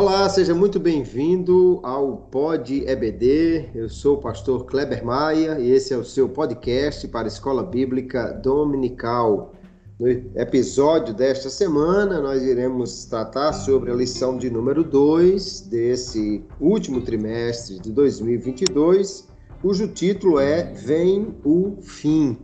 Olá, 0.00 0.28
seja 0.28 0.54
muito 0.54 0.78
bem-vindo 0.78 1.80
ao 1.82 2.18
Pod 2.30 2.84
EBD. 2.86 3.70
Eu 3.74 3.88
sou 3.88 4.14
o 4.14 4.20
pastor 4.20 4.64
Kleber 4.64 5.04
Maia 5.04 5.58
e 5.58 5.72
esse 5.72 5.92
é 5.92 5.96
o 5.96 6.04
seu 6.04 6.28
podcast 6.28 7.08
para 7.08 7.26
a 7.26 7.26
Escola 7.26 7.64
Bíblica 7.64 8.30
Dominical. 8.30 9.54
No 9.98 10.08
episódio 10.08 11.12
desta 11.12 11.50
semana, 11.50 12.20
nós 12.20 12.44
iremos 12.44 13.06
tratar 13.06 13.52
sobre 13.52 13.90
a 13.90 13.94
lição 13.96 14.38
de 14.38 14.48
número 14.48 14.84
2 14.84 15.62
desse 15.62 16.44
último 16.60 17.00
trimestre 17.00 17.80
de 17.80 17.90
2022, 17.90 19.26
cujo 19.60 19.88
título 19.88 20.38
é 20.38 20.62
Vem 20.74 21.34
o 21.44 21.76
Fim. 21.82 22.38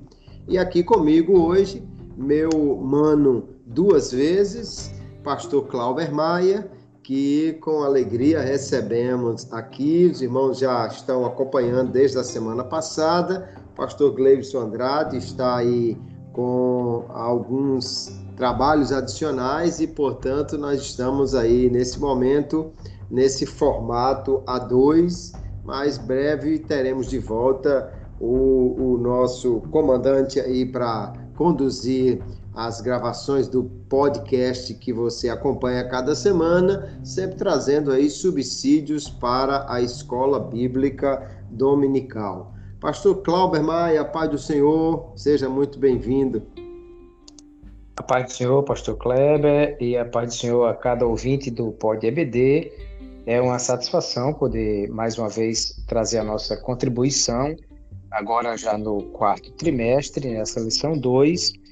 E 0.48 0.59
aqui 0.59 0.82
comigo 0.82 1.38
hoje, 1.41 1.86
meu 2.16 2.50
mano 2.82 3.50
duas 3.64 4.10
vezes, 4.10 4.91
pastor 5.23 5.68
Clauber 5.68 6.12
Maia 6.12 6.73
que 7.04 7.52
com 7.60 7.82
alegria 7.82 8.40
recebemos 8.40 9.46
aqui. 9.52 10.10
Os 10.10 10.22
irmãos 10.22 10.58
já 10.58 10.86
estão 10.86 11.24
acompanhando 11.24 11.92
desde 11.92 12.18
a 12.18 12.24
semana 12.24 12.64
passada. 12.64 13.48
O 13.72 13.76
pastor 13.76 14.12
Gleison 14.14 14.60
Andrade 14.60 15.18
está 15.18 15.56
aí 15.56 15.96
com 16.32 17.04
alguns 17.10 18.18
trabalhos 18.36 18.90
adicionais 18.90 19.80
e, 19.80 19.86
portanto, 19.86 20.56
nós 20.56 20.80
estamos 20.80 21.34
aí 21.34 21.68
nesse 21.70 22.00
momento, 22.00 22.72
nesse 23.10 23.45
formato 23.45 24.42
A2. 24.46 25.32
Mais 25.62 25.98
breve 25.98 26.59
teremos 26.59 27.09
de 27.09 27.18
volta 27.18 27.92
o, 28.18 28.95
o 28.95 28.98
nosso 28.98 29.60
comandante 29.70 30.40
aí 30.40 30.64
para 30.64 31.12
conduzir 31.36 32.23
as 32.55 32.80
gravações 32.80 33.49
do 33.49 33.65
podcast 33.88 34.73
que 34.74 34.93
você 34.93 35.29
acompanha 35.29 35.88
cada 35.88 36.15
semana, 36.15 36.99
sempre 37.02 37.37
trazendo 37.37 37.91
aí 37.91 38.09
subsídios 38.09 39.09
para 39.09 39.66
a 39.69 39.80
escola 39.80 40.38
bíblica 40.38 41.45
dominical. 41.51 42.55
Pastor 42.80 43.23
Clauber 43.23 43.63
Maia, 43.63 44.05
Pai 44.05 44.29
do 44.29 44.38
Senhor, 44.38 45.13
seja 45.16 45.49
muito 45.49 45.79
bem-vindo. 45.79 46.43
A 47.97 48.02
paz 48.02 48.27
do 48.27 48.32
Senhor, 48.32 48.63
Pastor 48.63 48.97
Kleber, 48.97 49.77
e 49.80 49.97
a 49.97 50.05
paz 50.05 50.29
do 50.29 50.35
Senhor 50.35 50.66
a 50.66 50.75
cada 50.75 51.07
ouvinte 51.07 51.51
do 51.51 51.73
Pod 51.73 52.07
EBD. 52.07 52.73
É 53.27 53.41
uma 53.41 53.59
satisfação 53.59 54.32
poder 54.35 54.88
mais 54.91 55.19
uma 55.19 55.29
vez 55.29 55.82
trazer 55.88 56.19
a 56.19 56.25
nossa 56.25 56.57
contribuição, 56.57 57.57
agora 58.10 58.57
já 58.57 58.77
no 58.77 59.02
quarto 59.05 59.51
trimestre, 59.52 60.29
nessa 60.30 60.60
lição 60.60 60.93
2 60.93 61.63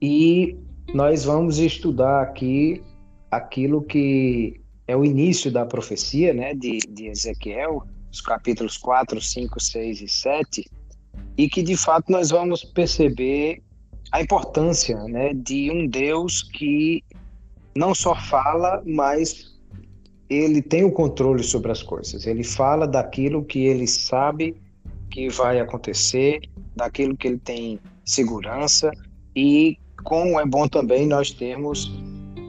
e 0.00 0.56
nós 0.94 1.24
vamos 1.24 1.58
estudar 1.58 2.22
aqui 2.22 2.82
aquilo 3.30 3.82
que 3.82 4.60
é 4.86 4.96
o 4.96 5.04
início 5.04 5.50
da 5.50 5.66
profecia 5.66 6.32
né, 6.32 6.54
de, 6.54 6.78
de 6.88 7.08
Ezequiel, 7.08 7.82
os 8.10 8.20
capítulos 8.20 8.78
4, 8.78 9.20
5, 9.20 9.60
6 9.60 10.00
e 10.00 10.08
7, 10.08 10.70
e 11.36 11.48
que 11.48 11.62
de 11.62 11.76
fato 11.76 12.10
nós 12.10 12.30
vamos 12.30 12.64
perceber 12.64 13.62
a 14.10 14.22
importância 14.22 14.96
né, 15.04 15.34
de 15.34 15.70
um 15.70 15.86
Deus 15.86 16.42
que 16.42 17.04
não 17.76 17.94
só 17.94 18.14
fala, 18.14 18.82
mas 18.86 19.58
ele 20.30 20.62
tem 20.62 20.84
o 20.84 20.92
controle 20.92 21.42
sobre 21.42 21.70
as 21.70 21.82
coisas. 21.82 22.26
Ele 22.26 22.42
fala 22.42 22.86
daquilo 22.86 23.44
que 23.44 23.60
ele 23.60 23.86
sabe 23.86 24.56
que 25.10 25.28
vai 25.28 25.60
acontecer, 25.60 26.40
daquilo 26.74 27.16
que 27.16 27.28
ele 27.28 27.38
tem 27.38 27.78
segurança 28.04 28.90
e 29.34 29.78
como 30.04 30.38
é 30.40 30.46
bom 30.46 30.68
também 30.68 31.06
nós 31.06 31.30
termos 31.30 31.92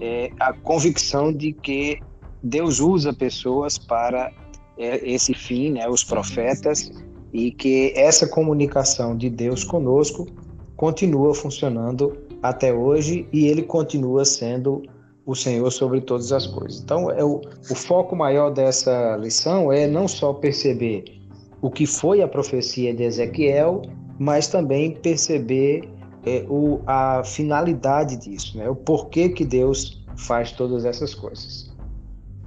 é, 0.01 0.31
a 0.39 0.53
convicção 0.53 1.33
de 1.33 1.53
que 1.53 1.99
Deus 2.41 2.79
usa 2.79 3.13
pessoas 3.13 3.77
para 3.77 4.31
é, 4.77 5.07
esse 5.09 5.33
fim, 5.33 5.71
né, 5.71 5.87
os 5.87 6.03
profetas, 6.03 6.91
e 7.33 7.51
que 7.51 7.93
essa 7.95 8.27
comunicação 8.27 9.15
de 9.15 9.29
Deus 9.29 9.63
conosco 9.63 10.25
continua 10.75 11.33
funcionando 11.35 12.17
até 12.41 12.73
hoje 12.73 13.27
e 13.33 13.47
ele 13.47 13.63
continua 13.63 14.23
sendo 14.25 14.81
o 15.25 15.35
Senhor 15.35 15.69
sobre 15.69 16.01
todas 16.01 16.31
as 16.31 16.47
coisas. 16.47 16.81
Então, 16.81 17.11
é 17.11 17.23
o, 17.23 17.41
o 17.69 17.75
foco 17.75 18.15
maior 18.15 18.49
dessa 18.49 19.15
lição 19.17 19.71
é 19.71 19.85
não 19.85 20.07
só 20.07 20.33
perceber 20.33 21.03
o 21.61 21.69
que 21.69 21.85
foi 21.85 22.21
a 22.21 22.27
profecia 22.27 22.93
de 22.93 23.03
Ezequiel, 23.03 23.81
mas 24.17 24.47
também 24.47 24.91
perceber 24.91 25.87
é, 26.25 26.45
o, 26.49 26.81
a 26.85 27.23
finalidade 27.23 28.17
disso, 28.17 28.57
né? 28.57 28.69
o 28.69 28.75
porquê 28.75 29.29
que 29.29 29.45
Deus 29.45 30.03
faz 30.17 30.51
todas 30.51 30.85
essas 30.85 31.15
coisas. 31.15 31.69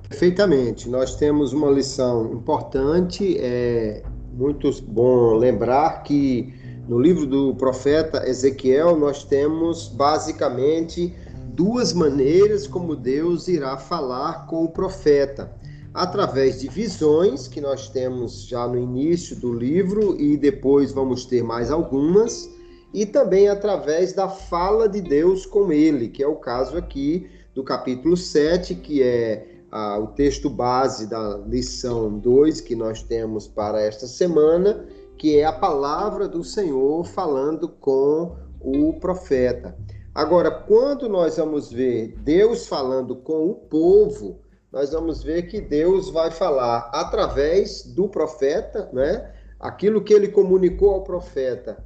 Perfeitamente. 0.08 0.88
Nós 0.88 1.16
temos 1.16 1.52
uma 1.52 1.70
lição 1.70 2.34
importante. 2.34 3.36
É 3.38 4.02
muito 4.32 4.70
bom 4.82 5.34
lembrar 5.36 6.02
que 6.02 6.54
no 6.86 6.98
livro 6.98 7.26
do 7.26 7.54
profeta 7.54 8.28
Ezequiel 8.28 8.96
nós 8.98 9.24
temos 9.24 9.88
basicamente 9.88 11.14
duas 11.54 11.92
maneiras 11.92 12.66
como 12.66 12.96
Deus 12.96 13.48
irá 13.48 13.76
falar 13.78 14.46
com 14.46 14.64
o 14.64 14.68
profeta. 14.68 15.50
Através 15.94 16.60
de 16.60 16.68
visões, 16.68 17.46
que 17.46 17.60
nós 17.60 17.88
temos 17.88 18.46
já 18.46 18.66
no 18.66 18.78
início 18.78 19.36
do 19.36 19.52
livro, 19.52 20.18
e 20.18 20.38
depois 20.38 20.90
vamos 20.90 21.26
ter 21.26 21.42
mais 21.42 21.70
algumas, 21.70 22.50
e 22.92 23.06
também 23.06 23.48
através 23.48 24.12
da 24.12 24.28
fala 24.28 24.88
de 24.88 25.00
Deus 25.00 25.46
com 25.46 25.72
ele, 25.72 26.08
que 26.08 26.22
é 26.22 26.26
o 26.26 26.36
caso 26.36 26.76
aqui 26.76 27.30
do 27.54 27.64
capítulo 27.64 28.16
7, 28.16 28.74
que 28.74 29.02
é 29.02 29.46
ah, 29.70 29.98
o 29.98 30.08
texto 30.08 30.50
base 30.50 31.06
da 31.06 31.38
lição 31.46 32.18
2 32.18 32.60
que 32.60 32.76
nós 32.76 33.02
temos 33.02 33.48
para 33.48 33.80
esta 33.80 34.06
semana, 34.06 34.84
que 35.16 35.38
é 35.38 35.44
a 35.44 35.52
palavra 35.52 36.28
do 36.28 36.44
Senhor 36.44 37.04
falando 37.04 37.68
com 37.68 38.36
o 38.60 38.92
profeta. 38.94 39.76
Agora, 40.14 40.50
quando 40.50 41.08
nós 41.08 41.38
vamos 41.38 41.72
ver 41.72 42.14
Deus 42.18 42.66
falando 42.66 43.16
com 43.16 43.48
o 43.48 43.54
povo, 43.54 44.40
nós 44.70 44.92
vamos 44.92 45.22
ver 45.22 45.44
que 45.44 45.60
Deus 45.60 46.10
vai 46.10 46.30
falar 46.30 46.90
através 46.92 47.82
do 47.82 48.08
profeta, 48.08 48.90
né? 48.92 49.32
Aquilo 49.58 50.02
que 50.02 50.12
ele 50.12 50.28
comunicou 50.28 50.90
ao 50.90 51.04
profeta 51.04 51.82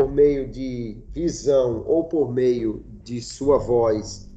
por 0.00 0.10
meio 0.10 0.48
de 0.48 0.96
visão 1.12 1.84
ou 1.86 2.04
por 2.04 2.32
meio 2.32 2.82
de 3.04 3.20
sua 3.20 3.58
voz, 3.58 4.30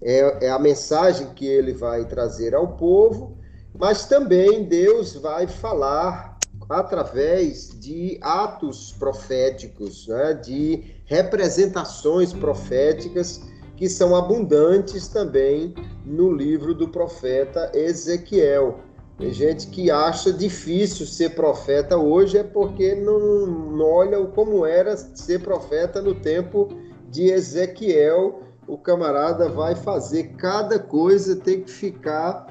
é, 0.00 0.46
é 0.46 0.48
a 0.48 0.60
mensagem 0.60 1.30
que 1.34 1.44
ele 1.44 1.72
vai 1.72 2.04
trazer 2.04 2.54
ao 2.54 2.76
povo, 2.76 3.36
mas 3.76 4.06
também 4.06 4.62
Deus 4.62 5.16
vai 5.16 5.48
falar 5.48 6.38
através 6.68 7.76
de 7.80 8.16
atos 8.22 8.94
proféticos, 8.96 10.06
né, 10.06 10.34
de 10.34 10.84
representações 11.04 12.32
proféticas 12.32 13.40
que 13.76 13.88
são 13.88 14.14
abundantes 14.14 15.08
também 15.08 15.74
no 16.04 16.30
livro 16.32 16.72
do 16.72 16.88
profeta 16.90 17.72
Ezequiel. 17.74 18.78
Tem 19.18 19.32
gente 19.32 19.66
que 19.66 19.90
acha 19.90 20.32
difícil 20.32 21.04
ser 21.04 21.30
profeta 21.30 21.96
hoje 21.96 22.38
é 22.38 22.44
porque 22.44 22.94
não, 22.94 23.46
não 23.46 23.84
olha 23.84 24.24
como 24.26 24.64
era 24.64 24.96
ser 24.96 25.42
profeta 25.42 26.00
no 26.00 26.14
tempo 26.14 26.68
de 27.10 27.24
Ezequiel. 27.24 28.40
O 28.68 28.78
camarada 28.78 29.48
vai 29.48 29.74
fazer 29.74 30.34
cada 30.36 30.78
coisa, 30.78 31.34
tem 31.34 31.62
que 31.62 31.70
ficar 31.70 32.46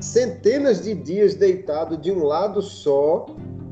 centenas 0.00 0.82
de 0.82 0.94
dias 0.94 1.34
deitado 1.34 1.96
de 1.96 2.12
um 2.12 2.22
lado 2.22 2.62
só 2.62 3.26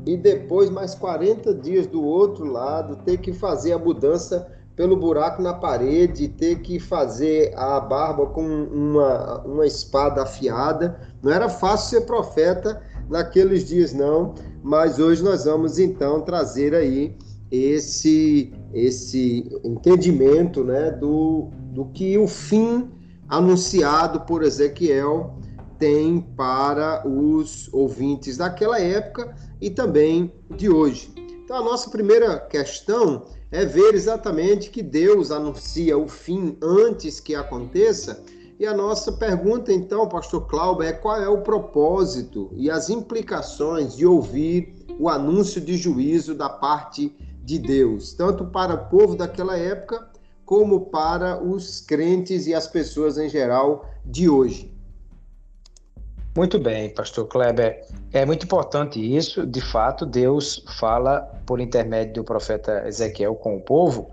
e 0.05 0.17
depois 0.17 0.69
mais 0.69 0.93
40 0.93 1.53
dias 1.53 1.87
do 1.87 2.03
outro 2.03 2.45
lado, 2.45 2.97
ter 3.05 3.17
que 3.17 3.31
fazer 3.31 3.71
a 3.71 3.77
mudança 3.77 4.60
pelo 4.75 4.95
buraco 4.95 5.41
na 5.41 5.53
parede, 5.53 6.27
ter 6.27 6.61
que 6.61 6.79
fazer 6.79 7.53
a 7.55 7.79
barba 7.79 8.27
com 8.27 8.43
uma, 8.43 9.41
uma 9.41 9.65
espada 9.65 10.23
afiada. 10.23 10.99
Não 11.21 11.31
era 11.31 11.49
fácil 11.49 11.99
ser 11.99 12.05
profeta 12.05 12.81
naqueles 13.09 13.65
dias, 13.65 13.93
não, 13.93 14.33
mas 14.63 14.97
hoje 14.97 15.23
nós 15.23 15.45
vamos 15.45 15.77
então 15.77 16.21
trazer 16.21 16.73
aí 16.73 17.15
esse, 17.51 18.53
esse 18.73 19.51
entendimento 19.63 20.63
né, 20.63 20.91
do, 20.91 21.49
do 21.73 21.85
que 21.85 22.17
o 22.17 22.27
fim 22.27 22.89
anunciado 23.27 24.21
por 24.21 24.43
Ezequiel 24.43 25.35
tem 25.77 26.21
para 26.21 27.05
os 27.07 27.67
ouvintes 27.73 28.37
daquela 28.37 28.79
época 28.79 29.35
e 29.59 29.69
também 29.69 30.31
de 30.55 30.69
hoje. 30.69 31.11
Então, 31.43 31.57
a 31.57 31.63
nossa 31.63 31.89
primeira 31.89 32.39
questão 32.39 33.25
é 33.51 33.65
ver 33.65 33.93
exatamente 33.93 34.69
que 34.69 34.81
Deus 34.81 35.29
anuncia 35.29 35.97
o 35.97 36.07
fim 36.07 36.57
antes 36.61 37.19
que 37.19 37.35
aconteça. 37.35 38.23
E 38.57 38.65
a 38.65 38.73
nossa 38.73 39.11
pergunta, 39.11 39.73
então, 39.73 40.07
Pastor 40.07 40.47
Cláudio, 40.47 40.83
é 40.83 40.93
qual 40.93 41.19
é 41.21 41.27
o 41.27 41.41
propósito 41.41 42.49
e 42.53 42.69
as 42.69 42.89
implicações 42.89 43.97
de 43.97 44.05
ouvir 44.05 44.85
o 44.97 45.09
anúncio 45.09 45.59
de 45.59 45.75
juízo 45.75 46.33
da 46.33 46.47
parte 46.47 47.13
de 47.43 47.57
Deus, 47.57 48.13
tanto 48.13 48.45
para 48.45 48.75
o 48.75 48.89
povo 48.89 49.15
daquela 49.15 49.57
época, 49.57 50.07
como 50.45 50.85
para 50.87 51.41
os 51.43 51.81
crentes 51.81 52.45
e 52.45 52.53
as 52.53 52.67
pessoas 52.67 53.17
em 53.17 53.27
geral 53.27 53.85
de 54.05 54.29
hoje. 54.29 54.71
Muito 56.35 56.57
bem, 56.57 56.89
pastor 56.89 57.27
Kleber. 57.27 57.85
É 58.13 58.25
muito 58.25 58.45
importante 58.45 58.99
isso. 58.99 59.45
De 59.45 59.59
fato, 59.59 60.05
Deus 60.05 60.63
fala 60.79 61.29
por 61.45 61.59
intermédio 61.59 62.13
do 62.13 62.23
profeta 62.23 62.87
Ezequiel 62.87 63.35
com 63.35 63.57
o 63.57 63.61
povo, 63.61 64.11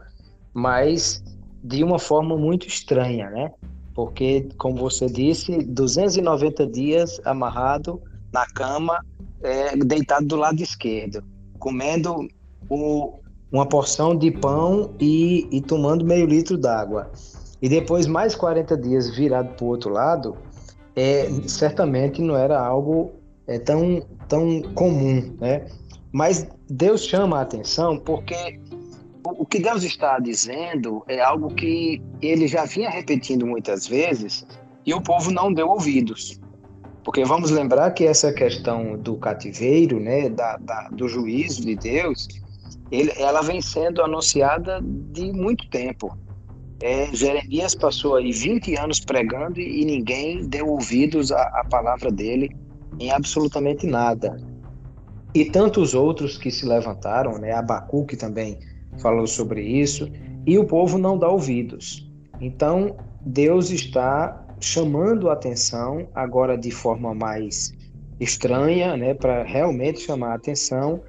mas 0.53 1.23
de 1.62 1.85
uma 1.85 1.99
forma 1.99 2.37
muito 2.37 2.67
estranha, 2.67 3.31
né? 3.31 3.53
Porque, 3.94 4.49
como 4.59 4.76
você 4.76 5.06
disse, 5.06 5.59
290 5.59 6.67
dias 6.67 7.20
amarrado 7.25 8.03
na 8.32 8.47
cama, 8.47 9.05
é, 9.43 9.76
deitado 9.76 10.26
do 10.26 10.37
lado 10.37 10.61
esquerdo, 10.61 11.23
comendo 11.61 12.26
o, 12.69 13.21
uma 13.50 13.67
porção 13.67 14.17
de 14.17 14.32
pão 14.32 14.93
e, 15.00 15.49
e 15.53 15.61
tomando 15.61 16.05
meio 16.05 16.26
litro 16.26 16.59
d'água. 16.59 17.11
E 17.61 17.69
depois 17.69 18.06
mais 18.06 18.35
40 18.35 18.76
dias 18.76 19.11
virado 19.11 19.55
para 19.55 19.64
o 19.64 19.69
outro 19.69 19.91
lado, 19.91 20.37
é, 20.99 21.31
certamente 21.47 22.21
não 22.21 22.37
era 22.37 22.59
algo 22.61 23.12
é, 23.47 23.56
tão, 23.56 24.03
tão 24.27 24.61
comum, 24.75 25.37
né? 25.41 25.65
Mas 26.11 26.49
Deus 26.69 27.05
chama 27.05 27.39
a 27.39 27.43
atenção 27.43 27.97
porque 27.99 28.59
o, 29.25 29.47
que 29.47 29.61
Deus 29.61 29.85
está 29.85 30.19
dizendo 30.19 31.05
é 31.06 31.21
algo 31.21 31.55
que 31.55 32.03
ele 32.21 32.49
já 32.49 32.65
vinha 32.65 32.91
repetindo 32.91 33.47
muitas 33.47 33.87
vezes 33.87 34.45
e 34.85 34.93
o 34.93 35.00
povo 35.00 35.31
não 35.31 35.53
deu 35.53 35.69
ouvidos. 35.69 36.41
Porque 37.05 37.25
vamos 37.25 37.53
lembrar 37.53 37.93
que 37.93 38.05
essa 38.05 38.33
questão 38.33 38.99
do 38.99 39.17
cativeiro, 39.19 40.00
né, 40.00 40.29
da, 40.29 40.56
da 40.56 40.89
do 40.89 41.06
juízo 41.06 41.62
de 41.62 41.77
Deus, 41.77 42.27
ele, 42.91 43.12
ela 43.17 43.41
vem 43.41 43.61
sendo 43.61 44.03
anunciada 44.03 44.81
de 44.83 45.33
muito 45.33 45.69
tempo. 45.71 46.19
É, 46.81 47.13
Jeremias 47.13 47.75
passou 47.75 48.17
aí 48.17 48.31
20 48.31 48.77
anos 48.77 49.01
pregando 49.01 49.61
e, 49.61 49.85
ninguém 49.85 50.47
deu 50.47 50.69
ouvidos 50.69 51.33
à, 51.33 51.43
à, 51.43 51.65
palavra 51.69 52.11
dele 52.11 52.51
em 53.01 53.11
absolutamente 53.11 53.87
nada. 53.87 54.37
E 55.35 55.45
tantos 55.45 55.95
outros 55.95 56.39
que 56.39 56.51
se 56.51 56.65
levantaram, 56.65 57.39
né? 57.39 57.53
Abacuque 57.53 58.17
também 58.17 58.59
falou 58.99 59.27
sobre 59.27 59.63
isso, 59.63 60.09
e 60.47 60.57
o 60.59 60.65
povo 60.65 60.99
não 60.99 61.19
dá 61.19 61.29
ouvidos. 61.29 62.09
Então, 62.41 62.97
Deus 63.21 63.71
está 63.71 64.47
chamando 64.61 65.29
a 65.29 65.35
atenção 65.35 66.09
agora 66.15 66.57
de 66.57 66.71
forma 66.71 67.15
mais 67.15 67.73
estranha, 68.21 68.97
né, 68.97 69.15
para 69.15 69.45
realmente 69.45 70.01
chamar 70.01 70.33
a 70.33 70.35
atenção 70.35 71.03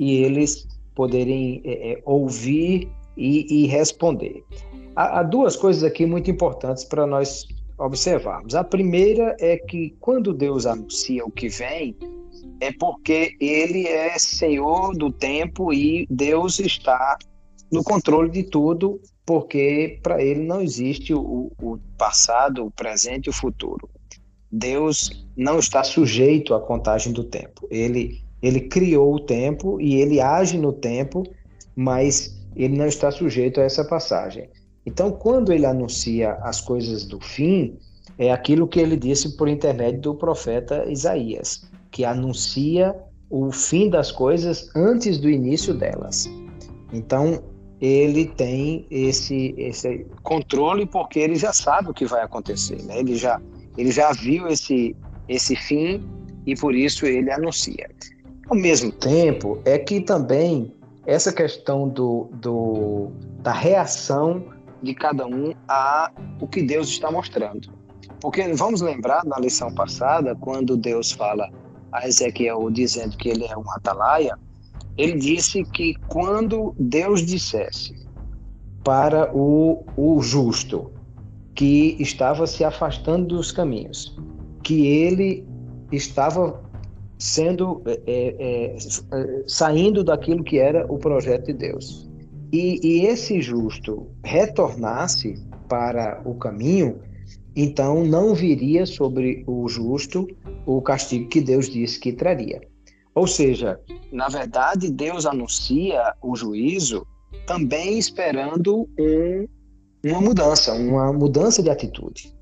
e 0.00 0.22
eles 0.22 0.66
poderem 0.94 1.60
é, 1.64 1.92
é, 1.92 2.02
ouvir 2.04 2.88
e, 3.16 3.64
e 3.64 3.66
responder. 3.66 4.44
Há, 4.94 5.20
há, 5.20 5.22
duas 5.22 5.56
coisas 5.56 5.82
aqui 5.82 6.06
muito 6.06 6.30
importantes 6.30 6.84
para 6.84 7.06
nós 7.06 7.46
observarmos. 7.78 8.54
A 8.54 8.62
primeira 8.62 9.36
é 9.40 9.56
que 9.56 9.96
quando 10.00 10.32
Deus 10.32 10.66
anuncia 10.66 11.24
o 11.24 11.30
que 11.30 11.48
vem, 11.48 11.96
é 12.60 12.72
porque 12.72 13.36
Ele 13.40 13.86
é 13.86 14.18
Senhor 14.18 14.96
do 14.96 15.10
tempo 15.10 15.72
e 15.72 16.06
Deus 16.10 16.58
está 16.58 17.16
no 17.70 17.82
controle 17.82 18.30
de 18.30 18.42
tudo, 18.42 19.00
porque 19.24 19.98
para 20.02 20.22
Ele 20.22 20.40
não 20.40 20.60
existe 20.60 21.14
o, 21.14 21.50
o 21.60 21.78
passado, 21.96 22.66
o 22.66 22.70
presente 22.70 23.26
e 23.26 23.30
o 23.30 23.32
futuro. 23.32 23.88
Deus 24.50 25.26
não 25.34 25.58
está 25.58 25.82
sujeito 25.82 26.54
à 26.54 26.60
contagem 26.60 27.12
do 27.12 27.24
tempo. 27.24 27.66
Ele 27.70 28.22
ele 28.42 28.62
criou 28.62 29.14
o 29.14 29.20
tempo 29.20 29.80
e 29.80 30.00
ele 30.00 30.20
age 30.20 30.58
no 30.58 30.72
tempo, 30.72 31.22
mas 31.76 32.36
ele 32.56 32.76
não 32.76 32.86
está 32.86 33.10
sujeito 33.10 33.60
a 33.60 33.64
essa 33.64 33.84
passagem. 33.84 34.50
Então, 34.84 35.12
quando 35.12 35.52
ele 35.52 35.66
anuncia 35.66 36.32
as 36.42 36.60
coisas 36.60 37.04
do 37.04 37.20
fim, 37.20 37.76
é 38.18 38.32
aquilo 38.32 38.66
que 38.66 38.80
ele 38.80 38.96
disse 38.96 39.36
por 39.36 39.48
intermédio 39.48 40.00
do 40.00 40.14
profeta 40.14 40.84
Isaías, 40.90 41.64
que 41.90 42.04
anuncia 42.04 42.94
o 43.30 43.50
fim 43.50 43.88
das 43.88 44.10
coisas 44.10 44.68
antes 44.74 45.18
do 45.18 45.30
início 45.30 45.72
delas. 45.72 46.28
Então, 46.92 47.42
ele 47.80 48.26
tem 48.26 48.86
esse, 48.90 49.54
esse 49.56 50.06
controle 50.22 50.86
porque 50.86 51.18
ele 51.18 51.34
já 51.34 51.52
sabe 51.52 51.90
o 51.90 51.94
que 51.94 52.06
vai 52.06 52.22
acontecer, 52.22 52.80
né? 52.84 53.00
ele, 53.00 53.16
já, 53.16 53.40
ele 53.76 53.90
já 53.90 54.12
viu 54.12 54.46
esse, 54.46 54.94
esse 55.28 55.56
fim 55.56 56.00
e 56.46 56.54
por 56.54 56.74
isso 56.74 57.06
ele 57.06 57.30
anuncia. 57.30 57.90
Ao 58.48 58.56
mesmo 58.56 58.92
tempo, 58.92 59.58
é 59.64 59.78
que 59.78 60.00
também 60.00 60.72
essa 61.06 61.32
questão 61.32 61.88
do, 61.88 62.28
do, 62.34 63.10
da 63.40 63.52
reação 63.52 64.44
de 64.82 64.94
cada 64.94 65.26
um 65.26 65.54
a 65.68 66.10
o 66.40 66.46
que 66.46 66.62
Deus 66.62 66.88
está 66.88 67.10
mostrando. 67.10 67.68
Porque 68.20 68.46
vamos 68.54 68.80
lembrar 68.80 69.24
na 69.24 69.38
lição 69.38 69.74
passada, 69.74 70.34
quando 70.36 70.76
Deus 70.76 71.12
fala 71.12 71.50
a 71.92 72.06
Ezequiel 72.06 72.70
dizendo 72.70 73.16
que 73.16 73.28
ele 73.28 73.44
é 73.44 73.56
um 73.56 73.70
atalaia, 73.72 74.38
ele 74.96 75.18
disse 75.18 75.64
que 75.64 75.94
quando 76.08 76.74
Deus 76.78 77.24
dissesse 77.24 78.06
para 78.84 79.34
o, 79.34 79.84
o 79.96 80.20
justo 80.20 80.90
que 81.54 81.96
estava 82.00 82.46
se 82.46 82.64
afastando 82.64 83.36
dos 83.36 83.52
caminhos, 83.52 84.16
que 84.62 84.86
ele 84.86 85.46
estava 85.90 86.62
sendo 87.18 87.82
é, 87.86 88.00
é, 88.06 88.76
é, 88.76 89.44
saindo 89.46 90.02
daquilo 90.02 90.42
que 90.42 90.58
era 90.58 90.90
o 90.92 90.98
projeto 90.98 91.46
de 91.46 91.52
Deus. 91.52 92.10
E, 92.52 92.80
e 92.86 93.06
esse 93.06 93.40
justo 93.40 94.10
retornasse 94.22 95.42
para 95.68 96.20
o 96.24 96.34
caminho, 96.34 97.00
então 97.56 98.04
não 98.04 98.34
viria 98.34 98.84
sobre 98.84 99.42
o 99.46 99.66
justo 99.68 100.28
o 100.66 100.82
castigo 100.82 101.28
que 101.28 101.40
Deus 101.40 101.68
disse 101.68 101.98
que 101.98 102.12
traria. 102.12 102.60
Ou 103.14 103.26
seja, 103.26 103.80
na 104.10 104.28
verdade, 104.28 104.90
Deus 104.90 105.24
anuncia 105.24 106.14
o 106.22 106.36
juízo 106.36 107.06
também 107.46 107.98
esperando 107.98 108.88
um, 108.98 109.46
uma 110.04 110.20
mudança, 110.20 110.74
uma 110.74 111.12
mudança 111.12 111.62
de 111.62 111.70
atitude. 111.70 112.34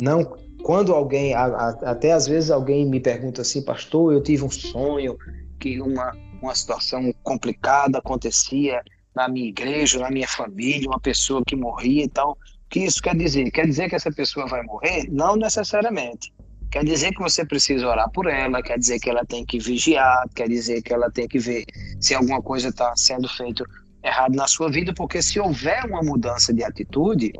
Não 0.00 0.24
quando 0.62 0.92
alguém, 0.92 1.34
a, 1.34 1.46
a, 1.46 1.68
até 1.90 2.12
às 2.12 2.26
vezes 2.26 2.50
alguém 2.50 2.84
me 2.84 3.00
pergunta 3.00 3.42
assim, 3.42 3.62
pastor, 3.62 4.12
eu 4.12 4.22
tive 4.22 4.44
um 4.44 4.50
sonho 4.50 5.16
que 5.58 5.80
uma, 5.80 6.16
uma 6.42 6.54
situação 6.54 7.12
complicada 7.22 7.98
acontecia 7.98 8.82
na 9.18 9.26
minha 9.26 9.48
igreja, 9.48 9.98
na 9.98 10.10
minha 10.12 10.28
família, 10.28 10.88
uma 10.88 11.00
pessoa 11.00 11.42
que 11.44 11.56
morria 11.56 12.04
e 12.04 12.08
tal. 12.08 12.32
O 12.32 12.36
que 12.70 12.80
isso 12.80 13.02
quer 13.02 13.16
dizer? 13.16 13.50
Quer 13.50 13.66
dizer 13.66 13.88
que 13.88 13.96
essa 13.96 14.12
pessoa 14.12 14.46
vai 14.46 14.62
morrer? 14.62 15.08
Não 15.10 15.34
necessariamente. 15.34 16.32
Quer 16.70 16.84
dizer 16.84 17.12
que 17.12 17.20
você 17.20 17.44
precisa 17.44 17.88
orar 17.88 18.08
por 18.10 18.28
ela, 18.28 18.62
quer 18.62 18.78
dizer 18.78 19.00
que 19.00 19.10
ela 19.10 19.24
tem 19.24 19.44
que 19.44 19.58
vigiar, 19.58 20.28
quer 20.36 20.48
dizer 20.48 20.82
que 20.82 20.92
ela 20.92 21.10
tem 21.10 21.26
que 21.26 21.38
ver 21.38 21.64
se 21.98 22.14
alguma 22.14 22.40
coisa 22.40 22.68
está 22.68 22.94
sendo 22.94 23.26
feito 23.28 23.64
errado 24.04 24.36
na 24.36 24.46
sua 24.46 24.70
vida, 24.70 24.92
porque 24.94 25.20
se 25.20 25.40
houver 25.40 25.84
uma 25.86 26.02
mudança 26.02 26.52
de 26.52 26.62
atitude, 26.62 27.32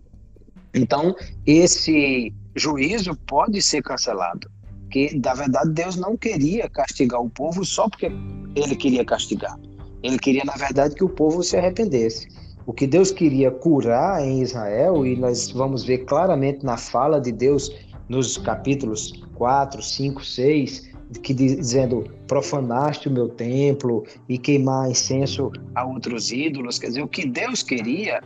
então 0.74 1.14
esse 1.46 2.34
juízo 2.56 3.14
pode 3.26 3.62
ser 3.62 3.82
cancelado. 3.82 4.50
Que, 4.90 5.14
na 5.16 5.34
verdade, 5.34 5.70
Deus 5.72 5.96
não 5.96 6.16
queria 6.16 6.68
castigar 6.70 7.20
o 7.20 7.28
povo 7.28 7.64
só 7.64 7.88
porque 7.88 8.10
ele 8.56 8.74
queria 8.74 9.04
castigar. 9.04 9.54
Ele 10.02 10.18
queria, 10.18 10.44
na 10.44 10.54
verdade, 10.54 10.94
que 10.94 11.04
o 11.04 11.08
povo 11.08 11.42
se 11.42 11.56
arrependesse. 11.56 12.28
O 12.66 12.72
que 12.72 12.86
Deus 12.86 13.10
queria 13.10 13.50
curar 13.50 14.22
em 14.22 14.42
Israel, 14.42 15.06
e 15.06 15.16
nós 15.16 15.50
vamos 15.50 15.84
ver 15.84 16.04
claramente 16.04 16.64
na 16.64 16.76
fala 16.76 17.20
de 17.20 17.32
Deus 17.32 17.70
nos 18.08 18.36
capítulos 18.36 19.24
4, 19.34 19.82
5, 19.82 20.24
6, 20.24 20.88
que 21.22 21.32
dizendo 21.32 22.04
profanaste 22.26 23.08
o 23.08 23.10
meu 23.10 23.28
templo 23.28 24.04
e 24.28 24.36
queimar 24.36 24.90
incenso 24.90 25.50
a 25.74 25.84
outros 25.84 26.30
ídolos. 26.30 26.78
Quer 26.78 26.88
dizer, 26.88 27.02
o 27.02 27.08
que 27.08 27.26
Deus 27.26 27.62
queria 27.62 28.20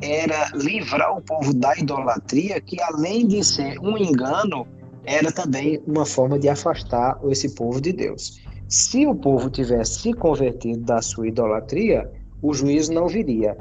era 0.00 0.50
livrar 0.54 1.16
o 1.16 1.20
povo 1.20 1.52
da 1.52 1.76
idolatria, 1.76 2.60
que 2.60 2.80
além 2.82 3.26
de 3.26 3.44
ser 3.44 3.78
um 3.80 3.98
engano, 3.98 4.66
era 5.04 5.30
também 5.30 5.82
uma 5.86 6.06
forma 6.06 6.38
de 6.38 6.48
afastar 6.48 7.18
esse 7.24 7.54
povo 7.54 7.80
de 7.80 7.92
Deus. 7.92 8.40
Se 8.72 9.06
o 9.06 9.14
povo 9.14 9.50
tivesse 9.50 10.00
se 10.00 10.14
convertido 10.14 10.80
da 10.80 11.02
sua 11.02 11.28
idolatria, 11.28 12.10
o 12.40 12.54
juízo 12.54 12.90
não 12.90 13.06
viria. 13.06 13.54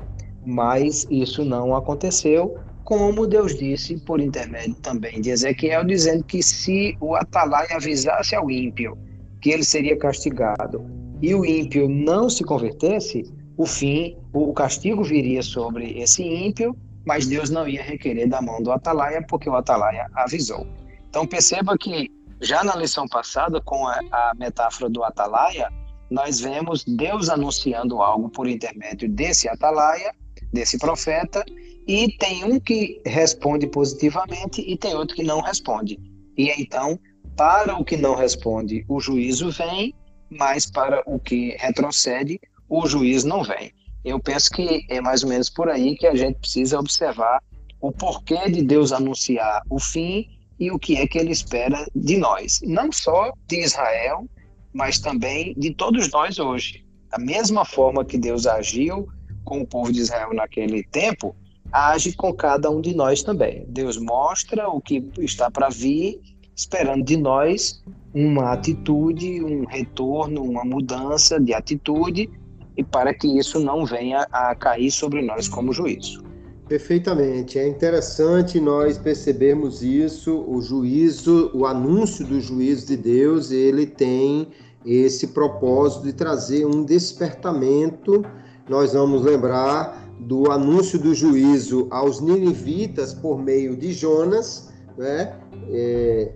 Mas 0.45 1.05
isso 1.11 1.43
não 1.43 1.75
aconteceu, 1.75 2.57
como 2.85 3.27
Deus 3.27 3.57
disse 3.57 3.97
por 4.05 4.21
intermédio 4.21 4.75
também 4.75 5.19
de 5.19 5.31
Ezequiel, 5.31 5.83
dizendo 5.83 6.23
que 6.23 6.41
se 6.41 6.95
o 7.01 7.13
atalaia 7.13 7.75
avisasse 7.75 8.33
ao 8.37 8.49
ímpio 8.49 8.97
que 9.41 9.49
ele 9.49 9.65
seria 9.65 9.97
castigado 9.97 10.81
e 11.21 11.35
o 11.35 11.45
ímpio 11.45 11.89
não 11.89 12.29
se 12.29 12.45
convertesse, 12.45 13.29
o 13.57 13.65
fim, 13.65 14.15
o 14.31 14.53
castigo 14.53 15.03
viria 15.03 15.43
sobre 15.43 15.91
esse 15.99 16.23
ímpio, 16.23 16.73
mas 17.05 17.27
Deus 17.27 17.49
não 17.49 17.67
ia 17.67 17.83
requerer 17.83 18.29
da 18.29 18.41
mão 18.41 18.63
do 18.63 18.71
atalaia, 18.71 19.21
porque 19.27 19.49
o 19.49 19.55
atalaia 19.55 20.07
avisou. 20.13 20.65
Então 21.09 21.27
perceba 21.27 21.77
que 21.77 22.09
já 22.41 22.63
na 22.63 22.75
lição 22.75 23.07
passada, 23.07 23.61
com 23.61 23.87
a, 23.87 23.99
a 24.11 24.33
metáfora 24.35 24.89
do 24.89 25.03
atalaia, 25.03 25.69
nós 26.09 26.39
vemos 26.39 26.83
Deus 26.83 27.29
anunciando 27.29 28.01
algo 28.01 28.29
por 28.29 28.47
intermédio 28.47 29.07
desse 29.07 29.47
atalaia, 29.47 30.13
desse 30.51 30.77
profeta, 30.77 31.45
e 31.87 32.17
tem 32.17 32.43
um 32.43 32.59
que 32.59 33.01
responde 33.05 33.67
positivamente 33.67 34.61
e 34.61 34.75
tem 34.75 34.95
outro 34.95 35.15
que 35.15 35.23
não 35.23 35.39
responde. 35.39 35.99
E 36.37 36.49
então, 36.49 36.99
para 37.37 37.77
o 37.77 37.85
que 37.85 37.95
não 37.95 38.15
responde, 38.15 38.83
o 38.89 38.99
juízo 38.99 39.51
vem, 39.51 39.93
mas 40.29 40.69
para 40.69 41.01
o 41.05 41.19
que 41.19 41.55
retrocede, 41.59 42.39
o 42.67 42.85
juízo 42.87 43.27
não 43.27 43.43
vem. 43.43 43.71
Eu 44.03 44.19
penso 44.19 44.49
que 44.49 44.85
é 44.89 44.99
mais 44.99 45.23
ou 45.23 45.29
menos 45.29 45.49
por 45.49 45.69
aí 45.69 45.95
que 45.95 46.07
a 46.07 46.15
gente 46.15 46.39
precisa 46.39 46.79
observar 46.79 47.41
o 47.79 47.91
porquê 47.91 48.49
de 48.49 48.61
Deus 48.61 48.91
anunciar 48.91 49.61
o 49.69 49.79
fim 49.79 50.27
e 50.61 50.69
o 50.69 50.77
que 50.77 50.95
é 50.95 51.07
que 51.07 51.17
ele 51.17 51.31
espera 51.31 51.87
de 51.95 52.17
nós, 52.17 52.59
não 52.63 52.91
só 52.91 53.33
de 53.47 53.61
Israel, 53.61 54.29
mas 54.71 54.99
também 54.99 55.55
de 55.57 55.73
todos 55.73 56.11
nós 56.11 56.37
hoje. 56.37 56.85
Da 57.09 57.17
mesma 57.17 57.65
forma 57.65 58.05
que 58.05 58.15
Deus 58.15 58.45
agiu 58.45 59.07
com 59.43 59.61
o 59.61 59.67
povo 59.67 59.91
de 59.91 60.01
Israel 60.01 60.35
naquele 60.35 60.83
tempo, 60.83 61.35
age 61.71 62.13
com 62.13 62.31
cada 62.31 62.69
um 62.69 62.79
de 62.79 62.93
nós 62.93 63.23
também. 63.23 63.65
Deus 63.69 63.97
mostra 63.97 64.69
o 64.69 64.79
que 64.79 65.03
está 65.17 65.49
para 65.49 65.69
vir, 65.69 66.21
esperando 66.55 67.03
de 67.03 67.17
nós 67.17 67.83
uma 68.13 68.53
atitude, 68.53 69.43
um 69.43 69.65
retorno, 69.65 70.43
uma 70.43 70.63
mudança 70.63 71.39
de 71.39 71.55
atitude, 71.55 72.29
e 72.77 72.83
para 72.83 73.15
que 73.15 73.27
isso 73.27 73.59
não 73.59 73.83
venha 73.83 74.27
a 74.31 74.53
cair 74.53 74.91
sobre 74.91 75.23
nós 75.23 75.47
como 75.47 75.73
juízo. 75.73 76.23
Perfeitamente. 76.71 77.59
É 77.59 77.67
interessante 77.67 78.57
nós 78.57 78.97
percebermos 78.97 79.83
isso. 79.83 80.45
O 80.47 80.61
juízo, 80.61 81.51
o 81.53 81.65
anúncio 81.65 82.25
do 82.25 82.39
juízo 82.39 82.87
de 82.87 82.95
Deus, 82.95 83.51
ele 83.51 83.85
tem 83.85 84.47
esse 84.85 85.27
propósito 85.27 86.05
de 86.05 86.13
trazer 86.13 86.65
um 86.65 86.85
despertamento. 86.85 88.23
Nós 88.69 88.93
vamos 88.93 89.21
lembrar 89.21 90.09
do 90.17 90.49
anúncio 90.49 90.97
do 90.97 91.13
juízo 91.13 91.87
aos 91.91 92.21
ninivitas 92.21 93.13
por 93.13 93.37
meio 93.37 93.75
de 93.75 93.91
Jonas, 93.91 94.69
né? 94.97 95.35
É, 95.67 96.31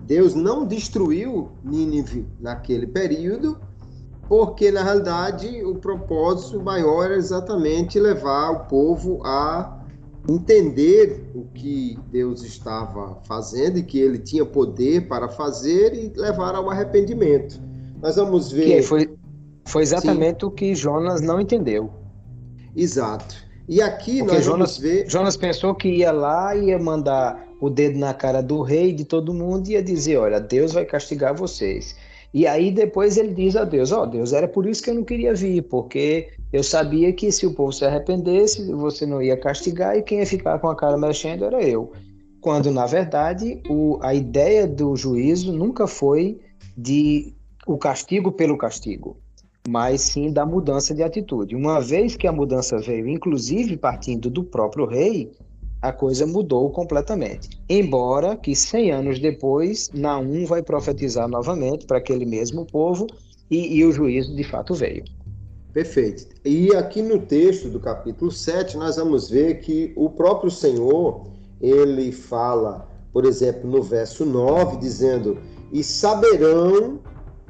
Deus 0.00 0.34
não 0.34 0.66
destruiu 0.66 1.52
Nínive 1.62 2.26
naquele 2.40 2.88
período, 2.88 3.56
porque 4.28 4.72
na 4.72 4.82
realidade 4.82 5.64
o 5.64 5.76
propósito 5.76 6.60
maior 6.60 7.04
era 7.04 7.14
exatamente 7.16 8.00
levar 8.00 8.50
o 8.50 8.64
povo 8.66 9.24
a 9.24 9.75
entender 10.28 11.30
o 11.34 11.44
que 11.54 11.98
Deus 12.10 12.42
estava 12.42 13.18
fazendo 13.26 13.78
e 13.78 13.82
que 13.82 13.98
ele 13.98 14.18
tinha 14.18 14.44
poder 14.44 15.08
para 15.08 15.28
fazer 15.28 15.94
e 15.94 16.12
levar 16.18 16.54
ao 16.54 16.68
arrependimento. 16.70 17.60
Nós 18.00 18.16
vamos 18.16 18.50
ver. 18.50 18.76
Que 18.76 18.82
foi, 18.82 19.16
foi 19.66 19.82
exatamente 19.82 20.40
Sim. 20.40 20.46
o 20.46 20.50
que 20.50 20.74
Jonas 20.74 21.20
não 21.20 21.40
entendeu. 21.40 21.90
Exato. 22.74 23.46
E 23.68 23.80
aqui 23.80 24.18
Porque 24.18 24.34
nós 24.34 24.44
Jonas, 24.44 24.76
vamos 24.76 24.78
ver. 24.78 25.10
Jonas 25.10 25.36
pensou 25.36 25.74
que 25.74 25.88
ia 25.88 26.12
lá 26.12 26.54
e 26.54 26.66
ia 26.66 26.78
mandar 26.78 27.46
o 27.60 27.68
dedo 27.70 27.98
na 27.98 28.14
cara 28.14 28.42
do 28.42 28.62
rei, 28.62 28.92
de 28.92 29.04
todo 29.04 29.34
mundo, 29.34 29.68
e 29.68 29.72
ia 29.72 29.82
dizer: 29.82 30.18
Olha, 30.18 30.40
Deus 30.40 30.72
vai 30.72 30.84
castigar 30.84 31.34
vocês. 31.34 31.96
E 32.32 32.46
aí 32.46 32.70
depois 32.70 33.16
ele 33.16 33.32
diz 33.32 33.56
a 33.56 33.64
Deus: 33.64 33.90
Ó, 33.92 34.02
oh, 34.02 34.06
Deus, 34.06 34.32
era 34.32 34.46
por 34.46 34.66
isso 34.66 34.82
que 34.82 34.90
eu 34.90 34.94
não 34.94 35.04
queria 35.04 35.34
vir, 35.34 35.62
porque 35.62 36.28
eu 36.56 36.62
sabia 36.62 37.12
que 37.12 37.30
se 37.30 37.46
o 37.46 37.52
povo 37.52 37.70
se 37.70 37.84
arrependesse, 37.84 38.72
você 38.72 39.04
não 39.04 39.20
ia 39.20 39.36
castigar 39.36 39.94
e 39.94 40.02
quem 40.02 40.20
ia 40.20 40.26
ficar 40.26 40.58
com 40.58 40.68
a 40.68 40.74
cara 40.74 40.96
mexendo 40.96 41.44
era 41.44 41.62
eu. 41.62 41.92
Quando, 42.40 42.70
na 42.70 42.86
verdade, 42.86 43.60
o, 43.68 43.98
a 44.00 44.14
ideia 44.14 44.66
do 44.66 44.96
juízo 44.96 45.52
nunca 45.52 45.86
foi 45.86 46.40
de 46.74 47.34
o 47.66 47.76
castigo 47.76 48.32
pelo 48.32 48.56
castigo, 48.56 49.18
mas 49.68 50.00
sim 50.00 50.32
da 50.32 50.46
mudança 50.46 50.94
de 50.94 51.02
atitude. 51.02 51.54
Uma 51.54 51.78
vez 51.78 52.16
que 52.16 52.26
a 52.26 52.32
mudança 52.32 52.78
veio, 52.78 53.06
inclusive 53.06 53.76
partindo 53.76 54.30
do 54.30 54.42
próprio 54.42 54.86
rei, 54.86 55.30
a 55.82 55.92
coisa 55.92 56.26
mudou 56.26 56.70
completamente. 56.70 57.50
Embora 57.68 58.34
que 58.34 58.56
100 58.56 58.92
anos 58.92 59.18
depois, 59.18 59.90
Naum 59.92 60.46
vai 60.46 60.62
profetizar 60.62 61.28
novamente 61.28 61.84
para 61.84 61.98
aquele 61.98 62.24
mesmo 62.24 62.64
povo 62.64 63.06
e, 63.50 63.76
e 63.76 63.84
o 63.84 63.92
juízo 63.92 64.34
de 64.34 64.42
fato 64.42 64.72
veio. 64.72 65.04
Perfeito. 65.76 66.28
E 66.42 66.74
aqui 66.74 67.02
no 67.02 67.18
texto 67.18 67.68
do 67.68 67.78
capítulo 67.78 68.32
7, 68.32 68.78
nós 68.78 68.96
vamos 68.96 69.28
ver 69.28 69.60
que 69.60 69.92
o 69.94 70.08
próprio 70.08 70.50
Senhor, 70.50 71.26
ele 71.60 72.10
fala, 72.12 72.88
por 73.12 73.26
exemplo, 73.26 73.70
no 73.70 73.82
verso 73.82 74.24
9, 74.24 74.78
dizendo: 74.78 75.36
E 75.70 75.84
saberão 75.84 77.00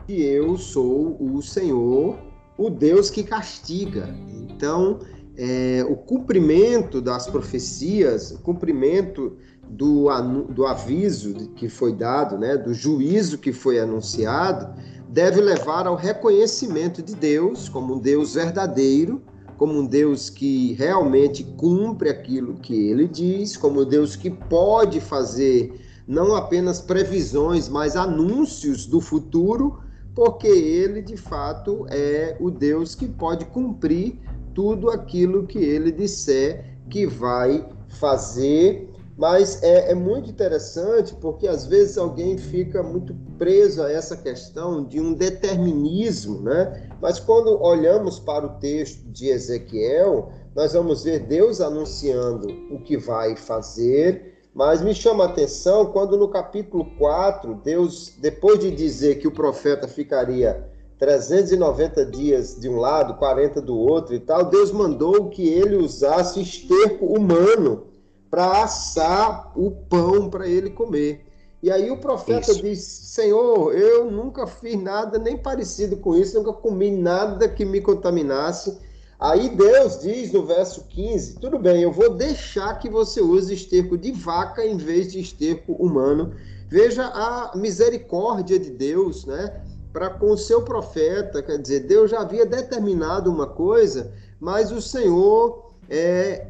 que 0.05 0.21
eu 0.25 0.59
sou 0.59 1.17
o 1.21 1.41
Senhor, 1.41 2.19
o 2.59 2.69
Deus 2.69 3.11
que 3.11 3.23
castiga. 3.23 4.13
Então, 4.51 4.99
é, 5.37 5.87
o 5.89 5.95
cumprimento 5.95 7.01
das 7.01 7.29
profecias, 7.29 8.33
o 8.33 8.41
cumprimento 8.41 9.37
do, 9.69 10.09
do 10.49 10.67
aviso 10.67 11.33
que 11.55 11.69
foi 11.69 11.93
dado, 11.93 12.37
né, 12.37 12.57
do 12.57 12.75
juízo 12.75 13.39
que 13.39 13.53
foi 13.53 13.79
anunciado, 13.79 14.75
deve 15.09 15.41
levar 15.41 15.87
ao 15.87 15.95
reconhecimento 15.95 17.03
de 17.03 17.15
Deus 17.15 17.69
como 17.69 17.95
um 17.95 17.99
Deus 17.99 18.35
verdadeiro, 18.35 19.23
como 19.57 19.73
um 19.73 19.87
Deus 19.87 20.29
que 20.29 20.75
realmente 20.75 21.43
cumpre 21.57 22.11
aquilo 22.11 22.55
que 22.55 22.75
ele 22.91 23.09
diz, 23.09 23.57
como 23.57 23.83
um 23.83 23.85
Deus 23.85 24.17
que 24.17 24.31
pode 24.31 25.01
fazer 25.01 25.81
não 26.07 26.37
apenas 26.37 26.81
previsões, 26.81 27.69
mas 27.69 27.97
anúncios 27.97 28.87
do 28.87 29.01
futuro, 29.01 29.81
porque 30.15 30.47
ele 30.47 31.03
de 31.03 31.17
fato 31.17 31.87
é 31.91 32.37
o 32.41 32.51
Deus 32.51 32.95
que 32.95 33.09
pode 33.09 33.45
cumprir 33.47 34.21
tudo 34.55 34.89
aquilo 34.91 35.47
que 35.47 35.59
ele 35.59 35.91
disser 35.91 36.79
que 36.89 37.07
vai 37.07 37.69
fazer 37.89 38.91
mas 39.17 39.63
é, 39.63 39.93
é, 39.93 39.95
muito 39.95 40.29
interessante 40.29 41.15
porque 41.15 41.49
às 41.49 41.65
vezes 41.65 41.97
alguém 41.97 42.37
fica 42.37 42.83
muito 42.83 43.15
preso 43.39 43.83
a 43.83 43.91
essa 43.91 44.15
questão 44.15 44.85
de 44.85 45.01
um 45.01 45.15
determinismo, 45.15 46.43
né? 46.43 46.91
Mas 47.01 47.19
quando 47.19 47.61
olhamos 47.63 48.19
para 48.19 48.45
o 48.45 48.59
texto 48.59 49.09
de 49.09 49.29
Ezequiel, 49.29 50.31
nós 50.55 50.75
vamos 50.75 51.05
ver 51.05 51.21
Deus 51.21 51.63
anunciando 51.63 52.49
o 52.71 52.79
que 52.81 52.99
vai 52.99 53.37
fazer, 53.37 54.35
mas 54.55 54.83
me 54.83 54.95
chama 54.95 55.25
a 55.25 55.29
atenção 55.29 55.87
quando 55.87 56.17
no 56.19 56.29
capítulo 56.29 56.85
4, 56.99 57.55
Deus, 57.65 58.13
depois 58.19 58.59
de 58.59 58.71
dizer 58.71 59.17
que 59.17 59.27
o 59.27 59.33
profeta 59.33 59.89
ficaria 59.89 60.63
390 60.99 62.05
dias 62.07 62.59
de 62.59 62.69
um 62.69 62.77
lado, 62.77 63.15
40 63.15 63.63
do 63.63 63.79
outro 63.79 64.15
e 64.15 64.21
tal, 64.21 64.45
Deus 64.45 64.71
mandou 64.73 65.31
que 65.31 65.47
ele 65.47 65.77
usasse 65.77 66.41
esterco 66.41 67.07
humano 67.07 67.96
para 68.31 68.65
assar 68.65 69.53
o 69.57 69.71
pão 69.71 70.29
para 70.29 70.49
ele 70.49 70.71
comer. 70.71 71.25
E 71.63 71.71
aí 71.71 71.91
o 71.91 71.97
profeta 71.97 72.53
isso. 72.53 72.63
diz: 72.63 72.81
Senhor, 72.83 73.75
eu 73.75 74.11
nunca 74.11 74.47
fiz 74.47 74.81
nada 74.81 75.19
nem 75.19 75.37
parecido 75.37 75.97
com 75.97 76.15
isso, 76.15 76.39
nunca 76.39 76.53
comi 76.53 76.91
nada 76.91 77.49
que 77.49 77.65
me 77.65 77.81
contaminasse. 77.81 78.79
Aí 79.19 79.49
Deus 79.49 80.01
diz 80.01 80.33
no 80.33 80.45
verso 80.45 80.85
15: 80.89 81.41
Tudo 81.41 81.59
bem, 81.59 81.83
eu 81.83 81.91
vou 81.91 82.15
deixar 82.15 82.79
que 82.79 82.89
você 82.89 83.21
use 83.21 83.55
esterco 83.55 83.97
de 83.97 84.13
vaca 84.13 84.65
em 84.65 84.77
vez 84.77 85.13
de 85.13 85.21
esterco 85.21 85.73
humano. 85.73 86.35
Veja 86.69 87.07
a 87.07 87.53
misericórdia 87.57 88.59
de 88.59 88.71
Deus, 88.71 89.25
né? 89.25 89.63
Para 89.93 90.11
com 90.11 90.33
o 90.33 90.37
seu 90.39 90.63
profeta, 90.63 91.43
quer 91.43 91.59
dizer, 91.59 91.81
Deus 91.81 92.11
já 92.11 92.21
havia 92.21 92.45
determinado 92.45 93.31
uma 93.31 93.47
coisa, 93.47 94.13
mas 94.39 94.71
o 94.71 94.83
Senhor 94.83 95.73
é, 95.89 96.49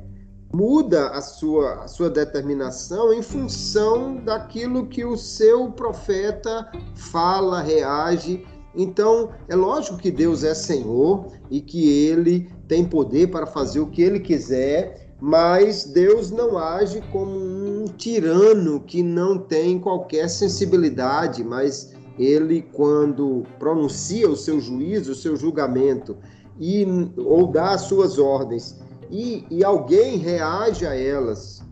muda 0.53 1.09
a 1.09 1.21
sua, 1.21 1.85
a 1.85 1.89
sua 1.89 2.09
determinação 2.09 3.13
em 3.13 3.23
função 3.23 4.17
daquilo 4.17 4.87
que 4.87 5.05
o 5.05 5.17
seu 5.17 5.71
profeta 5.71 6.71
fala, 6.95 7.61
reage. 7.61 8.47
Então, 8.75 9.31
é 9.49 9.57
lógico 9.57 9.97
que 9.97 10.11
Deus 10.11 10.45
é 10.45 10.55
Senhor 10.55 11.27
e 11.51 11.61
que 11.61 11.89
ele 11.89 12.51
tem 12.69 12.85
poder 12.85 13.31
para 13.31 13.47
fazer 13.47 13.81
o 13.81 13.87
que 13.87 14.03
ele 14.03 14.21
quiser, 14.21 15.15
mas 15.21 15.85
Deus 15.85 16.31
não 16.31 16.59
age 16.59 17.03
como 17.11 17.37
um 17.37 17.85
tirano 17.97 18.81
que 18.81 19.03
não 19.03 19.39
tem 19.39 19.79
qualquer 19.79 20.29
sensibilidade, 20.29 21.43
mas 21.43 21.95
ele, 22.19 22.63
quando 22.73 23.45
pronuncia 23.59 24.29
o 24.29 24.37
seu 24.37 24.61
juízo, 24.61 25.13
o 25.13 25.15
seu 25.15 25.37
julgamento, 25.37 26.17
e, 26.59 26.87
ou 27.17 27.47
dá 27.47 27.73
as 27.73 27.83
suas 27.83 28.19
ordens 28.19 28.79
e, 29.11 29.45
e 29.51 29.65
alguém 29.65 30.17
reage 30.19 30.87
a 30.87 30.95
elas 30.95 31.65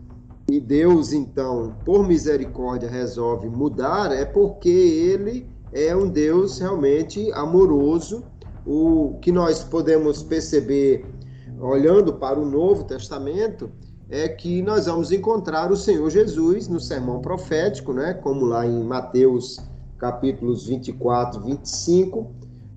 e 0.47 0.59
Deus, 0.59 1.11
então, 1.11 1.75
por 1.83 2.07
misericórdia, 2.07 2.87
resolve 2.87 3.49
mudar, 3.49 4.11
é 4.11 4.23
porque 4.23 4.69
Ele 4.69 5.49
é 5.73 5.95
um 5.95 6.07
Deus 6.07 6.59
realmente 6.59 7.31
amoroso. 7.33 8.23
O 8.63 9.17
que 9.21 9.31
nós 9.31 9.63
podemos 9.63 10.21
perceber 10.21 11.03
olhando 11.59 12.13
para 12.13 12.39
o 12.39 12.45
Novo 12.45 12.83
Testamento 12.83 13.71
é 14.07 14.29
que 14.29 14.61
nós 14.61 14.85
vamos 14.85 15.11
encontrar 15.11 15.71
o 15.71 15.75
Senhor 15.75 16.11
Jesus 16.11 16.67
no 16.67 16.79
sermão 16.79 17.21
profético, 17.21 17.91
né? 17.91 18.13
como 18.13 18.45
lá 18.45 18.67
em 18.67 18.83
Mateus 18.83 19.59
capítulos 19.97 20.67
24, 20.67 21.41
25, 21.41 22.31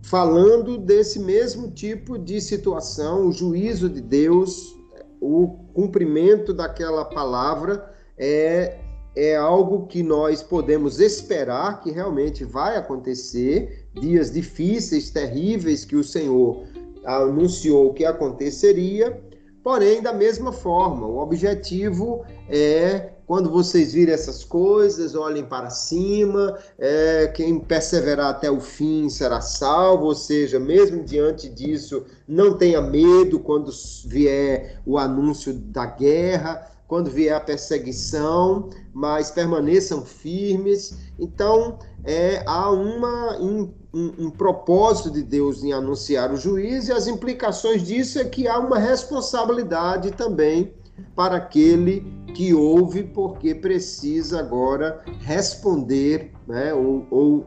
falando 0.09 0.79
desse 0.79 1.19
mesmo 1.19 1.71
tipo 1.71 2.19
de 2.19 2.41
situação, 2.41 3.29
o 3.29 3.33
juízo 3.33 3.91
de 3.91 4.01
Deus, 4.01 4.75
o 5.21 5.49
cumprimento 5.75 6.55
daquela 6.55 7.05
palavra 7.05 7.95
é, 8.17 8.79
é 9.15 9.37
algo 9.37 9.87
que 9.87 10.03
nós 10.03 10.43
podemos 10.43 10.99
esperar 10.99 11.81
que 11.83 11.91
realmente 11.91 12.43
vai 12.43 12.77
acontecer, 12.77 13.87
dias 14.01 14.33
difíceis, 14.33 15.11
terríveis 15.11 15.85
que 15.85 15.97
o 15.97 16.05
Senhor 16.05 16.65
anunciou 17.05 17.93
que 17.93 18.05
aconteceria, 18.05 19.23
porém, 19.63 20.01
da 20.01 20.13
mesma 20.13 20.53
forma, 20.53 21.07
o 21.07 21.19
objetivo 21.19 22.25
é 22.49 23.11
quando 23.29 23.51
vocês 23.51 23.93
virem 23.93 24.15
essas 24.15 24.43
coisas, 24.43 25.15
olhem 25.15 25.45
para 25.45 25.69
cima. 25.69 26.59
É, 26.79 27.27
quem 27.27 27.61
perseverar 27.61 28.31
até 28.31 28.51
o 28.51 28.59
fim 28.59 29.11
será 29.11 29.43
salvo, 29.43 30.07
ou 30.07 30.15
seja, 30.15 30.59
mesmo 30.59 31.05
diante 31.05 31.47
disso, 31.47 32.07
não 32.27 32.57
tenha 32.57 32.81
medo 32.81 33.39
quando 33.39 33.71
vier 34.07 34.81
o 34.87 34.97
anúncio 34.97 35.53
da 35.53 35.85
guerra, 35.85 36.71
quando 36.87 37.11
vier 37.11 37.37
a 37.37 37.41
perseguição, 37.41 38.71
mas 38.95 39.31
permaneçam 39.31 40.07
firmes. 40.07 40.97
Então, 41.19 41.79
é, 42.05 42.43
há 42.47 42.71
uma, 42.71 43.37
um, 43.39 43.71
um, 43.93 44.31
propósito 44.31 45.11
de 45.11 45.23
Deus 45.23 45.63
em 45.63 45.75
anunciar 45.75 46.33
o 46.33 46.37
juízo, 46.39 46.91
e 46.91 46.95
as 46.95 47.07
implicações 47.07 47.83
disso 47.83 48.19
é 48.19 48.25
que 48.25 48.49
há 48.49 48.59
uma 48.59 48.79
responsabilidade 48.79 50.13
também 50.13 50.73
para 51.15 51.37
aquele 51.37 52.07
que 52.35 52.55
ouve, 52.55 53.03
porque 53.03 53.55
precisa 53.55 54.41
agora 54.41 55.03
responder, 55.21 56.33
né, 56.47 56.73
ou, 56.75 57.07
ou 57.11 57.47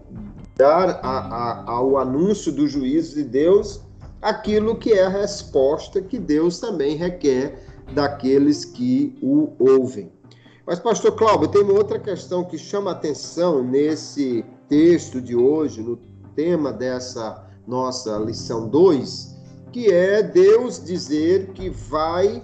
dar 0.56 1.00
a, 1.04 1.18
a, 1.20 1.72
ao 1.72 1.98
anúncio 1.98 2.52
do 2.52 2.68
juízo 2.68 3.16
de 3.16 3.24
Deus 3.24 3.82
aquilo 4.22 4.76
que 4.76 4.94
é 4.94 5.04
a 5.04 5.10
resposta 5.10 6.02
que 6.02 6.20
Deus 6.20 6.60
também 6.60 6.96
requer 6.96 7.66
daqueles 7.94 8.64
que 8.64 9.18
o 9.22 9.54
ouvem. 9.60 10.12
Mas, 10.66 10.80
pastor 10.80 11.16
Cláudio, 11.16 11.48
tem 11.48 11.64
uma 11.64 11.74
outra 11.74 12.00
questão 12.00 12.44
que 12.44 12.58
chama 12.58 12.92
atenção 12.92 13.64
nesse 13.64 14.46
texto 14.70 15.20
de 15.20 15.36
hoje, 15.36 15.82
no 15.82 15.98
tema 16.36 16.72
dessa 16.72 17.46
nossa 17.68 18.18
lição 18.18 18.70
2, 18.70 19.36
que 19.72 19.92
é 19.92 20.22
Deus 20.22 20.84
dizer 20.84 21.52
que 21.54 21.70
vai 21.70 22.44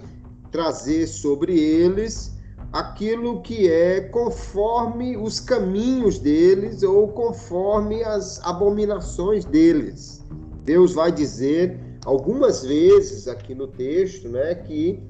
trazer 0.50 1.06
sobre 1.06 1.58
eles 1.58 2.36
aquilo 2.72 3.40
que 3.40 3.68
é 3.68 4.00
conforme 4.00 5.16
os 5.16 5.40
caminhos 5.40 6.18
deles 6.18 6.82
ou 6.82 7.08
conforme 7.08 8.02
as 8.02 8.44
abominações 8.44 9.44
deles. 9.44 10.22
Deus 10.64 10.92
vai 10.92 11.10
dizer 11.10 11.78
algumas 12.04 12.62
vezes 12.62 13.26
aqui 13.26 13.54
no 13.54 13.66
texto, 13.66 14.28
né, 14.28 14.54
que 14.54 15.02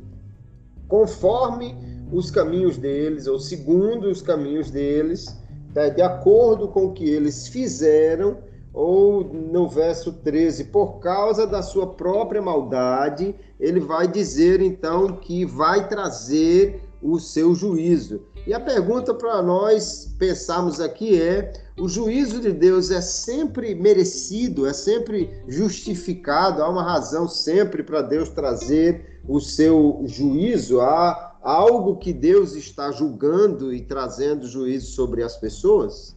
conforme 0.87 1.77
os 2.13 2.31
caminhos 2.31 2.79
deles 2.79 3.27
ou 3.27 3.39
segundo 3.39 4.09
os 4.09 4.23
caminhos 4.23 4.71
deles, 4.71 5.37
né, 5.75 5.91
de 5.91 6.01
acordo 6.01 6.69
com 6.69 6.87
o 6.87 6.93
que 6.93 7.05
eles 7.05 7.49
fizeram, 7.49 8.39
ou 8.79 9.25
no 9.25 9.69
verso 9.69 10.13
13, 10.13 10.67
por 10.67 11.01
causa 11.01 11.45
da 11.45 11.63
sua 11.63 11.95
própria 11.95 12.41
maldade, 12.41 13.35
ele 13.59 13.81
vai 13.81 14.07
dizer 14.07 14.61
então 14.61 15.17
que 15.17 15.45
vai 15.45 15.89
trazer 15.89 16.81
o 17.03 17.19
seu 17.19 17.57
juízo. 17.57 18.23
E 18.47 18.55
a 18.55 18.61
pergunta 18.61 19.13
para 19.13 19.43
nós 19.43 20.15
pensarmos 20.17 20.81
aqui 20.81 21.21
é: 21.21 21.53
o 21.77 21.89
juízo 21.89 22.41
de 22.41 22.53
Deus 22.53 22.93
é 22.93 23.01
sempre 23.01 23.75
merecido, 23.75 24.65
é 24.65 24.73
sempre 24.73 25.29
justificado, 25.49 26.63
há 26.63 26.69
uma 26.69 26.85
razão 26.85 27.27
sempre 27.27 27.83
para 27.83 28.01
Deus 28.01 28.29
trazer 28.29 29.21
o 29.27 29.41
seu 29.41 30.05
juízo? 30.05 30.81
Há 30.81 31.37
algo 31.43 31.97
que 31.97 32.13
Deus 32.13 32.55
está 32.55 32.93
julgando 32.93 33.75
e 33.75 33.81
trazendo 33.81 34.47
juízo 34.47 34.93
sobre 34.93 35.25
as 35.25 35.37
pessoas? 35.37 36.17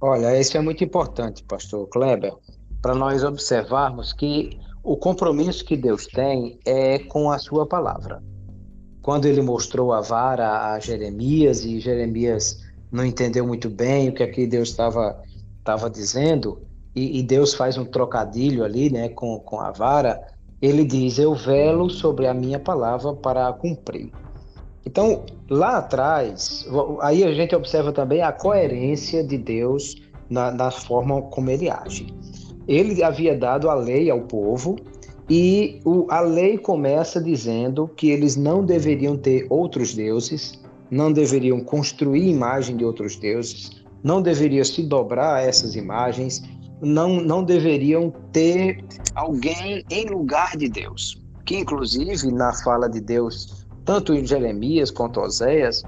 Olha, 0.00 0.38
isso 0.38 0.56
é 0.56 0.60
muito 0.60 0.82
importante, 0.82 1.44
pastor 1.44 1.86
Kleber, 1.88 2.32
para 2.80 2.94
nós 2.94 3.22
observarmos 3.22 4.14
que 4.14 4.58
o 4.82 4.96
compromisso 4.96 5.64
que 5.64 5.76
Deus 5.76 6.06
tem 6.06 6.58
é 6.64 6.98
com 7.00 7.30
a 7.30 7.38
sua 7.38 7.66
palavra. 7.66 8.22
Quando 9.02 9.26
ele 9.26 9.42
mostrou 9.42 9.92
a 9.92 10.00
vara 10.00 10.72
a 10.72 10.78
Jeremias 10.78 11.64
e 11.64 11.80
Jeremias 11.80 12.64
não 12.90 13.04
entendeu 13.04 13.46
muito 13.46 13.68
bem 13.68 14.08
o 14.08 14.14
que 14.14 14.22
aqui 14.22 14.46
Deus 14.46 14.70
estava 14.70 15.20
dizendo 15.92 16.62
e, 16.94 17.18
e, 17.18 17.22
Deus 17.22 17.54
faz 17.54 17.78
um 17.78 17.84
trocadilho 17.84 18.64
ali, 18.64 18.90
né, 18.90 19.10
com, 19.10 19.38
com 19.38 19.60
a 19.60 19.70
vara. 19.70 20.20
Ele 20.60 20.84
diz: 20.84 21.18
Eu 21.18 21.34
velo 21.34 21.88
sobre 21.88 22.26
a 22.26 22.34
minha 22.34 22.58
palavra 22.58 23.14
para 23.14 23.52
cumprir. 23.52 24.10
Então, 24.86 25.24
lá 25.48 25.78
atrás, 25.78 26.66
aí 27.00 27.22
a 27.22 27.32
gente 27.32 27.54
observa 27.54 27.92
também 27.92 28.22
a 28.22 28.32
coerência 28.32 29.22
de 29.22 29.36
Deus 29.36 30.00
na, 30.28 30.50
na 30.50 30.70
forma 30.70 31.20
como 31.22 31.50
ele 31.50 31.68
age. 31.68 32.06
Ele 32.66 33.02
havia 33.02 33.36
dado 33.36 33.68
a 33.68 33.74
lei 33.74 34.10
ao 34.10 34.22
povo 34.22 34.76
e 35.28 35.80
o, 35.84 36.06
a 36.08 36.20
lei 36.20 36.56
começa 36.56 37.20
dizendo 37.20 37.88
que 37.96 38.10
eles 38.10 38.36
não 38.36 38.64
deveriam 38.64 39.16
ter 39.16 39.46
outros 39.50 39.94
deuses, 39.94 40.60
não 40.90 41.12
deveriam 41.12 41.60
construir 41.60 42.28
imagem 42.28 42.76
de 42.76 42.84
outros 42.84 43.16
deuses, 43.16 43.82
não 44.02 44.22
deveriam 44.22 44.64
se 44.64 44.82
dobrar 44.82 45.36
a 45.36 45.40
essas 45.42 45.76
imagens, 45.76 46.42
não, 46.80 47.20
não 47.20 47.44
deveriam 47.44 48.12
ter 48.32 48.82
alguém 49.14 49.84
em 49.90 50.06
lugar 50.06 50.56
de 50.56 50.68
Deus. 50.68 51.20
Que, 51.44 51.58
inclusive, 51.58 52.32
na 52.32 52.52
fala 52.52 52.88
de 52.88 53.00
Deus 53.00 53.59
tanto 53.84 54.14
em 54.14 54.26
Jeremias 54.26 54.90
quanto 54.90 55.20
Oséias, 55.20 55.82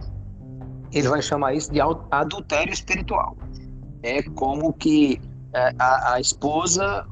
ele 0.93 1.09
vai 1.09 1.23
chamar 1.23 1.55
isso 1.55 1.73
de 1.73 1.81
adultério 2.11 2.73
espiritual. 2.73 3.37
É 4.03 4.23
como 4.23 4.73
que 4.73 5.21
é, 5.55 5.75
a, 5.79 6.15
a 6.15 6.21
esposa 6.21 7.07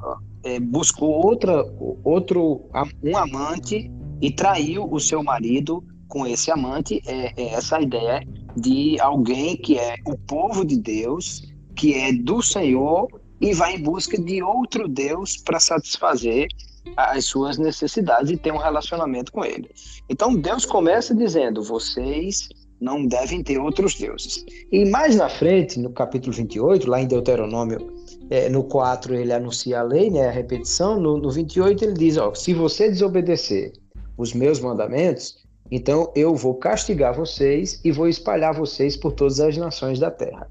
é, 0.44 0.58
buscou 0.60 1.24
outra, 1.24 1.64
outro, 2.04 2.68
um 3.02 3.16
amante 3.16 3.90
e 4.20 4.30
traiu 4.30 4.88
o 4.90 4.98
seu 5.00 5.22
marido 5.22 5.84
com 6.08 6.26
esse 6.26 6.50
amante. 6.50 7.00
É, 7.06 7.32
é 7.36 7.54
essa 7.54 7.80
ideia 7.80 8.22
de 8.56 9.00
alguém 9.00 9.56
que 9.56 9.78
é 9.78 9.96
o 10.06 10.16
povo 10.18 10.64
de 10.64 10.76
Deus, 10.76 11.42
que 11.76 11.94
é 11.94 12.12
do 12.12 12.42
Senhor 12.42 13.08
e 13.40 13.54
vai 13.54 13.76
em 13.76 13.82
busca 13.82 14.20
de 14.20 14.42
outro 14.42 14.86
Deus 14.86 15.36
para 15.38 15.58
satisfazer 15.58 16.48
as 16.96 17.24
suas 17.24 17.58
necessidades 17.58 18.30
e 18.30 18.36
ter 18.36 18.52
um 18.52 18.58
relacionamento 18.58 19.32
com 19.32 19.44
ele. 19.44 19.70
Então 20.08 20.34
Deus 20.34 20.64
começa 20.64 21.14
dizendo: 21.14 21.62
vocês 21.62 22.48
não 22.80 23.06
devem 23.06 23.42
ter 23.42 23.58
outros 23.58 23.94
deuses. 23.94 24.44
E 24.72 24.84
mais 24.86 25.14
na 25.14 25.28
frente, 25.28 25.78
no 25.78 25.90
capítulo 25.90 26.32
28, 26.32 26.88
lá 26.88 27.00
em 27.00 27.06
Deuteronômio, 27.06 27.92
é, 28.30 28.48
no 28.48 28.64
4 28.64 29.14
ele 29.14 29.32
anuncia 29.32 29.80
a 29.80 29.82
lei, 29.82 30.10
né, 30.10 30.28
a 30.28 30.30
repetição, 30.30 30.98
no, 30.98 31.18
no 31.18 31.30
28 31.30 31.84
ele 31.84 31.94
diz: 31.94 32.16
ó, 32.16 32.34
se 32.34 32.54
você 32.54 32.88
desobedecer 32.88 33.72
os 34.16 34.32
meus 34.32 34.60
mandamentos, 34.60 35.38
então 35.70 36.12
eu 36.16 36.34
vou 36.34 36.54
castigar 36.54 37.14
vocês 37.14 37.80
e 37.84 37.92
vou 37.92 38.08
espalhar 38.08 38.54
vocês 38.54 38.96
por 38.96 39.12
todas 39.12 39.40
as 39.40 39.56
nações 39.56 39.98
da 39.98 40.10
terra. 40.10 40.50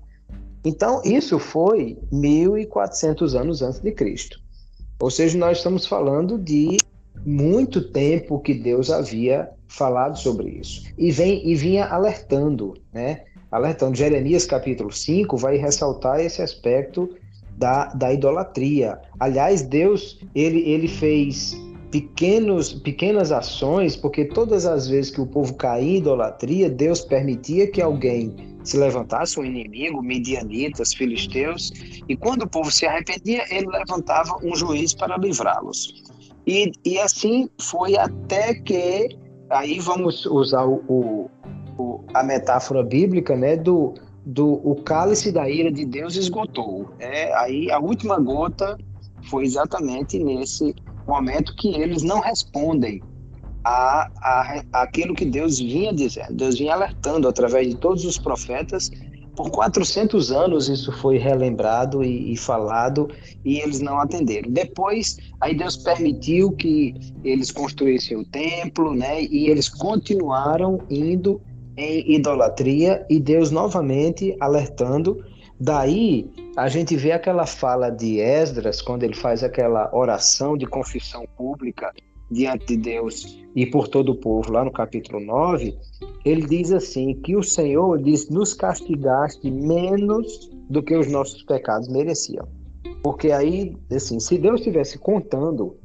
Então, 0.64 1.02
isso 1.06 1.40
foi 1.40 1.98
1400 2.12 3.34
anos 3.36 3.62
antes 3.62 3.80
de 3.80 3.92
Cristo. 3.92 4.40
Ou 5.02 5.10
seja, 5.10 5.38
nós 5.38 5.58
estamos 5.58 5.86
falando 5.86 6.38
de 6.38 6.78
muito 7.26 7.82
tempo 7.82 8.40
que 8.40 8.54
Deus 8.54 8.90
havia 8.90 9.50
falado 9.68 10.18
sobre 10.18 10.50
isso. 10.50 10.84
E, 10.98 11.12
vem, 11.12 11.48
e 11.48 11.56
vinha 11.56 11.86
alertando, 11.86 12.74
né? 12.94 13.22
Alertando. 13.52 13.96
Jeremias 13.96 14.46
capítulo 14.46 14.92
5 14.92 15.38
vai 15.38 15.58
ressaltar 15.58 16.20
esse 16.20 16.42
aspecto 16.42 17.10
da, 17.58 17.86
da 17.88 18.14
idolatria. 18.14 19.00
Aliás, 19.20 19.62
Deus, 19.62 20.20
ele, 20.36 20.70
ele 20.70 20.88
fez 20.88 21.58
pequenos, 21.92 22.74
pequenas 22.74 23.32
ações, 23.32 23.96
porque 23.96 24.26
todas 24.26 24.66
as 24.66 24.88
vezes 24.88 25.12
que 25.12 25.22
o 25.22 25.26
povo 25.26 25.54
caía 25.56 25.96
em 25.96 25.98
idolatria, 25.98 26.70
Deus 26.70 27.02
permitia 27.02 27.68
que 27.68 27.82
alguém 27.82 28.36
se 28.64 28.78
levantasse 28.78 29.40
um 29.40 29.46
inimigo, 29.46 30.02
medianitas, 30.02 30.94
filisteus, 30.94 31.72
e 32.08 32.16
quando 32.16 32.44
o 32.44 32.50
povo 32.50 32.72
se 32.72 32.86
arrependia, 32.86 33.44
ele 33.50 33.68
levantava 33.68 34.38
um 34.44 34.56
juiz 34.56 34.94
para 34.94 35.18
livrá-los. 35.18 36.04
E, 36.46 36.72
e 36.86 37.00
assim 37.00 37.50
foi 37.62 37.98
até 37.98 38.54
que, 38.54 39.10
aí 39.50 39.80
vamos 39.80 40.26
usar 40.26 40.66
o, 40.66 41.30
o, 41.78 42.02
a 42.14 42.24
metáfora 42.24 42.84
bíblica, 42.84 43.36
né, 43.36 43.56
do, 43.56 43.94
do 44.26 44.54
o 44.64 44.76
cálice 44.84 45.32
da 45.32 45.50
ira 45.50 45.72
de 45.72 45.86
Deus 45.86 46.16
esgotou. 46.16 46.90
É, 47.00 47.34
aí 47.38 47.72
a 47.72 47.80
última 47.80 48.20
gota 48.20 48.78
foi 49.30 49.46
exatamente 49.46 50.18
nesse 50.18 50.76
momento 51.08 51.56
que 51.56 51.76
eles 51.76 52.04
não 52.04 52.20
respondem 52.20 53.02
a, 53.64 54.10
a, 54.22 54.64
aquilo 54.82 55.14
que 55.14 55.26
Deus 55.26 55.60
vinha 55.60 55.94
dizendo. 55.94 56.34
Deus 56.34 56.58
vinha 56.58 56.74
alertando 56.74 57.28
através 57.28 57.68
de 57.68 57.76
todos 57.76 58.06
os 58.06 58.18
profetas. 58.18 58.90
Por 59.36 59.50
400 59.52 60.32
anos 60.32 60.68
isso 60.68 60.92
foi 60.92 61.18
relembrado 61.18 62.04
e, 62.04 62.34
e, 62.34 62.38
falado 62.38 63.10
e 63.46 63.60
eles 63.60 63.80
não 63.80 64.00
atenderam. 64.00 64.52
Depois, 64.52 65.18
aí 65.40 65.56
Deus 65.56 65.78
permitiu 65.78 66.52
que 66.52 66.94
eles 67.24 67.50
construíssem 67.50 68.18
o 68.18 68.26
templo, 68.26 68.94
né? 68.94 69.24
E 69.24 69.48
eles 69.48 69.70
continuaram 69.70 70.82
indo 70.90 71.42
em 71.78 72.16
idolatria 72.16 73.06
e 73.10 73.18
Deus 73.20 73.50
novamente 73.50 74.36
alertando. 74.42 75.24
Daí 75.58 76.30
a 76.58 76.68
gente 76.68 76.98
vê 76.98 77.14
aquela 77.14 77.46
fala 77.46 77.90
de 77.90 78.20
Esdras, 78.20 78.82
quando 78.82 79.04
ele 79.04 79.16
faz 79.16 79.44
aquela 79.44 79.90
oração 79.96 80.58
de 80.58 80.66
confissão 80.66 81.26
pública 81.38 81.94
diante 82.32 82.66
de 82.68 82.78
Deus 82.78 83.40
e 83.56 83.66
por 83.66 83.88
todo 83.88 84.12
o 84.12 84.16
povo, 84.16 84.52
lá 84.52 84.64
no 84.64 84.72
capítulo 84.72 85.20
9, 85.20 85.78
ele 86.24 86.46
diz 86.46 86.72
assim: 86.72 87.16
que 87.16 87.36
o 87.36 87.44
Senhor 87.44 88.02
diz, 88.02 88.30
nos 88.30 88.54
castigaste 88.54 89.50
menos 89.50 90.50
do 90.70 90.84
que 90.84 90.96
os 90.96 91.12
nossos 91.12 91.44
pecados 91.44 91.88
mereciam. 91.88 92.48
Porque 93.04 93.32
aí, 93.32 93.76
assim, 93.92 94.20
se 94.20 94.38
Deus 94.38 94.60
estivesse 94.60 94.98
contando 94.98 95.78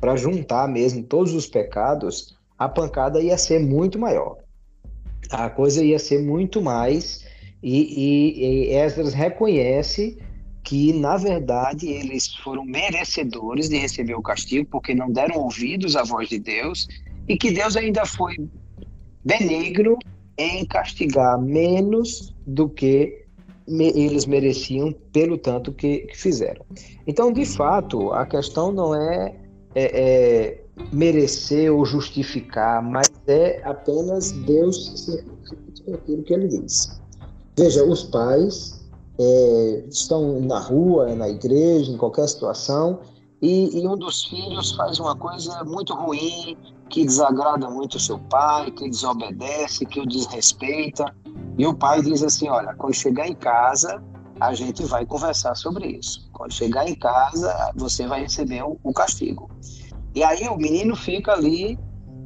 para 0.00 0.16
juntar 0.16 0.68
mesmo 0.68 1.02
todos 1.02 1.32
os 1.32 1.46
pecados, 1.46 2.36
a 2.58 2.68
pancada 2.68 3.20
ia 3.20 3.38
ser 3.38 3.60
muito 3.60 3.98
maior. 3.98 4.36
A 5.30 5.48
coisa 5.48 5.84
ia 5.84 5.98
ser 5.98 6.22
muito 6.22 6.60
mais. 6.60 7.24
E, 7.62 7.80
e, 7.82 8.68
e 8.68 8.74
Esdras 8.74 9.14
reconhece 9.14 10.18
que, 10.66 10.92
na 10.92 11.16
verdade, 11.16 11.88
eles 11.88 12.34
foram 12.42 12.64
merecedores 12.64 13.68
de 13.68 13.78
receber 13.78 14.16
o 14.16 14.22
castigo, 14.22 14.68
porque 14.68 14.96
não 14.96 15.12
deram 15.12 15.40
ouvidos 15.40 15.94
à 15.94 16.02
voz 16.02 16.28
de 16.28 16.40
Deus, 16.40 16.88
e 17.28 17.36
que 17.36 17.52
Deus 17.52 17.76
ainda 17.76 18.04
foi 18.04 18.34
benigno 19.24 19.96
em 20.36 20.66
castigar 20.66 21.40
menos 21.40 22.34
do 22.44 22.68
que 22.68 23.26
eles 23.68 24.26
mereciam 24.26 24.92
pelo 25.12 25.38
tanto 25.38 25.72
que, 25.72 25.98
que, 25.98 26.18
fizeram. 26.18 26.66
Então, 27.06 27.32
de 27.32 27.46
fato, 27.46 28.12
a 28.12 28.26
questão 28.26 28.72
não 28.72 28.92
é, 28.92 29.36
é, 29.72 30.00
é 30.00 30.60
merecer 30.92 31.72
ou 31.72 31.84
justificar, 31.84 32.82
mas 32.82 33.08
é 33.28 33.62
apenas 33.64 34.32
Deus 34.32 35.04
ser 35.04 35.24
aquilo 35.94 36.24
que 36.24 36.34
ele 36.34 36.48
diz. 36.48 37.00
Veja, 37.56 37.84
os 37.84 38.02
pais 38.02 38.75
é, 39.18 39.84
estão 39.88 40.40
na 40.40 40.58
rua, 40.58 41.14
na 41.14 41.28
igreja, 41.28 41.90
em 41.90 41.96
qualquer 41.96 42.28
situação, 42.28 43.00
e, 43.40 43.78
e, 43.78 43.86
um 43.86 43.96
dos 43.96 44.24
filhos 44.24 44.72
faz 44.72 44.98
uma 44.98 45.14
coisa 45.14 45.62
muito 45.64 45.94
ruim, 45.94 46.56
que 46.88 47.04
desagrada 47.04 47.68
muito 47.68 47.96
o 47.96 48.00
seu 48.00 48.18
pai, 48.18 48.70
que 48.70 48.88
desobedece, 48.88 49.84
que 49.84 50.00
o 50.00 50.06
desrespeita. 50.06 51.14
E 51.58 51.66
o 51.66 51.74
pai 51.74 52.00
diz 52.00 52.22
assim: 52.22 52.48
Olha, 52.48 52.74
quando 52.74 52.94
chegar 52.94 53.28
em 53.28 53.34
casa, 53.34 54.02
a 54.40 54.54
gente 54.54 54.82
vai 54.84 55.04
conversar 55.04 55.54
sobre 55.54 55.86
isso. 55.86 56.28
Quando 56.32 56.52
chegar 56.52 56.88
em 56.88 56.94
casa, 56.94 57.54
você 57.76 58.06
vai 58.06 58.22
receber 58.22 58.62
o, 58.62 58.78
o 58.82 58.92
castigo. 58.92 59.50
E 60.14 60.22
aí 60.24 60.48
o 60.48 60.56
menino 60.56 60.96
fica 60.96 61.32
ali 61.32 61.78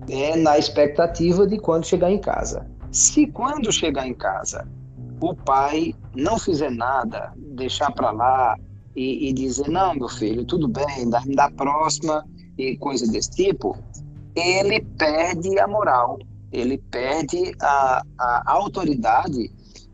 é, 0.08 0.36
na 0.36 0.58
expectativa 0.58 1.44
de 1.44 1.58
quando 1.58 1.84
chegar 1.84 2.10
em 2.10 2.20
casa. 2.20 2.70
Se 2.92 3.26
quando 3.26 3.72
chegar 3.72 4.06
em 4.06 4.14
casa 4.14 4.66
o 5.20 5.34
pai 5.34 5.94
não 6.14 6.38
fizer 6.38 6.70
nada, 6.70 7.32
deixar 7.36 7.92
para 7.92 8.10
lá 8.10 8.56
e, 8.96 9.28
e, 9.28 9.32
dizer 9.32 9.68
não, 9.68 9.94
meu 9.94 10.08
filho, 10.08 10.44
tudo 10.44 10.66
bem, 10.66 11.08
da, 11.08 11.22
da 11.34 11.50
próxima 11.50 12.24
e 12.58 12.76
coisa 12.76 13.06
desse 13.06 13.30
tipo, 13.30 13.76
ele 14.34 14.80
perde 14.98 15.58
a 15.58 15.68
moral, 15.68 16.18
ele 16.52 16.78
perde 16.90 17.54
a, 17.60 18.02
a 18.18 18.42
autoridade 18.46 19.50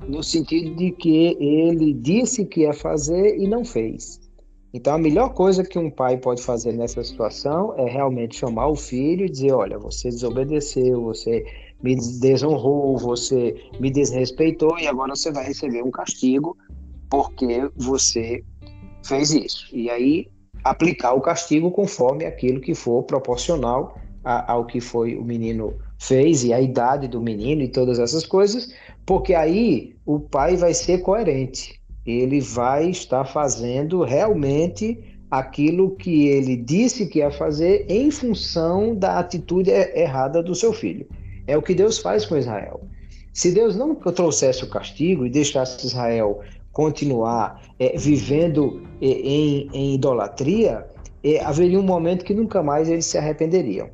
no 0.09 0.23
sentido 0.23 0.75
de 0.77 0.93
que 0.93 1.37
ele 1.41 1.93
disse 1.95 2.45
que 2.45 2.61
ia 2.61 2.73
fazer 2.73 3.37
e 3.39 3.47
não 3.47 3.65
fez. 3.65 4.21
Então, 4.73 4.95
a 4.95 4.99
melhor 4.99 5.33
coisa 5.33 5.65
que 5.65 5.79
um 5.79 5.91
pai 5.91 6.19
pode 6.19 6.43
fazer 6.43 6.73
nessa 6.73 7.03
situação 7.03 7.75
é 7.79 7.89
realmente 7.89 8.37
chamar 8.37 8.69
o 8.69 8.77
filho 8.77 9.25
e 9.25 9.31
dizer: 9.31 9.53
olha, 9.53 9.79
você 9.79 10.11
desobedeceu, 10.11 11.03
você 11.03 11.47
me 11.83 11.97
desonrou, 12.21 12.97
você 12.97 13.55
me 13.79 13.91
desrespeitou 13.91 14.79
e 14.79 14.87
agora 14.87 15.15
você 15.15 15.31
vai 15.31 15.45
receber 15.45 15.83
um 15.83 15.91
castigo 15.91 16.57
porque 17.11 17.71
você 17.77 18.43
fez 19.05 19.31
isso. 19.31 19.69
E 19.73 19.91
aí 19.91 20.29
aplicar 20.65 21.13
o 21.13 21.21
castigo 21.21 21.71
conforme 21.71 22.25
aquilo 22.25 22.61
que 22.61 22.75
for 22.75 23.03
proporcional 23.05 23.97
ao 24.25 24.65
que 24.65 24.81
foi 24.81 25.17
o 25.17 25.25
menino 25.25 25.75
fez 25.99 26.43
e 26.43 26.53
a 26.53 26.61
idade 26.61 27.07
do 27.07 27.21
menino 27.21 27.63
e 27.63 27.69
todas 27.69 27.99
essas 27.99 28.27
coisas, 28.27 28.75
porque 29.05 29.35
aí 29.35 29.95
o 30.05 30.19
pai 30.19 30.57
vai 30.57 30.75
ser 30.75 30.99
coerente. 30.99 31.81
Ele 32.05 32.41
vai 32.41 32.91
estar 32.91 33.25
fazendo 33.25 34.03
realmente 34.03 34.99
aquilo 35.31 35.95
que 35.97 36.29
ele 36.29 36.57
disse 36.57 37.07
que 37.07 37.19
ia 37.19 37.31
fazer 37.31 37.87
em 37.89 38.11
função 38.11 38.95
da 38.95 39.19
atitude 39.19 39.71
errada 39.71 40.43
do 40.43 40.55
seu 40.55 40.73
filho. 40.73 41.07
É 41.47 41.57
o 41.57 41.63
que 41.63 41.75
Deus 41.75 41.99
faz 41.99 42.25
com 42.25 42.37
Israel. 42.37 42.81
Se 43.33 43.53
Deus 43.53 43.77
não 43.77 43.95
trouxesse 43.95 44.65
o 44.65 44.71
castigo 44.71 45.27
e 45.27 45.31
deixasse 45.31 45.87
Israel 45.87 46.41
continuar 46.73 47.63
é, 47.79 47.97
vivendo 47.97 48.83
é, 49.01 49.07
em, 49.07 49.69
em, 49.73 49.95
idolatria, 49.95 50.87
é, 51.23 51.45
haveria 51.45 51.79
um 51.79 51.83
momento 51.83 52.25
que 52.25 52.35
nunca 52.35 52.63
mais 52.63 52.89
eles 52.89 53.07
se 53.07 53.19
arrependeriam. 53.19 53.89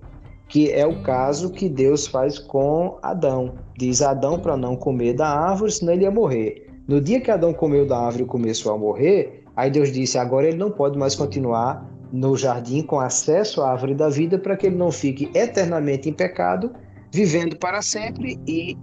Que 0.48 0.70
é 0.70 0.86
o 0.86 1.02
caso 1.02 1.50
que 1.50 1.68
Deus 1.68 2.06
faz 2.06 2.38
com 2.38 2.98
Adão. 3.02 3.54
Diz 3.76 4.00
Adão 4.02 4.38
para 4.38 4.56
não 4.56 4.76
comer 4.76 5.14
da 5.14 5.28
árvore, 5.28 5.72
senão 5.72 5.92
ele 5.92 6.04
ia 6.04 6.10
morrer. 6.10 6.68
No 6.86 7.00
dia 7.00 7.20
que 7.20 7.30
Adão 7.30 7.52
comeu 7.52 7.86
da 7.86 7.98
árvore 7.98 8.24
e 8.24 8.26
começou 8.26 8.72
a 8.72 8.78
morrer, 8.78 9.44
aí 9.56 9.70
Deus 9.70 9.90
disse: 9.90 10.18
agora 10.18 10.46
ele 10.46 10.56
não 10.56 10.70
pode 10.70 10.98
mais 10.98 11.14
continuar 11.14 11.88
no 12.12 12.36
jardim 12.36 12.82
com 12.82 13.00
acesso 13.00 13.62
à 13.62 13.70
árvore 13.70 13.94
da 13.94 14.08
vida 14.08 14.38
para 14.38 14.56
que 14.56 14.66
ele 14.66 14.76
não 14.76 14.92
fique 14.92 15.30
eternamente 15.34 16.08
em 16.08 16.12
pecado 16.12 16.70
vivendo 17.12 17.56
para 17.56 17.82
sempre 17.82 18.40
e, 18.46 18.76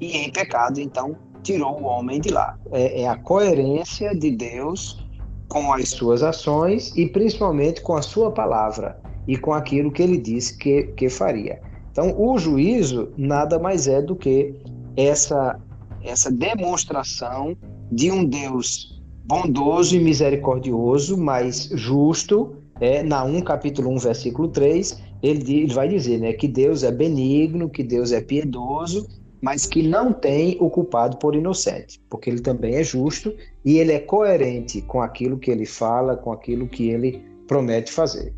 e 0.00 0.16
em 0.16 0.30
pecado. 0.30 0.80
Então, 0.80 1.16
tirou 1.42 1.80
o 1.80 1.84
homem 1.84 2.20
de 2.20 2.30
lá. 2.30 2.58
É, 2.72 3.02
é, 3.02 3.08
a 3.08 3.16
coerência 3.16 4.14
de 4.14 4.30
Deus 4.32 5.06
com 5.48 5.72
as 5.72 5.90
suas 5.90 6.22
ações 6.22 6.92
e 6.96 7.06
principalmente 7.06 7.80
com 7.80 7.94
a 7.94 8.02
sua 8.02 8.32
palavra 8.32 9.00
e 9.28 9.38
com 9.38 9.52
aquilo 9.52 9.92
que 9.92 10.02
ele 10.02 10.18
disse 10.18 10.58
que, 10.58 10.84
que 10.96 11.08
faria. 11.08 11.60
Então, 11.92 12.14
o 12.18 12.36
juízo 12.36 13.12
nada 13.16 13.58
mais 13.58 13.86
é 13.86 14.02
do 14.02 14.16
que 14.16 14.54
essa, 14.96 15.58
essa 16.02 16.30
demonstração 16.30 17.56
de 17.90 18.10
um 18.10 18.24
Deus 18.24 19.00
bondoso 19.24 19.96
e 19.96 20.00
misericordioso, 20.00 21.16
mas 21.16 21.68
justo, 21.72 22.56
é, 22.80 23.02
na 23.02 23.24
1 23.24 23.40
capítulo 23.42 23.90
1, 23.90 23.98
versículo 23.98 24.48
3, 24.48 25.00
ele, 25.22 25.62
ele 25.62 25.74
vai 25.74 25.88
dizer 25.88 26.18
né, 26.18 26.32
que 26.32 26.48
Deus 26.48 26.82
é 26.82 26.90
benigno, 26.90 27.70
que 27.70 27.82
Deus 27.82 28.12
é 28.12 28.20
piedoso, 28.20 29.08
mas 29.40 29.66
que 29.66 29.82
não 29.82 30.12
tem 30.12 30.56
o 30.60 30.70
culpado 30.70 31.18
por 31.18 31.34
inocente, 31.34 32.00
porque 32.08 32.30
ele 32.30 32.40
também 32.40 32.76
é 32.76 32.82
justo 32.82 33.34
e 33.64 33.78
ele 33.78 33.92
é 33.92 33.98
coerente 33.98 34.80
com 34.82 35.00
aquilo 35.00 35.38
que 35.38 35.50
ele 35.50 35.66
fala, 35.66 36.16
com 36.16 36.32
aquilo 36.32 36.66
que 36.66 36.88
ele 36.88 37.22
promete 37.46 37.92
fazer. 37.92 38.34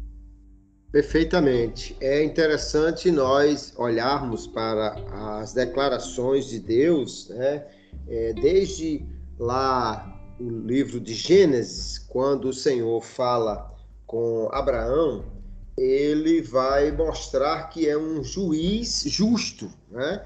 Perfeitamente. 0.90 1.96
É 2.00 2.24
interessante 2.24 3.10
nós 3.10 3.74
olharmos 3.76 4.46
para 4.46 4.96
as 5.40 5.52
declarações 5.52 6.46
de 6.46 6.58
Deus, 6.58 7.28
né? 7.28 7.64
É, 8.08 8.32
desde 8.32 9.04
lá 9.38 10.18
o 10.40 10.48
livro 10.48 10.98
de 10.98 11.12
Gênesis, 11.12 11.98
quando 11.98 12.48
o 12.48 12.52
Senhor 12.52 13.02
fala 13.02 13.70
com 14.06 14.48
Abraão, 14.50 15.24
ele 15.78 16.42
vai 16.42 16.90
mostrar 16.90 17.68
que 17.68 17.88
é 17.88 17.96
um 17.96 18.22
juiz 18.22 19.04
justo. 19.06 19.70
Né? 19.90 20.24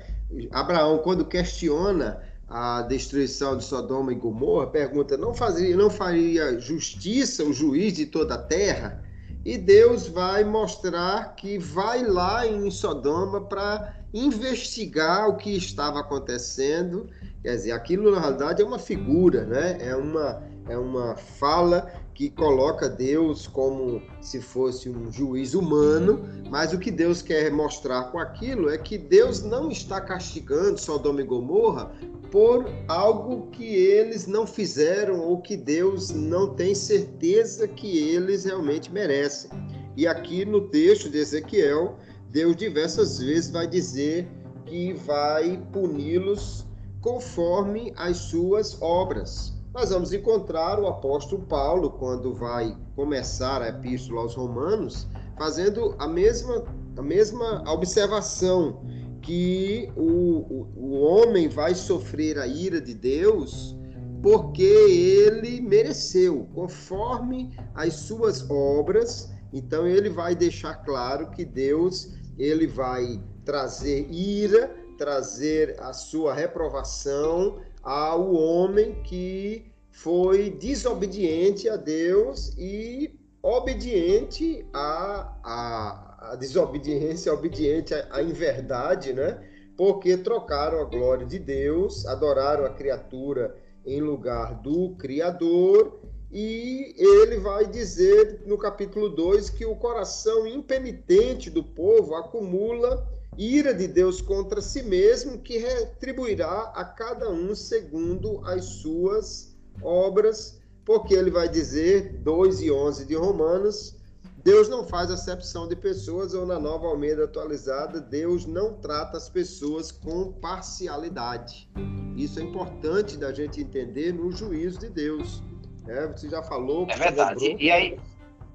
Abraão, 0.51 0.99
quando 0.99 1.25
questiona 1.25 2.21
a 2.49 2.83
destruição 2.83 3.57
de 3.57 3.65
Sodoma 3.65 4.13
e 4.13 4.17
Gomorra, 4.17 4.67
pergunta: 4.67 5.17
não, 5.17 5.33
não 5.77 5.91
faria 5.91 6.59
justiça 6.59 7.45
o 7.45 7.53
juiz 7.53 7.95
de 7.95 8.07
toda 8.07 8.35
a 8.35 8.39
terra? 8.39 9.03
E 9.45 9.59
Deus 9.59 10.07
vai 10.07 10.45
mostrar 10.45 11.35
que 11.35 11.59
vai 11.59 12.05
lá 12.05 12.47
em 12.47 12.71
Sodoma 12.71 13.41
para 13.41 13.97
investigar 14.15 15.29
o 15.29 15.37
que 15.37 15.57
estava 15.57 16.01
acontecendo. 16.01 17.09
Quer 17.43 17.57
dizer, 17.57 17.73
aquilo 17.73 18.13
na 18.13 18.21
realidade 18.21 18.63
é 18.63 18.65
uma 18.65 18.79
figura, 18.79 19.45
né? 19.45 19.79
é, 19.81 19.97
uma, 19.97 20.43
é 20.69 20.79
uma 20.79 21.17
fala 21.17 21.91
que 22.15 22.31
coloca 22.31 22.89
Deus 22.89 23.47
como 23.47 24.03
se 24.21 24.41
fosse 24.41 24.89
um 24.89 25.11
juiz 25.11 25.55
humano, 25.55 26.21
mas 26.51 26.73
o 26.73 26.79
que 26.79 26.91
Deus 26.91 27.23
quer 27.23 27.51
mostrar 27.51 28.05
com 28.11 28.19
aquilo 28.19 28.69
é 28.69 28.77
que 28.77 28.99
Deus 28.99 29.43
não 29.43 29.71
está 29.71 30.01
castigando 30.01 30.79
Sodoma 30.79 31.23
e 31.23 31.25
Gomorra 31.25 31.93
por 32.31 32.67
algo 32.89 33.49
que 33.51 33.65
eles 33.65 34.27
não 34.27 34.47
fizeram 34.47 35.21
ou 35.21 35.41
que 35.41 35.57
Deus 35.57 36.11
não 36.11 36.55
tem 36.55 36.75
certeza 36.75 37.67
que 37.67 37.99
eles 37.99 38.45
realmente 38.45 38.93
merecem. 38.93 39.51
E 39.97 40.07
aqui 40.07 40.45
no 40.45 40.69
texto 40.69 41.11
de 41.11 41.19
Ezequiel, 41.19 41.99
Deus 42.31 42.57
diversas 42.57 43.19
vezes 43.19 43.51
vai 43.51 43.67
dizer 43.67 44.29
que 44.65 44.95
vai 44.95 45.63
puni-los 45.73 46.67
conforme 47.01 47.93
as 47.97 48.17
suas 48.17 48.81
obras 48.81 49.53
nós 49.75 49.91
vamos 49.91 50.13
encontrar 50.13 50.79
o 50.79 50.87
apóstolo 50.87 51.43
Paulo, 51.47 51.91
quando 51.91 52.35
vai 52.35 52.77
começar 52.95 53.63
a 53.63 53.69
epístola 53.69 54.21
aos 54.21 54.35
Romanos, 54.35 55.07
fazendo 55.39 55.95
a 55.99 56.07
mesma, 56.07 56.65
a 56.97 57.03
mesma 57.03 57.65
observação, 57.71 58.83
que 59.23 59.91
o, 59.97 60.03
o, 60.03 60.69
o 60.77 61.01
homem 61.01 61.49
vai 61.49 61.75
sofrer 61.75 62.39
a 62.39 62.47
ira 62.47 62.81
de 62.81 62.93
Deus 62.93 63.77
porque 64.23 64.63
ele 64.63 65.61
mereceu, 65.61 66.47
conforme 66.55 67.57
as 67.75 67.95
suas 67.95 68.49
obras. 68.49 69.33
Então 69.53 69.87
ele 69.87 70.09
vai 70.09 70.35
deixar 70.35 70.77
claro 70.85 71.31
que 71.31 71.45
Deus 71.45 72.13
ele 72.39 72.67
vai 72.67 73.21
trazer 73.45 74.09
ira, 74.11 74.75
trazer 74.97 75.77
a 75.81 75.93
sua 75.93 76.33
reprovação 76.33 77.61
ao 77.83 78.33
homem 78.33 78.95
que 79.03 79.73
foi 79.91 80.51
desobediente 80.51 81.69
a 81.69 81.77
Deus 81.77 82.55
e 82.57 83.19
obediente 83.43 84.65
à, 84.73 85.37
à, 85.43 86.33
à 86.33 86.37
desobediência, 86.37 87.33
obediente 87.33 87.93
à 88.11 88.23
inverdade, 88.23 89.13
né? 89.13 89.43
Porque 89.77 90.17
trocaram 90.17 90.81
a 90.81 90.85
glória 90.85 91.27
de 91.27 91.39
Deus, 91.39 92.07
adoraram 92.07 92.65
a 92.65 92.71
criatura 92.71 93.57
em 93.85 94.01
lugar 94.01 94.55
do 94.63 94.95
Criador, 94.97 96.01
e 96.31 96.95
ele 96.97 97.39
vai 97.39 97.67
dizer 97.67 98.43
no 98.47 98.57
capítulo 98.57 99.11
2 99.11 99.51
que 99.51 99.67
o 99.67 99.77
coração 99.77 100.47
impenitente 100.47 101.51
do 101.51 101.63
povo 101.63 102.15
acumula 102.15 103.07
ira 103.37 103.73
de 103.75 103.87
Deus 103.89 104.21
contra 104.21 104.61
si 104.61 104.83
mesmo, 104.83 105.39
que 105.39 105.59
retribuirá 105.59 106.73
a 106.75 106.85
cada 106.85 107.31
um 107.31 107.55
segundo 107.55 108.41
as 108.45 108.65
suas 108.65 109.57
obras, 109.83 110.61
porque 110.85 111.15
ele 111.15 111.31
vai 111.31 111.49
dizer, 111.49 112.19
2 112.19 112.63
e 112.63 112.71
11 112.71 113.07
de 113.07 113.15
Romanos, 113.15 113.97
Deus 114.45 114.69
não 114.69 114.85
faz 114.85 115.11
acepção 115.11 115.69
de 115.69 115.77
pessoas, 115.77 116.35
ou 116.35 116.45
na 116.45 116.59
nova 116.59 116.89
Almeida 116.89 117.25
atualizada, 117.25 118.01
Deus 118.01 118.45
não 118.45 118.75
trata 118.75 119.17
as 119.17 119.29
pessoas 119.29 119.93
com 119.93 120.33
parcialidade. 120.33 121.71
Isso 122.17 122.41
é 122.41 122.43
importante 122.43 123.17
da 123.17 123.33
gente 123.33 123.61
entender 123.61 124.13
no 124.13 124.33
juízo 124.33 124.81
de 124.81 124.89
Deus. 124.89 125.41
É, 125.87 126.09
você 126.09 126.29
já 126.29 126.43
falou. 126.43 126.87
É 126.91 126.97
verdade. 126.97 127.57
E 127.59 127.71
aí, 127.71 127.97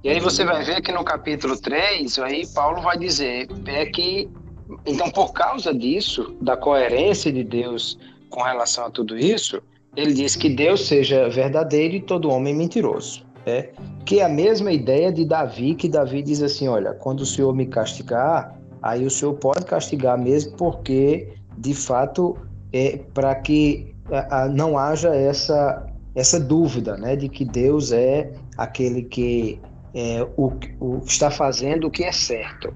e 0.04 0.10
aí 0.10 0.20
você 0.20 0.46
vai 0.46 0.63
ver 0.63 0.82
que 0.82 0.92
no 0.92 1.04
capítulo 1.04 1.60
3, 1.60 2.20
aí 2.20 2.46
Paulo 2.48 2.82
vai 2.82 2.98
dizer 2.98 3.48
é 3.66 3.86
que, 3.86 4.30
então, 4.86 5.10
por 5.10 5.34
causa 5.34 5.73
disso, 5.73 6.36
da 6.41 6.58
coerência 6.58 7.32
de 7.32 7.43
Deus 7.43 7.97
com 8.30 8.41
relação 8.41 8.86
a 8.86 8.89
tudo 8.89 9.17
isso, 9.17 9.62
ele 9.95 10.13
diz 10.13 10.36
que 10.36 10.49
Deus 10.49 10.88
seja 10.88 11.30
verdadeiro 11.30 11.95
e 11.95 12.01
todo 12.01 12.30
homem 12.30 12.56
mentiroso. 12.56 13.25
É, 13.45 13.69
que 14.06 14.19
é 14.19 14.25
a 14.25 14.30
mesma 14.30 14.73
ideia 14.73 15.10
de 15.10 15.23
Davi, 15.23 15.73
que 15.73 15.88
Davi 15.88 16.21
diz 16.21 16.41
assim: 16.41 16.67
olha, 16.67 16.93
quando 16.93 17.21
o 17.21 17.25
Senhor 17.25 17.56
me 17.56 17.65
castigar, 17.65 18.60
aí 18.82 19.06
o 19.06 19.10
Senhor 19.10 19.34
pode 19.36 19.65
castigar 19.65 20.17
mesmo, 20.17 20.58
porque 20.58 21.34
de 21.58 21.73
fato 21.73 22.38
é 22.73 22.99
para 23.13 23.34
que 23.36 23.95
a, 24.12 24.43
a, 24.43 24.47
não 24.49 24.77
haja 24.77 25.15
essa 25.15 25.86
essa 26.13 26.39
dúvida, 26.39 26.97
né, 26.97 27.15
de 27.15 27.30
que 27.30 27.45
Deus 27.45 27.91
é 27.91 28.34
aquele 28.58 29.03
que 29.03 29.62
é, 29.93 30.27
o, 30.36 30.51
o 30.80 30.97
está 31.06 31.30
fazendo 31.30 31.88
o 31.88 31.91
que 31.91 32.03
é 32.03 32.12
certo. 32.12 32.73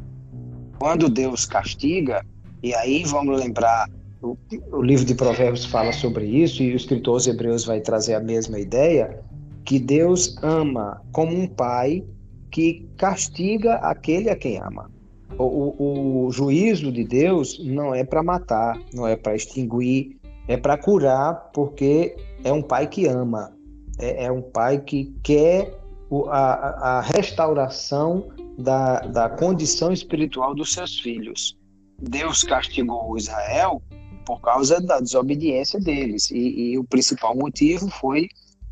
Quando 0.81 1.07
Deus 1.09 1.45
castiga, 1.45 2.25
e 2.63 2.73
aí 2.73 3.03
vamos 3.03 3.39
lembrar 3.39 3.87
o, 4.19 4.35
o 4.71 4.81
livro 4.81 5.05
de 5.05 5.13
Provérbios 5.13 5.63
fala 5.63 5.93
sobre 5.93 6.25
isso 6.25 6.63
e 6.63 6.73
o 6.73 6.75
escritor 6.75 7.13
aos 7.13 7.27
Hebreus 7.27 7.65
vai 7.65 7.79
trazer 7.79 8.15
a 8.15 8.19
mesma 8.19 8.57
ideia 8.57 9.19
que 9.63 9.77
Deus 9.77 10.35
ama 10.41 10.99
como 11.11 11.39
um 11.39 11.45
pai 11.45 12.03
que 12.49 12.89
castiga 12.97 13.75
aquele 13.75 14.31
a 14.31 14.35
quem 14.35 14.57
ama. 14.57 14.89
O, 15.37 15.43
o, 15.43 16.25
o 16.25 16.31
juízo 16.31 16.91
de 16.91 17.03
Deus 17.03 17.63
não 17.63 17.93
é 17.93 18.03
para 18.03 18.23
matar, 18.23 18.75
não 18.91 19.07
é 19.07 19.15
para 19.15 19.35
extinguir, 19.35 20.17
é 20.47 20.57
para 20.57 20.79
curar, 20.79 21.51
porque 21.53 22.15
é 22.43 22.51
um 22.51 22.63
pai 22.63 22.87
que 22.87 23.05
ama, 23.05 23.53
é, 23.99 24.25
é 24.25 24.31
um 24.31 24.41
pai 24.41 24.79
que 24.79 25.13
quer 25.21 25.79
a, 26.31 26.97
a, 26.97 27.01
restauração 27.01 28.29
da, 28.61 28.99
da 28.99 29.29
condição 29.29 29.91
espiritual 29.91 30.55
dos 30.55 30.73
seus 30.73 30.99
filhos. 30.99 31.57
Deus 31.99 32.43
castigou 32.43 33.17
Israel 33.17 33.81
por 34.25 34.39
causa 34.41 34.79
da 34.79 34.99
desobediência 34.99 35.79
deles, 35.79 36.29
e, 36.31 36.71
e 36.71 36.77
o 36.77 36.83
principal 36.83 37.35
motivo 37.35 37.89
foi 37.89 38.29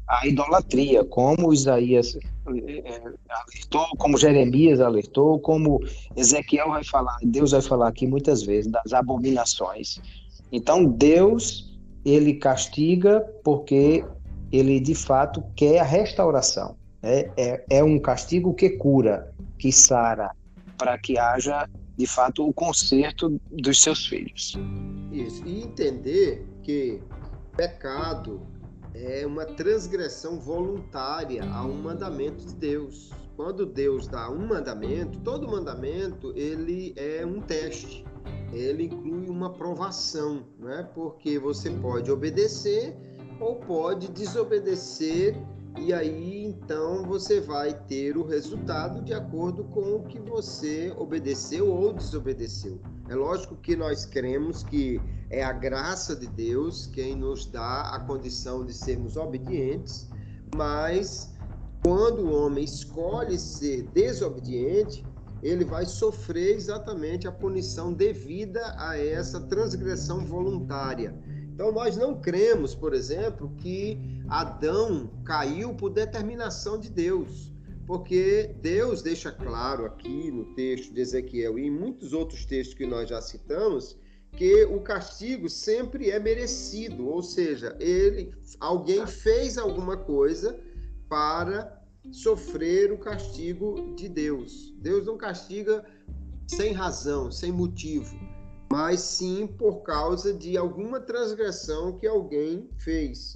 a 0.08 0.26
idolatria, 0.26 1.04
como 1.06 1.54
Isaías 1.54 2.16
eh, 2.16 2.82
eh, 2.84 3.14
alertou, 3.30 3.86
como 3.98 4.18
Jeremias 4.18 4.80
alertou, 4.80 5.40
como 5.40 5.80
Ezequiel 6.16 6.70
vai 6.70 6.84
falar, 6.84 7.16
Deus 7.22 7.52
vai 7.52 7.62
falar 7.62 7.90
aqui 7.90 8.08
muitas 8.08 8.42
vezes 8.42 8.72
das 8.72 8.92
abominações. 8.92 10.00
Então 10.52 10.84
Deus 10.84 11.78
ele 12.04 12.34
castiga 12.34 13.22
porque 13.44 14.04
ele 14.52 14.80
de 14.80 14.96
fato 14.96 15.44
quer 15.56 15.80
a 15.80 15.84
restauração. 15.84 16.76
É, 17.04 17.30
é, 17.38 17.66
é 17.70 17.84
um 17.84 18.00
castigo 18.00 18.54
que 18.54 18.72
cura, 18.72 19.32
que 19.60 19.72
sara, 19.72 20.32
para 20.78 20.98
que 20.98 21.20
haja 21.20 21.70
de 21.98 22.08
fato 22.08 22.48
o 22.48 22.54
conserto 22.54 23.40
dos 23.52 23.82
seus 23.82 24.08
filhos. 24.08 24.58
Isso, 25.12 25.46
e 25.46 25.62
entender 25.62 26.48
que 26.64 27.02
pecado 27.58 28.42
é 28.94 29.26
uma 29.28 29.46
transgressão 29.46 30.40
voluntária 30.40 31.44
a 31.44 31.66
um 31.66 31.82
mandamento 31.82 32.46
de 32.46 32.56
Deus. 32.56 33.12
Quando 33.36 33.66
Deus 33.66 34.08
dá 34.08 34.30
um 34.30 34.48
mandamento, 34.48 35.20
todo 35.20 35.48
mandamento 35.48 36.34
ele 36.36 36.94
é 36.96 37.26
um 37.26 37.42
teste. 37.42 38.06
Ele 38.52 38.86
inclui 38.86 39.30
uma 39.30 39.52
provação, 39.52 40.46
né? 40.58 40.88
Porque 40.96 41.38
você 41.38 41.70
pode 41.70 42.10
obedecer 42.10 42.98
ou 43.40 43.56
pode 43.58 44.10
desobedecer 44.10 45.36
e 45.78 45.94
aí 45.94 46.46
então 46.46 47.06
você 47.06 47.40
vai 47.40 47.74
ter 47.74 48.18
o 48.18 48.26
resultado 48.26 49.02
de 49.02 49.14
acordo 49.14 49.64
com 49.66 49.96
o 49.96 50.04
que 50.04 50.20
você 50.20 50.94
obedeceu 50.98 51.70
ou 51.70 51.94
desobedeceu. 51.94 52.80
É 53.08 53.16
lógico 53.16 53.56
que 53.56 53.76
nós 53.76 54.06
cremos 54.06 54.64
que 54.64 55.02
é 55.30 55.44
a 55.44 55.52
graça 55.52 56.16
de 56.16 56.28
Deus 56.28 56.88
quem 56.88 57.16
nos 57.16 57.46
dá 57.46 57.82
a 57.94 58.00
condição 58.00 58.66
de 58.66 58.74
sermos 58.74 59.16
obedientes, 59.16 60.10
mas 60.56 61.34
quando 61.84 62.24
o 62.24 62.34
homem 62.34 62.64
escolhe 62.64 63.38
ser 63.38 63.84
desobediente, 63.94 65.06
ele 65.42 65.64
vai 65.64 65.86
sofrer 65.86 66.56
exatamente 66.56 67.28
a 67.28 67.32
punição 67.32 67.94
devida 67.94 68.76
a 68.78 68.98
essa 68.98 69.40
transgressão 69.40 70.26
voluntária. 70.26 71.18
Então, 71.60 71.74
nós 71.74 71.98
não 71.98 72.22
cremos, 72.22 72.74
por 72.74 72.94
exemplo, 72.94 73.54
que 73.58 74.00
Adão 74.30 75.12
caiu 75.26 75.74
por 75.74 75.90
determinação 75.90 76.80
de 76.80 76.90
Deus, 76.90 77.52
porque 77.86 78.56
Deus 78.62 79.02
deixa 79.02 79.30
claro 79.30 79.86
aqui 79.86 80.32
no 80.32 80.56
texto 80.56 80.94
de 80.94 81.02
Ezequiel 81.02 81.60
e 81.60 81.68
em 81.68 81.70
muitos 81.70 82.14
outros 82.14 82.46
textos 82.46 82.78
que 82.78 82.86
nós 82.86 83.10
já 83.10 83.22
citamos 83.22 84.00
que 84.32 84.64
o 84.64 84.80
castigo 84.80 85.50
sempre 85.50 86.10
é 86.10 86.18
merecido, 86.18 87.10
ou 87.10 87.22
seja, 87.22 87.76
ele 87.78 88.34
alguém 88.58 89.06
fez 89.06 89.58
alguma 89.58 89.98
coisa 89.98 90.58
para 91.10 91.78
sofrer 92.10 92.90
o 92.94 92.98
castigo 92.98 93.94
de 93.98 94.08
Deus. 94.08 94.74
Deus 94.78 95.06
não 95.06 95.18
castiga 95.18 95.84
sem 96.48 96.72
razão, 96.72 97.30
sem 97.30 97.52
motivo 97.52 98.18
mas 98.72 99.00
sim 99.00 99.48
por 99.48 99.82
causa 99.82 100.34
de 100.34 100.58
alguma 100.58 101.00
transgressão 101.00 101.94
que 101.94 102.08
alguém 102.08 102.70
fez. 102.78 103.34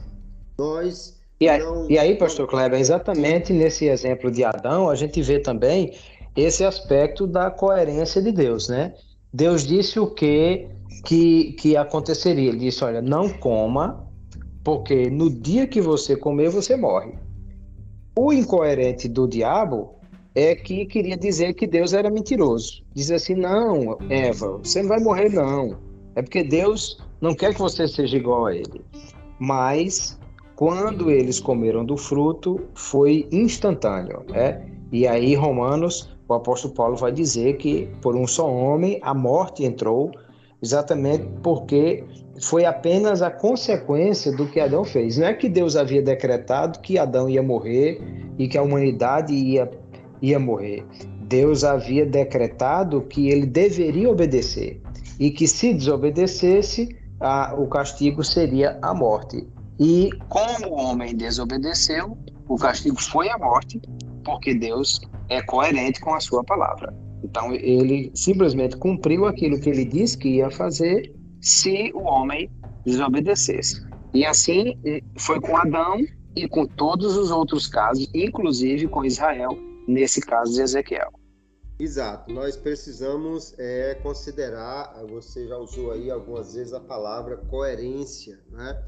Nós 0.58 1.20
e 1.40 1.50
aí, 1.50 1.60
não... 1.60 1.90
e 1.90 1.98
aí, 1.98 2.16
pastor 2.16 2.48
Kleber, 2.48 2.80
exatamente 2.80 3.52
nesse 3.52 3.86
exemplo 3.86 4.32
de 4.32 4.44
Adão, 4.44 4.90
a 4.90 4.96
gente 4.96 5.22
vê 5.22 5.40
também 5.40 5.94
esse 6.36 6.64
aspecto 6.64 7.28
da 7.28 7.52
coerência 7.52 8.22
de 8.22 8.32
Deus, 8.32 8.70
né? 8.70 8.94
Deus 9.34 9.66
disse 9.66 10.00
o 10.00 10.08
que 10.08 10.70
que, 11.04 11.54
que 11.54 11.76
aconteceria. 11.76 12.50
Ele 12.50 12.60
disse: 12.60 12.84
Olha, 12.84 13.02
não 13.02 13.30
coma, 13.30 14.08
porque 14.64 15.10
no 15.10 15.30
dia 15.30 15.68
que 15.68 15.82
você 15.82 16.16
comer, 16.16 16.50
você 16.50 16.76
morre. 16.76 17.14
O 18.16 18.32
incoerente 18.32 19.08
do 19.08 19.28
diabo 19.28 19.96
é 20.36 20.56
que 20.56 20.86
queria 20.86 21.18
dizer 21.18 21.54
que 21.54 21.68
Deus 21.68 21.94
era 21.94 22.10
mentiroso. 22.10 22.84
Diz 22.94 23.12
assim: 23.12 23.36
não, 23.36 23.98
Eva, 24.10 24.58
você 24.58 24.82
não 24.82 24.90
vai 24.90 25.00
morrer, 25.00 25.30
não. 25.30 25.78
É 26.16 26.22
porque 26.22 26.44
Deus 26.44 26.98
não 27.22 27.34
quer 27.34 27.54
que 27.54 27.60
você 27.60 27.88
seja 27.88 28.18
igual 28.18 28.48
a 28.48 28.56
ele. 28.56 28.82
Mas 29.40 30.18
quando 30.56 31.10
eles 31.10 31.40
comeram 31.40 31.84
do 31.84 31.98
fruto, 31.98 32.62
foi 32.76 33.28
instantâneo, 33.32 34.24
né? 34.30 34.66
E 34.92 35.08
aí, 35.08 35.34
Romanos, 35.34 36.10
o 36.28 36.34
apóstolo 36.34 36.74
Paulo 36.74 36.96
vai 36.96 37.12
dizer 37.12 37.58
que 37.58 37.90
por 38.02 38.16
um 38.16 38.28
só 38.28 38.50
homem 38.50 39.00
a 39.02 39.14
morte 39.14 39.64
entrou, 39.64 40.12
exatamente 40.62 41.26
porque 41.42 42.04
foi 42.42 42.66
apenas 42.66 43.22
a 43.22 43.32
consequência 43.32 44.32
do 44.32 44.48
que 44.48 44.60
Adão 44.60 44.84
fez. 44.84 45.18
Não 45.18 45.28
é 45.28 45.34
que 45.34 45.50
Deus 45.50 45.76
havia 45.76 46.02
decretado 46.02 46.80
que 46.80 46.98
Adão 46.98 47.30
ia 47.30 47.44
morrer 47.44 48.02
e 48.38 48.48
que 48.48 48.58
a 48.58 48.62
humanidade 48.62 49.34
ia 49.34 49.70
ia 50.24 50.40
morrer. 50.40 50.86
Deus 51.28 51.64
havia 51.64 52.06
decretado 52.06 53.02
que 53.02 53.28
ele 53.28 53.46
deveria 53.46 54.10
obedecer. 54.10 54.82
e 55.20 55.30
que 55.30 55.48
se 55.48 55.72
desobedecesse, 55.76 56.90
a, 57.20 57.54
o 57.56 57.68
castigo 57.68 58.24
seria 58.24 58.80
a 58.82 58.96
morte. 58.96 59.48
E 59.80 60.10
como 60.28 60.70
o 60.70 60.74
homem 60.74 61.16
desobedeceu, 61.16 62.18
o 62.48 62.58
castigo 62.58 63.00
foi 63.00 63.30
a 63.30 63.38
morte, 63.38 63.80
porque 64.26 64.56
Deus 64.56 65.00
é 65.30 65.40
coerente 65.44 66.02
com 66.02 66.16
a 66.16 66.20
sua 66.20 66.44
palavra. 66.44 66.92
Então 67.24 67.54
ele 67.54 68.12
simplesmente 68.16 68.76
cumpriu 68.76 69.26
aquilo 69.28 69.60
que 69.60 69.70
ele 69.70 69.86
disse 69.86 70.18
que 70.18 70.30
ia 70.30 70.50
fazer 70.50 71.14
se 71.40 71.92
o 71.94 72.02
homem 72.04 72.50
desobedecesse. 72.84 73.86
E 74.14 74.26
assim 74.26 74.76
foi 75.18 75.40
com 75.40 75.56
Adão 75.56 75.98
e 76.36 76.48
com 76.48 76.66
todos 76.66 77.16
os 77.16 77.30
outros 77.30 77.68
casos, 77.68 78.10
inclusive 78.14 78.88
com 78.88 79.06
Israel, 79.06 79.58
nesse 79.88 80.22
caso 80.22 80.54
de 80.54 80.62
Ezequiel. 80.62 81.12
Exato, 81.80 82.32
nós 82.32 82.56
precisamos 82.56 83.56
é, 83.58 83.96
considerar, 83.96 84.94
você 85.10 85.48
já 85.48 85.58
usou 85.58 85.92
aí 85.92 86.12
algumas 86.12 86.54
vezes 86.54 86.72
a 86.72 86.80
palavra 86.80 87.38
coerência, 87.38 88.40
né? 88.52 88.80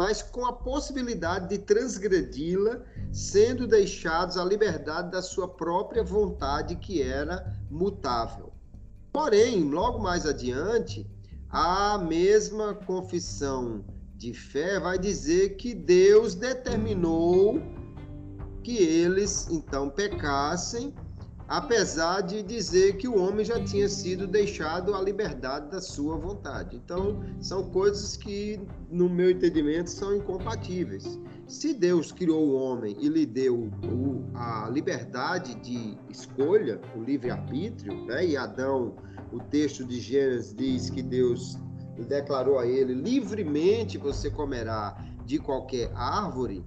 mas 0.00 0.22
com 0.22 0.46
a 0.46 0.52
possibilidade 0.54 1.50
de 1.50 1.58
transgredi-la, 1.58 2.80
sendo 3.12 3.66
deixados 3.66 4.38
à 4.38 4.44
liberdade 4.46 5.10
da 5.10 5.20
sua 5.20 5.46
própria 5.46 6.02
vontade, 6.02 6.76
que 6.76 7.02
era 7.02 7.54
mutável. 7.70 8.50
Porém, 9.12 9.68
logo 9.68 9.98
mais 9.98 10.24
adiante, 10.24 11.06
a 11.50 11.98
mesma 11.98 12.72
confissão 12.72 13.84
de 14.16 14.32
fé 14.32 14.80
vai 14.80 14.98
dizer 14.98 15.56
que 15.56 15.74
Deus 15.74 16.34
determinou 16.34 17.60
que 18.62 18.76
eles 18.76 19.48
então 19.50 19.88
pecassem 19.88 20.94
apesar 21.50 22.20
de 22.20 22.44
dizer 22.44 22.96
que 22.96 23.08
o 23.08 23.20
homem 23.20 23.44
já 23.44 23.58
tinha 23.64 23.88
sido 23.88 24.24
deixado 24.24 24.94
à 24.94 25.02
liberdade 25.02 25.68
da 25.68 25.80
sua 25.80 26.16
vontade. 26.16 26.76
Então, 26.76 27.24
são 27.40 27.68
coisas 27.70 28.16
que, 28.16 28.60
no 28.88 29.08
meu 29.08 29.32
entendimento, 29.32 29.90
são 29.90 30.14
incompatíveis. 30.14 31.18
Se 31.48 31.74
Deus 31.74 32.12
criou 32.12 32.50
o 32.50 32.54
homem 32.54 32.96
e 33.00 33.08
lhe 33.08 33.26
deu 33.26 33.68
a 34.32 34.70
liberdade 34.70 35.56
de 35.56 35.98
escolha, 36.08 36.80
o 36.96 37.02
livre-arbítrio, 37.02 38.06
né? 38.06 38.24
e 38.24 38.36
Adão, 38.36 38.94
o 39.32 39.40
texto 39.40 39.84
de 39.84 39.98
Gênesis 39.98 40.54
diz 40.54 40.88
que 40.88 41.02
Deus 41.02 41.58
declarou 42.08 42.60
a 42.60 42.66
ele: 42.66 42.94
livremente 42.94 43.98
você 43.98 44.30
comerá 44.30 44.96
de 45.26 45.40
qualquer 45.40 45.90
árvore. 45.96 46.64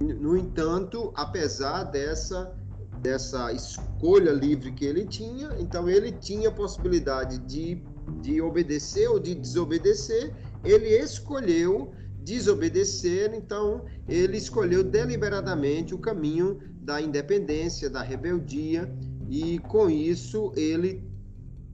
No 0.00 0.36
entanto, 0.36 1.12
apesar 1.14 1.84
dessa 1.84 2.56
dessa 3.02 3.52
escolha 3.52 4.30
livre 4.30 4.70
que 4.70 4.84
ele 4.84 5.04
tinha, 5.04 5.56
então 5.58 5.88
ele 5.88 6.12
tinha 6.12 6.50
a 6.50 6.52
possibilidade 6.52 7.38
de, 7.38 7.82
de 8.20 8.40
obedecer 8.40 9.08
ou 9.08 9.18
de 9.18 9.34
desobedecer, 9.34 10.32
ele 10.64 10.88
escolheu 10.88 11.92
desobedecer, 12.22 13.34
então 13.34 13.84
ele 14.08 14.36
escolheu 14.36 14.84
deliberadamente 14.84 15.92
o 15.92 15.98
caminho 15.98 16.60
da 16.76 17.02
independência, 17.02 17.90
da 17.90 18.02
rebeldia, 18.02 18.88
e 19.28 19.58
com 19.58 19.90
isso 19.90 20.52
ele 20.54 21.02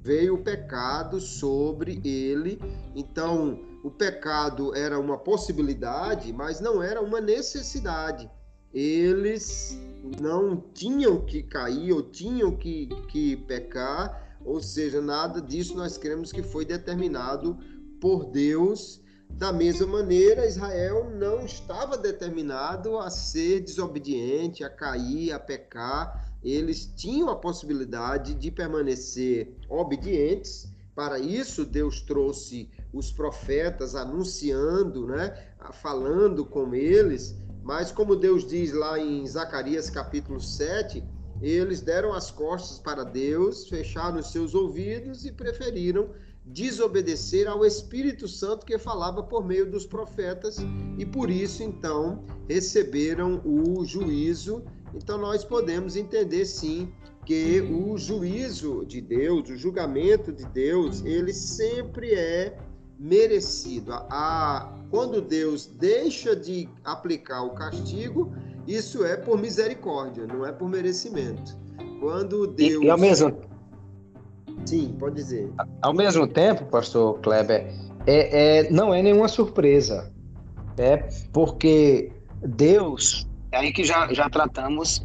veio 0.02 0.36
o 0.36 0.42
pecado 0.42 1.20
sobre 1.20 2.00
ele. 2.02 2.58
Então, 2.96 3.60
o 3.82 3.90
pecado 3.90 4.74
era 4.74 4.98
uma 4.98 5.16
possibilidade, 5.16 6.32
mas 6.32 6.60
não 6.60 6.82
era 6.82 7.00
uma 7.00 7.20
necessidade. 7.20 8.28
Eles 8.72 9.78
não 10.20 10.56
tinham 10.74 11.24
que 11.24 11.42
cair 11.42 11.92
ou 11.92 12.02
tinham 12.02 12.54
que, 12.56 12.88
que 13.08 13.36
pecar, 13.36 14.38
ou 14.44 14.60
seja, 14.60 15.00
nada 15.00 15.40
disso 15.40 15.76
nós 15.76 15.96
cremos 15.96 16.32
que 16.32 16.42
foi 16.42 16.64
determinado 16.64 17.58
por 18.00 18.24
Deus. 18.26 19.00
Da 19.30 19.52
mesma 19.52 19.86
maneira, 19.86 20.46
Israel 20.46 21.10
não 21.10 21.44
estava 21.44 21.96
determinado 21.96 22.98
a 22.98 23.10
ser 23.10 23.60
desobediente, 23.60 24.64
a 24.64 24.70
cair, 24.70 25.32
a 25.32 25.38
pecar. 25.38 26.32
Eles 26.42 26.86
tinham 26.96 27.28
a 27.28 27.36
possibilidade 27.36 28.34
de 28.34 28.50
permanecer 28.50 29.54
obedientes. 29.68 30.68
Para 30.98 31.18
isso, 31.20 31.64
Deus 31.64 32.00
trouxe 32.00 32.68
os 32.92 33.12
profetas 33.12 33.94
anunciando, 33.94 35.06
né, 35.06 35.32
falando 35.80 36.44
com 36.44 36.74
eles 36.74 37.36
mas 37.68 37.92
como 37.92 38.16
Deus 38.16 38.46
diz 38.46 38.72
lá 38.72 38.98
em 38.98 39.26
Zacarias 39.26 39.90
capítulo 39.90 40.40
7, 40.40 41.04
eles 41.42 41.82
deram 41.82 42.14
as 42.14 42.30
costas 42.30 42.78
para 42.78 43.04
Deus, 43.04 43.68
fecharam 43.68 44.20
os 44.20 44.32
seus 44.32 44.54
ouvidos 44.54 45.26
e 45.26 45.30
preferiram 45.30 46.08
desobedecer 46.46 47.46
ao 47.46 47.66
Espírito 47.66 48.26
Santo 48.26 48.64
que 48.64 48.78
falava 48.78 49.22
por 49.22 49.46
meio 49.46 49.70
dos 49.70 49.84
profetas 49.84 50.56
e 50.96 51.04
por 51.04 51.28
isso 51.28 51.62
então 51.62 52.24
receberam 52.48 53.42
o 53.44 53.84
juízo. 53.84 54.64
Então 54.94 55.18
nós 55.18 55.44
podemos 55.44 55.94
entender 55.94 56.46
sim 56.46 56.90
que 57.28 57.60
o 57.60 57.98
juízo 57.98 58.86
de 58.86 59.02
Deus, 59.02 59.50
o 59.50 59.56
julgamento 59.58 60.32
de 60.32 60.46
Deus, 60.46 61.04
ele 61.04 61.34
sempre 61.34 62.14
é 62.14 62.56
merecido. 62.98 63.92
A, 63.92 64.06
a, 64.08 64.72
quando 64.90 65.20
Deus 65.20 65.66
deixa 65.66 66.34
de 66.34 66.66
aplicar 66.82 67.42
o 67.42 67.50
castigo, 67.50 68.32
isso 68.66 69.04
é 69.04 69.14
por 69.14 69.38
misericórdia, 69.38 70.26
não 70.26 70.46
é 70.46 70.52
por 70.52 70.70
merecimento. 70.70 71.54
Quando 72.00 72.46
Deus. 72.46 72.82
E, 72.82 72.86
e 72.86 72.88
ao 72.88 72.96
mesmo 72.96 73.36
Sim, 74.64 74.96
pode 74.98 75.16
dizer. 75.16 75.52
Ao 75.82 75.92
mesmo 75.92 76.26
tempo, 76.26 76.64
pastor 76.64 77.20
Kleber, 77.20 77.70
é, 78.06 78.60
é, 78.60 78.70
não 78.70 78.94
é 78.94 79.02
nenhuma 79.02 79.28
surpresa. 79.28 80.10
É 80.78 80.96
porque 81.30 82.10
Deus, 82.40 83.28
é 83.52 83.58
aí 83.58 83.70
que 83.70 83.84
já, 83.84 84.10
já 84.14 84.30
tratamos 84.30 85.02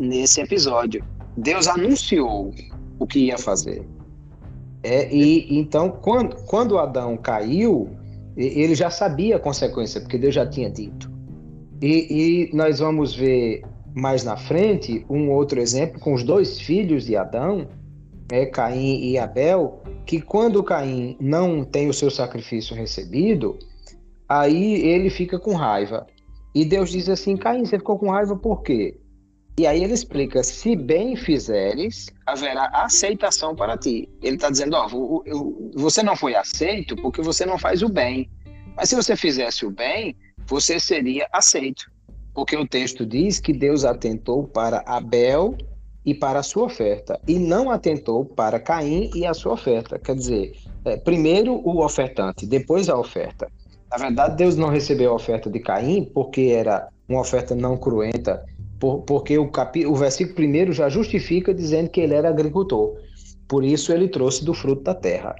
nesse 0.00 0.40
episódio, 0.40 1.04
Deus 1.36 1.66
anunciou 1.66 2.52
o 2.98 3.06
que 3.06 3.26
ia 3.26 3.38
fazer. 3.38 3.86
É, 4.82 5.12
e 5.14 5.58
então, 5.58 5.90
quando, 5.90 6.36
quando 6.44 6.78
Adão 6.78 7.16
caiu, 7.16 7.90
ele 8.36 8.74
já 8.74 8.90
sabia 8.90 9.36
a 9.36 9.38
consequência, 9.38 10.00
porque 10.00 10.16
Deus 10.16 10.34
já 10.34 10.46
tinha 10.46 10.70
dito. 10.70 11.10
E, 11.82 12.48
e, 12.50 12.56
nós 12.56 12.78
vamos 12.78 13.14
ver 13.14 13.62
mais 13.94 14.24
na 14.24 14.36
frente 14.36 15.04
um 15.08 15.30
outro 15.30 15.60
exemplo 15.60 15.98
com 16.00 16.14
os 16.14 16.22
dois 16.22 16.60
filhos 16.60 17.04
de 17.04 17.16
Adão, 17.16 17.66
é, 18.30 18.46
Caim 18.46 19.00
e 19.02 19.18
Abel, 19.18 19.82
que 20.06 20.20
quando 20.20 20.62
Caim 20.62 21.16
não 21.20 21.64
tem 21.64 21.88
o 21.88 21.94
seu 21.94 22.10
sacrifício 22.10 22.76
recebido, 22.76 23.58
aí 24.28 24.74
ele 24.82 25.10
fica 25.10 25.38
com 25.38 25.54
raiva. 25.54 26.06
E 26.54 26.64
Deus 26.64 26.90
diz 26.90 27.08
assim: 27.08 27.36
Caim, 27.36 27.64
você 27.64 27.78
ficou 27.78 27.98
com 27.98 28.10
raiva 28.10 28.36
por 28.36 28.62
quê? 28.62 28.98
E 29.58 29.66
aí 29.66 29.84
ele 29.84 29.92
explica: 29.92 30.42
se 30.42 30.74
bem 30.76 31.16
fizeres, 31.16 32.08
haverá 32.26 32.70
aceitação 32.72 33.54
para 33.54 33.76
ti. 33.76 34.08
Ele 34.22 34.36
está 34.36 34.50
dizendo: 34.50 34.74
ó, 34.76 34.88
você 35.74 36.02
não 36.02 36.16
foi 36.16 36.34
aceito 36.34 36.96
porque 36.96 37.22
você 37.22 37.44
não 37.44 37.58
faz 37.58 37.82
o 37.82 37.88
bem. 37.88 38.30
Mas 38.76 38.88
se 38.88 38.96
você 38.96 39.16
fizesse 39.16 39.66
o 39.66 39.70
bem, 39.70 40.16
você 40.46 40.80
seria 40.80 41.28
aceito. 41.32 41.90
Porque 42.32 42.56
o 42.56 42.66
texto 42.66 43.04
diz 43.04 43.40
que 43.40 43.52
Deus 43.52 43.84
atentou 43.84 44.44
para 44.44 44.82
Abel 44.86 45.56
e 46.04 46.14
para 46.14 46.38
a 46.38 46.42
sua 46.42 46.64
oferta, 46.64 47.20
e 47.28 47.38
não 47.38 47.70
atentou 47.70 48.24
para 48.24 48.58
Caim 48.58 49.10
e 49.14 49.26
a 49.26 49.34
sua 49.34 49.52
oferta. 49.52 49.98
Quer 49.98 50.14
dizer, 50.14 50.56
é, 50.84 50.96
primeiro 50.96 51.52
o 51.52 51.84
ofertante, 51.84 52.46
depois 52.46 52.88
a 52.88 52.98
oferta. 52.98 53.48
Na 53.90 53.98
verdade, 53.98 54.36
Deus 54.36 54.56
não 54.56 54.68
recebeu 54.68 55.10
a 55.10 55.14
oferta 55.16 55.50
de 55.50 55.60
Caim 55.60 56.04
porque 56.14 56.52
era 56.56 56.88
uma 57.08 57.20
oferta 57.20 57.54
não 57.54 57.76
cruenta 57.76 58.42
por, 58.80 59.02
porque 59.02 59.38
o, 59.38 59.48
capi, 59.48 59.86
o 59.86 59.94
versículo 59.94 60.34
primeiro 60.34 60.72
já 60.72 60.88
justifica 60.88 61.52
dizendo 61.52 61.90
que 61.90 62.00
ele 62.00 62.14
era 62.14 62.30
agricultor. 62.30 62.96
Por 63.46 63.62
isso 63.62 63.92
ele 63.92 64.08
trouxe 64.08 64.44
do 64.44 64.54
fruto 64.54 64.82
da 64.82 64.94
terra. 64.94 65.36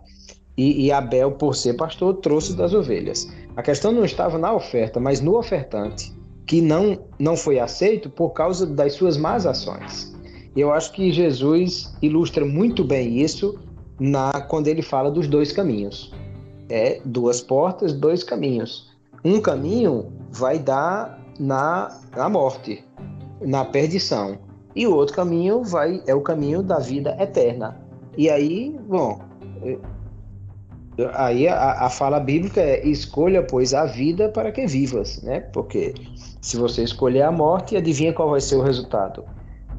E, 0.56 0.86
e, 0.86 0.92
Abel, 0.92 1.32
por 1.32 1.56
ser 1.56 1.74
pastor, 1.74 2.14
trouxe 2.16 2.54
das 2.54 2.74
ovelhas. 2.74 3.26
A 3.56 3.62
questão 3.62 3.92
não 3.92 4.04
estava 4.04 4.36
na 4.36 4.52
oferta, 4.52 5.00
mas 5.00 5.20
no 5.20 5.38
ofertante, 5.38 6.12
que 6.46 6.60
não, 6.60 6.98
não 7.18 7.36
foi 7.36 7.58
aceito 7.58 8.10
por 8.10 8.30
causa 8.30 8.66
das 8.66 8.92
suas 8.92 9.16
más 9.16 9.46
ações. 9.46 10.14
Eu 10.54 10.72
acho 10.72 10.92
que 10.92 11.12
Jesus 11.12 11.94
ilustra 12.02 12.44
muito 12.44 12.84
bem 12.84 13.20
isso 13.20 13.58
na 13.98 14.32
quando 14.42 14.68
ele 14.68 14.82
fala 14.82 15.10
dos 15.10 15.28
dois 15.28 15.52
caminhos. 15.52 16.12
É 16.68 17.00
duas 17.04 17.40
portas, 17.40 17.94
dois 17.94 18.22
caminhos. 18.22 18.90
Um 19.24 19.40
caminho 19.40 20.12
vai 20.30 20.58
dar 20.58 21.20
na, 21.38 22.00
na 22.14 22.28
morte, 22.28 22.84
na 23.40 23.64
perdição. 23.64 24.38
e 24.74 24.86
o 24.86 24.94
outro 24.94 25.16
caminho 25.16 25.64
vai 25.64 26.00
é 26.06 26.14
o 26.14 26.20
caminho 26.20 26.62
da 26.62 26.78
vida 26.78 27.16
eterna. 27.20 27.80
E 28.16 28.30
aí, 28.30 28.78
bom, 28.88 29.20
é, 29.62 29.78
aí 31.14 31.48
a, 31.48 31.86
a 31.86 31.90
fala 31.90 32.20
bíblica 32.20 32.60
é 32.60 32.86
escolha, 32.86 33.42
pois, 33.42 33.74
a 33.74 33.86
vida 33.86 34.28
para 34.28 34.52
que 34.52 34.66
vivas, 34.66 35.22
né? 35.22 35.40
Porque 35.52 35.94
se 36.40 36.56
você 36.56 36.82
escolher 36.82 37.22
a 37.22 37.32
morte, 37.32 37.76
adivinha 37.76 38.12
qual 38.12 38.30
vai 38.30 38.40
ser 38.40 38.56
o 38.56 38.62
resultado? 38.62 39.24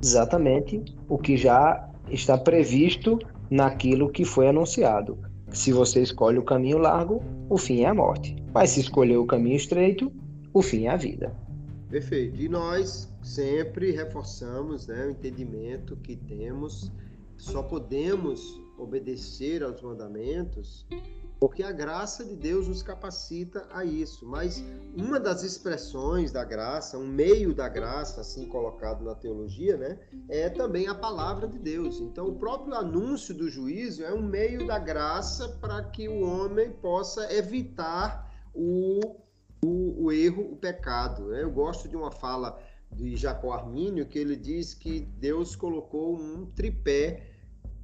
Exatamente 0.03 0.83
o 1.07 1.17
que 1.17 1.37
já 1.37 1.87
está 2.09 2.37
previsto 2.37 3.19
naquilo 3.49 4.09
que 4.09 4.25
foi 4.25 4.47
anunciado. 4.47 5.17
Se 5.51 5.71
você 5.73 6.01
escolhe 6.01 6.37
o 6.37 6.43
caminho 6.43 6.77
largo, 6.77 7.21
o 7.49 7.57
fim 7.57 7.81
é 7.81 7.87
a 7.87 7.93
morte. 7.93 8.35
Mas 8.53 8.71
se 8.71 8.79
escolher 8.79 9.17
o 9.17 9.25
caminho 9.25 9.55
estreito, 9.55 10.11
o 10.53 10.61
fim 10.61 10.85
é 10.85 10.89
a 10.89 10.95
vida. 10.95 11.35
Perfeito. 11.91 12.41
E 12.41 12.47
nós 12.47 13.07
sempre 13.21 13.91
reforçamos 13.91 14.87
né, 14.87 15.07
o 15.07 15.11
entendimento 15.11 15.97
que 15.97 16.15
temos, 16.15 16.89
só 17.37 17.61
podemos 17.61 18.59
obedecer 18.77 19.61
aos 19.61 19.81
mandamentos 19.81 20.87
porque 21.41 21.63
a 21.63 21.71
graça 21.71 22.23
de 22.23 22.35
Deus 22.35 22.67
nos 22.67 22.83
capacita 22.83 23.67
a 23.71 23.83
isso. 23.83 24.27
Mas 24.27 24.63
uma 24.95 25.19
das 25.19 25.41
expressões 25.41 26.31
da 26.31 26.43
graça, 26.43 26.99
um 26.99 27.07
meio 27.07 27.51
da 27.51 27.67
graça, 27.67 28.21
assim 28.21 28.45
colocado 28.45 29.03
na 29.03 29.15
teologia, 29.15 29.75
né, 29.75 29.97
é 30.29 30.49
também 30.51 30.87
a 30.87 30.93
palavra 30.93 31.47
de 31.47 31.57
Deus. 31.57 31.99
Então, 31.99 32.27
o 32.27 32.35
próprio 32.35 32.75
anúncio 32.75 33.33
do 33.33 33.49
juízo 33.49 34.03
é 34.03 34.13
um 34.13 34.21
meio 34.21 34.67
da 34.67 34.77
graça 34.77 35.49
para 35.59 35.81
que 35.81 36.07
o 36.07 36.21
homem 36.21 36.71
possa 36.73 37.33
evitar 37.33 38.31
o, 38.53 39.15
o, 39.63 40.05
o 40.05 40.11
erro, 40.11 40.53
o 40.53 40.55
pecado. 40.55 41.27
Né? 41.27 41.43
Eu 41.43 41.51
gosto 41.51 41.87
de 41.87 41.95
uma 41.95 42.11
fala 42.11 42.59
de 42.91 43.15
Jacó 43.15 43.53
Armínio 43.53 44.05
que 44.05 44.19
ele 44.19 44.35
diz 44.35 44.73
que 44.73 45.01
Deus 45.19 45.55
colocou 45.55 46.15
um 46.15 46.45
tripé 46.45 47.27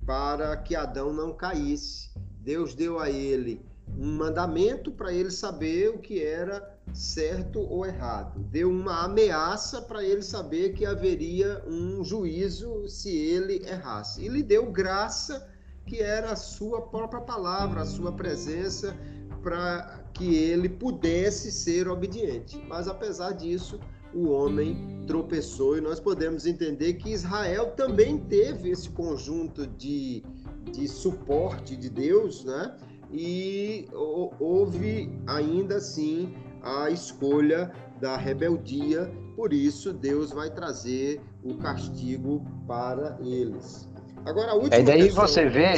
para 0.05 0.55
que 0.57 0.75
Adão 0.75 1.13
não 1.13 1.33
caísse. 1.33 2.09
Deus 2.39 2.73
deu 2.73 2.99
a 2.99 3.09
ele 3.09 3.65
um 3.97 4.17
mandamento 4.17 4.91
para 4.91 5.13
ele 5.13 5.31
saber 5.31 5.89
o 5.89 5.99
que 5.99 6.21
era 6.23 6.77
certo 6.93 7.59
ou 7.59 7.85
errado. 7.85 8.39
Deu 8.39 8.69
uma 8.69 9.03
ameaça 9.03 9.81
para 9.81 10.03
ele 10.03 10.21
saber 10.21 10.73
que 10.73 10.85
haveria 10.85 11.63
um 11.67 12.03
juízo 12.03 12.87
se 12.87 13.09
ele 13.09 13.65
errasse. 13.65 14.23
E 14.23 14.27
lhe 14.27 14.43
deu 14.43 14.71
graça, 14.71 15.47
que 15.85 16.01
era 16.01 16.31
a 16.31 16.35
sua 16.35 16.81
própria 16.81 17.21
palavra, 17.21 17.81
a 17.81 17.85
sua 17.85 18.11
presença, 18.11 18.95
para 19.41 20.03
que 20.17 20.35
ele 20.35 20.69
pudesse 20.69 21.51
ser 21.51 21.87
obediente. 21.87 22.61
Mas 22.67 22.87
apesar 22.87 23.33
disso, 23.33 23.79
o 24.13 24.29
homem 24.29 25.03
tropeçou 25.05 25.77
e 25.77 25.81
nós 25.81 25.99
podemos 25.99 26.45
entender 26.45 26.93
que 26.93 27.11
Israel 27.11 27.71
também 27.71 28.17
teve 28.17 28.69
esse 28.69 28.89
conjunto 28.89 29.67
de 29.67 30.23
de 30.71 30.87
suporte 30.87 31.75
de 31.75 31.89
Deus, 31.89 32.43
né? 32.43 32.75
E 33.11 33.87
houve 34.39 35.09
ainda 35.27 35.77
assim 35.77 36.33
a 36.61 36.89
escolha 36.89 37.71
da 38.01 38.17
rebeldia, 38.17 39.09
por 39.35 39.53
isso 39.53 39.93
Deus 39.93 40.31
vai 40.31 40.49
trazer 40.49 41.21
o 41.43 41.55
castigo 41.55 42.45
para 42.67 43.17
eles. 43.21 43.89
Agora 44.25 44.51
a 44.51 44.55
última. 44.55 44.75
E 44.75 44.83
daí 44.83 45.03
questão, 45.03 45.25
você 45.25 45.47
vê, 45.47 45.75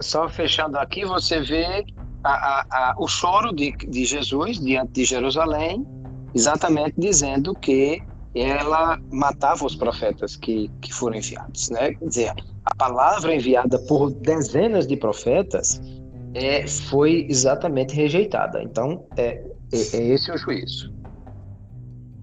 só 0.00 0.28
fechando 0.28 0.76
aqui, 0.76 1.04
você 1.04 1.40
vê 1.40 1.86
a, 2.22 2.66
a, 2.70 2.94
o 2.98 3.08
choro 3.08 3.52
de, 3.52 3.72
de 3.72 4.04
Jesus 4.04 4.58
diante 4.58 4.92
de 4.92 5.04
Jerusalém, 5.04 5.86
exatamente 6.34 6.94
dizendo 6.98 7.54
que 7.54 8.02
ela 8.34 9.00
matava 9.10 9.64
os 9.64 9.74
profetas 9.74 10.36
que, 10.36 10.70
que 10.80 10.92
foram 10.92 11.16
enviados, 11.16 11.70
né? 11.70 11.94
Quer 11.94 12.06
dizer, 12.06 12.34
a 12.64 12.74
palavra 12.74 13.34
enviada 13.34 13.78
por 13.86 14.10
dezenas 14.10 14.86
de 14.86 14.96
profetas 14.96 15.80
é, 16.34 16.66
foi 16.66 17.26
exatamente 17.28 17.94
rejeitada. 17.94 18.62
Então, 18.62 19.06
é, 19.16 19.44
é, 19.72 19.96
é 19.96 20.08
esse 20.08 20.30
o 20.30 20.36
juízo. 20.36 20.92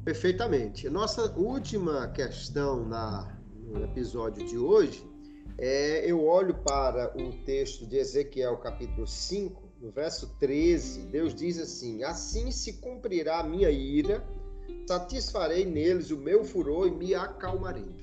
Perfeitamente. 0.06 0.90
Nossa 0.90 1.34
última 1.38 2.08
questão 2.08 2.86
na, 2.86 3.38
no 3.66 3.84
episódio 3.84 4.46
de 4.48 4.58
hoje 4.58 5.04
é 5.58 6.10
eu 6.10 6.26
olho 6.26 6.54
para 6.54 7.12
o 7.18 7.34
texto 7.44 7.86
de 7.86 7.98
Ezequiel, 7.98 8.56
capítulo 8.58 9.06
5, 9.06 9.67
no 9.82 9.92
verso 9.92 10.36
13. 10.40 11.02
Deus 11.08 11.34
diz 11.34 11.60
assim: 11.60 12.04
Assim 12.04 12.52
se 12.52 12.74
cumprirá 12.74 13.40
a 13.40 13.44
minha 13.44 13.70
ira 13.70 14.26
satisfarei 14.88 15.66
neles 15.66 16.12
o 16.12 16.18
meu 16.18 16.46
furor 16.46 16.88
e 16.88 16.92
me 16.92 17.14
acalmarei. 17.14 17.94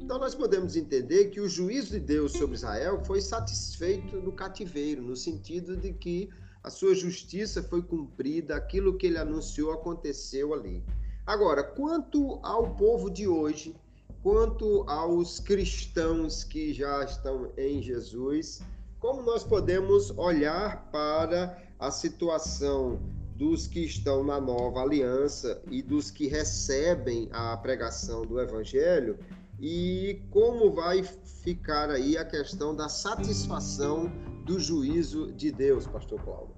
Então 0.00 0.18
nós 0.18 0.34
podemos 0.34 0.76
entender 0.76 1.30
que 1.30 1.40
o 1.40 1.48
juízo 1.48 1.92
de 1.92 2.00
Deus 2.00 2.32
sobre 2.32 2.56
Israel 2.56 3.02
foi 3.04 3.20
satisfeito 3.20 4.16
no 4.16 4.32
cativeiro, 4.32 5.00
no 5.00 5.16
sentido 5.16 5.76
de 5.76 5.92
que 5.92 6.28
a 6.62 6.70
sua 6.70 6.94
justiça 6.94 7.62
foi 7.62 7.82
cumprida, 7.82 8.56
aquilo 8.56 8.98
que 8.98 9.06
ele 9.06 9.18
anunciou 9.18 9.72
aconteceu 9.72 10.52
ali. 10.52 10.82
Agora, 11.24 11.62
quanto 11.62 12.40
ao 12.42 12.74
povo 12.74 13.08
de 13.08 13.28
hoje, 13.28 13.74
quanto 14.22 14.82
aos 14.88 15.38
cristãos 15.38 16.42
que 16.42 16.72
já 16.74 17.04
estão 17.04 17.52
em 17.56 17.80
Jesus, 17.80 18.60
como 19.04 19.20
nós 19.20 19.44
podemos 19.44 20.16
olhar 20.16 20.88
para 20.90 21.58
a 21.78 21.90
situação 21.90 22.98
dos 23.36 23.66
que 23.66 23.80
estão 23.80 24.24
na 24.24 24.40
nova 24.40 24.80
aliança 24.80 25.60
e 25.70 25.82
dos 25.82 26.10
que 26.10 26.26
recebem 26.26 27.28
a 27.30 27.54
pregação 27.58 28.22
do 28.22 28.40
evangelho 28.40 29.18
e 29.60 30.22
como 30.30 30.72
vai 30.72 31.02
ficar 31.02 31.90
aí 31.90 32.16
a 32.16 32.24
questão 32.24 32.74
da 32.74 32.88
satisfação 32.88 34.10
do 34.46 34.58
juízo 34.58 35.30
de 35.32 35.52
Deus, 35.52 35.86
pastor 35.86 36.18
Cláudio. 36.22 36.54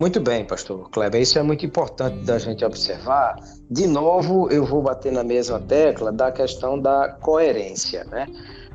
Muito 0.00 0.18
bem, 0.18 0.44
pastor 0.44 0.90
Kleber, 0.90 1.22
isso 1.22 1.38
é 1.38 1.42
muito 1.42 1.64
importante 1.64 2.24
da 2.24 2.36
gente 2.36 2.64
observar. 2.64 3.36
De 3.70 3.86
novo, 3.86 4.50
eu 4.50 4.66
vou 4.66 4.82
bater 4.82 5.12
na 5.12 5.22
mesma 5.22 5.60
tecla 5.60 6.10
da 6.10 6.32
questão 6.32 6.76
da 6.76 7.08
coerência, 7.08 8.02
né? 8.06 8.26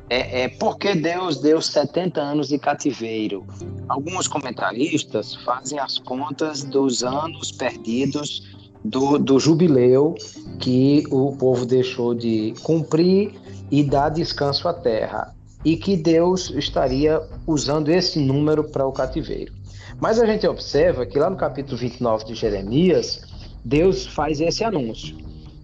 É, 0.08 0.42
é 0.42 0.48
porque 0.48 0.94
Deus 0.94 1.40
deu 1.40 1.60
70 1.60 2.20
anos 2.20 2.48
de 2.48 2.58
cativeiro. 2.58 3.46
Alguns 3.88 4.28
comentaristas 4.28 5.34
fazem 5.36 5.78
as 5.78 5.98
contas 5.98 6.62
dos 6.62 7.02
anos 7.02 7.50
perdidos 7.50 8.52
do, 8.84 9.18
do 9.18 9.38
jubileu 9.38 10.14
que 10.58 11.04
o 11.10 11.36
povo 11.36 11.64
deixou 11.64 12.14
de 12.14 12.54
cumprir 12.62 13.32
e 13.70 13.82
dar 13.82 14.10
descanso 14.10 14.68
à 14.68 14.74
terra. 14.74 15.34
E 15.64 15.76
que 15.76 15.96
Deus 15.96 16.50
estaria 16.50 17.22
usando 17.46 17.88
esse 17.88 18.18
número 18.18 18.64
para 18.64 18.84
o 18.84 18.92
cativeiro. 18.92 19.52
Mas 20.00 20.18
a 20.18 20.26
gente 20.26 20.46
observa 20.46 21.06
que 21.06 21.18
lá 21.18 21.30
no 21.30 21.36
capítulo 21.36 21.76
29 21.76 22.24
de 22.24 22.34
Jeremias, 22.34 23.22
Deus 23.64 24.04
faz 24.04 24.40
esse 24.40 24.64
anúncio. 24.64 25.16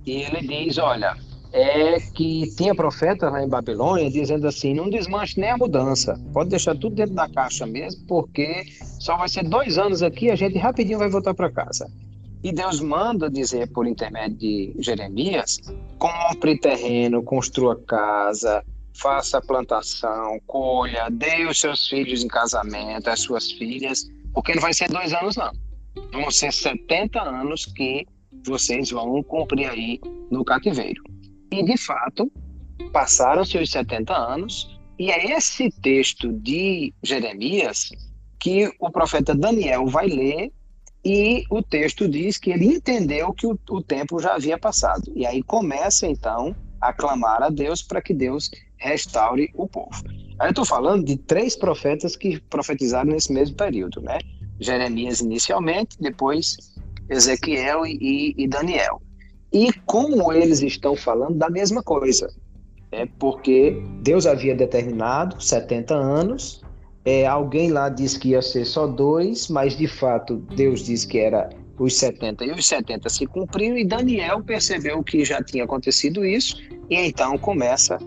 E 0.07 0.23
ele 0.23 0.47
diz: 0.47 0.79
Olha, 0.79 1.17
é 1.59 2.01
que 2.15 2.55
tinha 2.57 2.75
profeta 2.75 3.29
lá 3.29 3.43
em 3.43 3.49
Babilônia 3.49 4.11
dizendo 4.11 4.47
assim: 4.47 4.75
não 4.75 4.89
desmanche 4.89 5.41
nem 5.41 5.51
a 5.51 5.57
mudança, 5.57 6.19
pode 6.33 6.51
deixar 6.51 6.77
tudo 6.77 6.95
dentro 6.95 7.15
da 7.15 7.29
caixa 7.29 7.67
mesmo, 7.67 8.07
porque 8.07 8.65
só 9.01 9.17
vai 9.17 9.29
ser 9.29 9.45
dois 9.45 9.77
anos 9.79 10.03
aqui, 10.03 10.31
a 10.31 10.37
gente 10.37 10.57
rapidinho 10.59 10.99
vai 10.99 11.11
voltar 11.11 11.35
para 11.35 11.51
casa. 11.51 11.91
E 12.43 12.53
Deus 12.53 12.81
manda 12.81 13.29
dizer 13.29 13.71
por 13.73 13.87
intermédio 13.87 14.39
de 14.39 14.75
Jeremias: 14.79 15.59
compre 15.99 16.57
terreno, 16.59 17.23
construa 17.23 17.75
casa, 17.75 18.65
faça 18.95 19.41
plantação, 19.41 20.41
colha, 20.47 21.09
dê 21.11 21.47
os 21.47 21.61
seus 21.61 21.89
filhos 21.89 22.23
em 22.23 22.29
casamento, 22.29 23.09
as 23.09 23.21
suas 23.21 23.51
filhas, 23.51 24.09
porque 24.33 24.55
não 24.55 24.63
vai 24.63 24.73
ser 24.73 24.89
dois 24.89 25.13
anos, 25.13 25.37
não. 25.37 25.53
Vão 26.13 26.31
ser 26.31 26.53
70 26.53 27.21
anos 27.21 27.67
que 27.67 28.07
vocês 28.45 28.91
vão 28.91 29.21
cumprir 29.23 29.69
aí 29.69 30.01
no 30.31 30.45
cativeiro. 30.45 31.03
E, 31.51 31.63
de 31.63 31.77
fato, 31.77 32.31
passaram-se 32.93 33.59
os 33.59 33.71
70 33.71 34.15
anos, 34.15 34.79
e 34.99 35.11
é 35.11 35.37
esse 35.37 35.71
texto 35.71 36.33
de 36.33 36.93
Jeremias 37.03 37.91
que 38.39 38.71
o 38.79 38.91
profeta 38.91 39.35
Daniel 39.35 39.87
vai 39.87 40.07
ler, 40.07 40.53
e 41.05 41.45
o 41.51 41.63
texto 41.63 42.09
diz 42.09 42.37
que 42.37 42.51
ele 42.51 42.67
entendeu 42.67 43.33
que 43.33 43.47
o, 43.47 43.59
o 43.71 43.83
tempo 43.83 44.21
já 44.21 44.35
havia 44.35 44.59
passado. 44.59 45.13
E 45.15 45.25
aí 45.25 45.43
começa, 45.43 46.07
então, 46.07 46.55
a 46.81 46.93
clamar 46.93 47.43
a 47.43 47.49
Deus 47.49 47.83
para 47.83 48.03
que 48.03 48.13
Deus 48.13 48.51
restaure 48.77 49.51
o 49.55 49.67
povo. 49.67 50.03
Aí 50.39 50.49
eu 50.49 50.51
estou 50.51 50.65
falando 50.65 51.05
de 51.05 51.17
três 51.17 51.57
profetas 51.57 52.17
que 52.17 52.39
profetizaram 52.41 53.11
nesse 53.11 53.33
mesmo 53.33 53.57
período, 53.57 54.01
né? 54.01 54.19
Jeremias 54.61 55.21
inicialmente, 55.21 55.97
depois 56.01 56.57
Ezequiel 57.09 57.87
e, 57.87 58.35
e 58.37 58.47
Daniel. 58.47 59.01
E 59.53 59.73
como 59.87 60.33
eles 60.33 60.61
estão 60.61 60.95
falando 60.95 61.37
da 61.37 61.49
mesma 61.49 61.83
coisa, 61.83 62.31
é 62.93 63.07
porque 63.19 63.83
Deus 64.03 64.27
havia 64.27 64.55
determinado 64.55 65.43
70 65.43 65.95
anos, 65.95 66.63
é, 67.05 67.27
alguém 67.27 67.71
lá 67.71 67.89
disse 67.89 68.19
que 68.19 68.31
ia 68.31 68.43
ser 68.43 68.65
só 68.65 68.87
dois, 68.87 69.49
mas 69.49 69.77
de 69.77 69.87
fato 69.87 70.37
Deus 70.55 70.85
disse 70.85 71.07
que 71.07 71.19
era 71.19 71.49
os 71.79 71.97
70 71.97 72.45
e 72.45 72.51
os 72.51 72.67
70 72.67 73.09
se 73.09 73.27
cumpriram 73.27 73.79
e 73.79 73.85
Daniel 73.85 74.43
percebeu 74.43 75.03
que 75.03 75.25
já 75.25 75.43
tinha 75.43 75.65
acontecido 75.65 76.25
isso 76.25 76.61
e 76.91 76.97
então 76.97 77.39
começa 77.39 77.99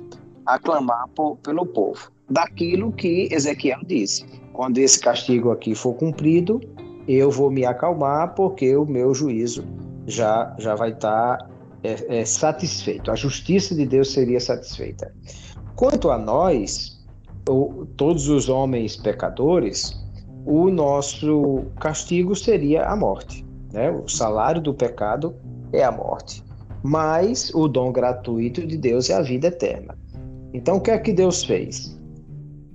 a 0.45 0.59
clamar 0.59 1.07
por, 1.15 1.37
pelo 1.37 1.65
povo. 1.65 2.11
Daquilo 2.29 2.91
que 2.91 3.29
Ezequiel 3.31 3.79
disse: 3.85 4.25
quando 4.53 4.77
esse 4.77 4.99
castigo 4.99 5.51
aqui 5.51 5.73
for 5.73 5.93
cumprido, 5.93 6.61
eu 7.07 7.31
vou 7.31 7.49
me 7.49 7.65
acalmar 7.65 8.35
porque 8.35 8.75
o 8.75 8.85
meu 8.85 9.13
juízo 9.13 9.65
já, 10.07 10.55
já 10.57 10.75
vai 10.75 10.91
estar 10.91 11.37
tá, 11.37 11.49
é, 11.83 12.19
é, 12.19 12.25
satisfeito. 12.25 13.11
A 13.11 13.15
justiça 13.15 13.75
de 13.75 13.85
Deus 13.85 14.11
seria 14.11 14.39
satisfeita. 14.39 15.13
Quanto 15.75 16.09
a 16.09 16.17
nós, 16.17 17.03
o, 17.49 17.85
todos 17.97 18.27
os 18.29 18.49
homens 18.49 18.95
pecadores, 18.95 19.99
o 20.45 20.69
nosso 20.69 21.65
castigo 21.79 22.35
seria 22.35 22.85
a 22.85 22.95
morte. 22.95 23.45
Né? 23.71 23.89
O 23.91 24.07
salário 24.07 24.61
do 24.61 24.73
pecado 24.73 25.35
é 25.71 25.83
a 25.83 25.91
morte. 25.91 26.43
Mas 26.83 27.53
o 27.53 27.67
dom 27.67 27.91
gratuito 27.91 28.65
de 28.65 28.77
Deus 28.77 29.09
é 29.09 29.13
a 29.13 29.21
vida 29.21 29.47
eterna. 29.47 29.97
Então, 30.53 30.77
o 30.77 30.81
que 30.81 30.91
é 30.91 30.97
que 30.97 31.13
Deus 31.13 31.43
fez? 31.43 31.97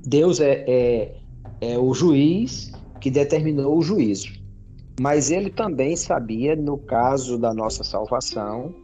Deus 0.07 0.41
é, 0.41 0.65
é, 0.67 1.17
é 1.61 1.79
o 1.79 1.93
juiz 1.93 2.73
que 3.01 3.11
determinou 3.11 3.77
o 3.77 3.83
juízo. 3.83 4.33
Mas 5.01 5.31
ele 5.31 5.51
também 5.51 5.95
sabia, 5.95 6.57
no 6.57 6.79
caso 6.79 7.39
da 7.39 7.53
nossa 7.53 7.85
salvação, 7.85 8.75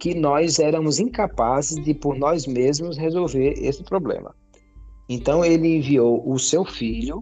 que 0.00 0.14
nós 0.14 0.58
éramos 0.58 0.98
incapazes 0.98 1.82
de, 1.84 1.94
por 1.94 2.16
nós 2.16 2.46
mesmos, 2.46 2.96
resolver 2.96 3.54
esse 3.56 3.84
problema. 3.84 4.34
Então, 5.08 5.44
ele 5.44 5.76
enviou 5.76 6.28
o 6.28 6.38
seu 6.38 6.64
filho 6.64 7.20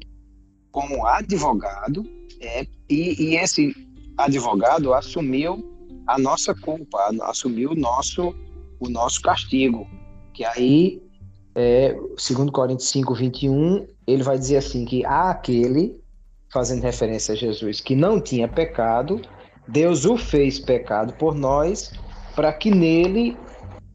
como 0.72 1.06
advogado, 1.06 2.02
é, 2.40 2.64
e, 2.88 3.22
e 3.22 3.36
esse 3.36 3.74
advogado 4.16 4.94
assumiu 4.94 5.62
a 6.06 6.18
nossa 6.18 6.54
culpa, 6.54 6.98
assumiu 7.22 7.72
o 7.72 7.74
nosso, 7.74 8.34
o 8.80 8.88
nosso 8.88 9.20
castigo. 9.20 9.86
Que 10.32 10.44
aí, 10.44 11.02
é, 11.54 11.94
segundo 12.16 12.50
Coríntios 12.50 12.88
5, 12.88 13.14
21, 13.14 13.86
ele 14.06 14.22
vai 14.22 14.38
dizer 14.38 14.56
assim, 14.56 14.84
que 14.86 15.04
há 15.04 15.30
aquele, 15.30 15.99
fazendo 16.52 16.82
referência 16.82 17.34
a 17.34 17.36
Jesus, 17.36 17.80
que 17.80 17.94
não 17.94 18.20
tinha 18.20 18.48
pecado, 18.48 19.20
Deus 19.68 20.04
o 20.04 20.16
fez 20.16 20.58
pecado 20.58 21.12
por 21.14 21.34
nós, 21.34 21.92
para 22.34 22.52
que 22.52 22.70
nele 22.70 23.36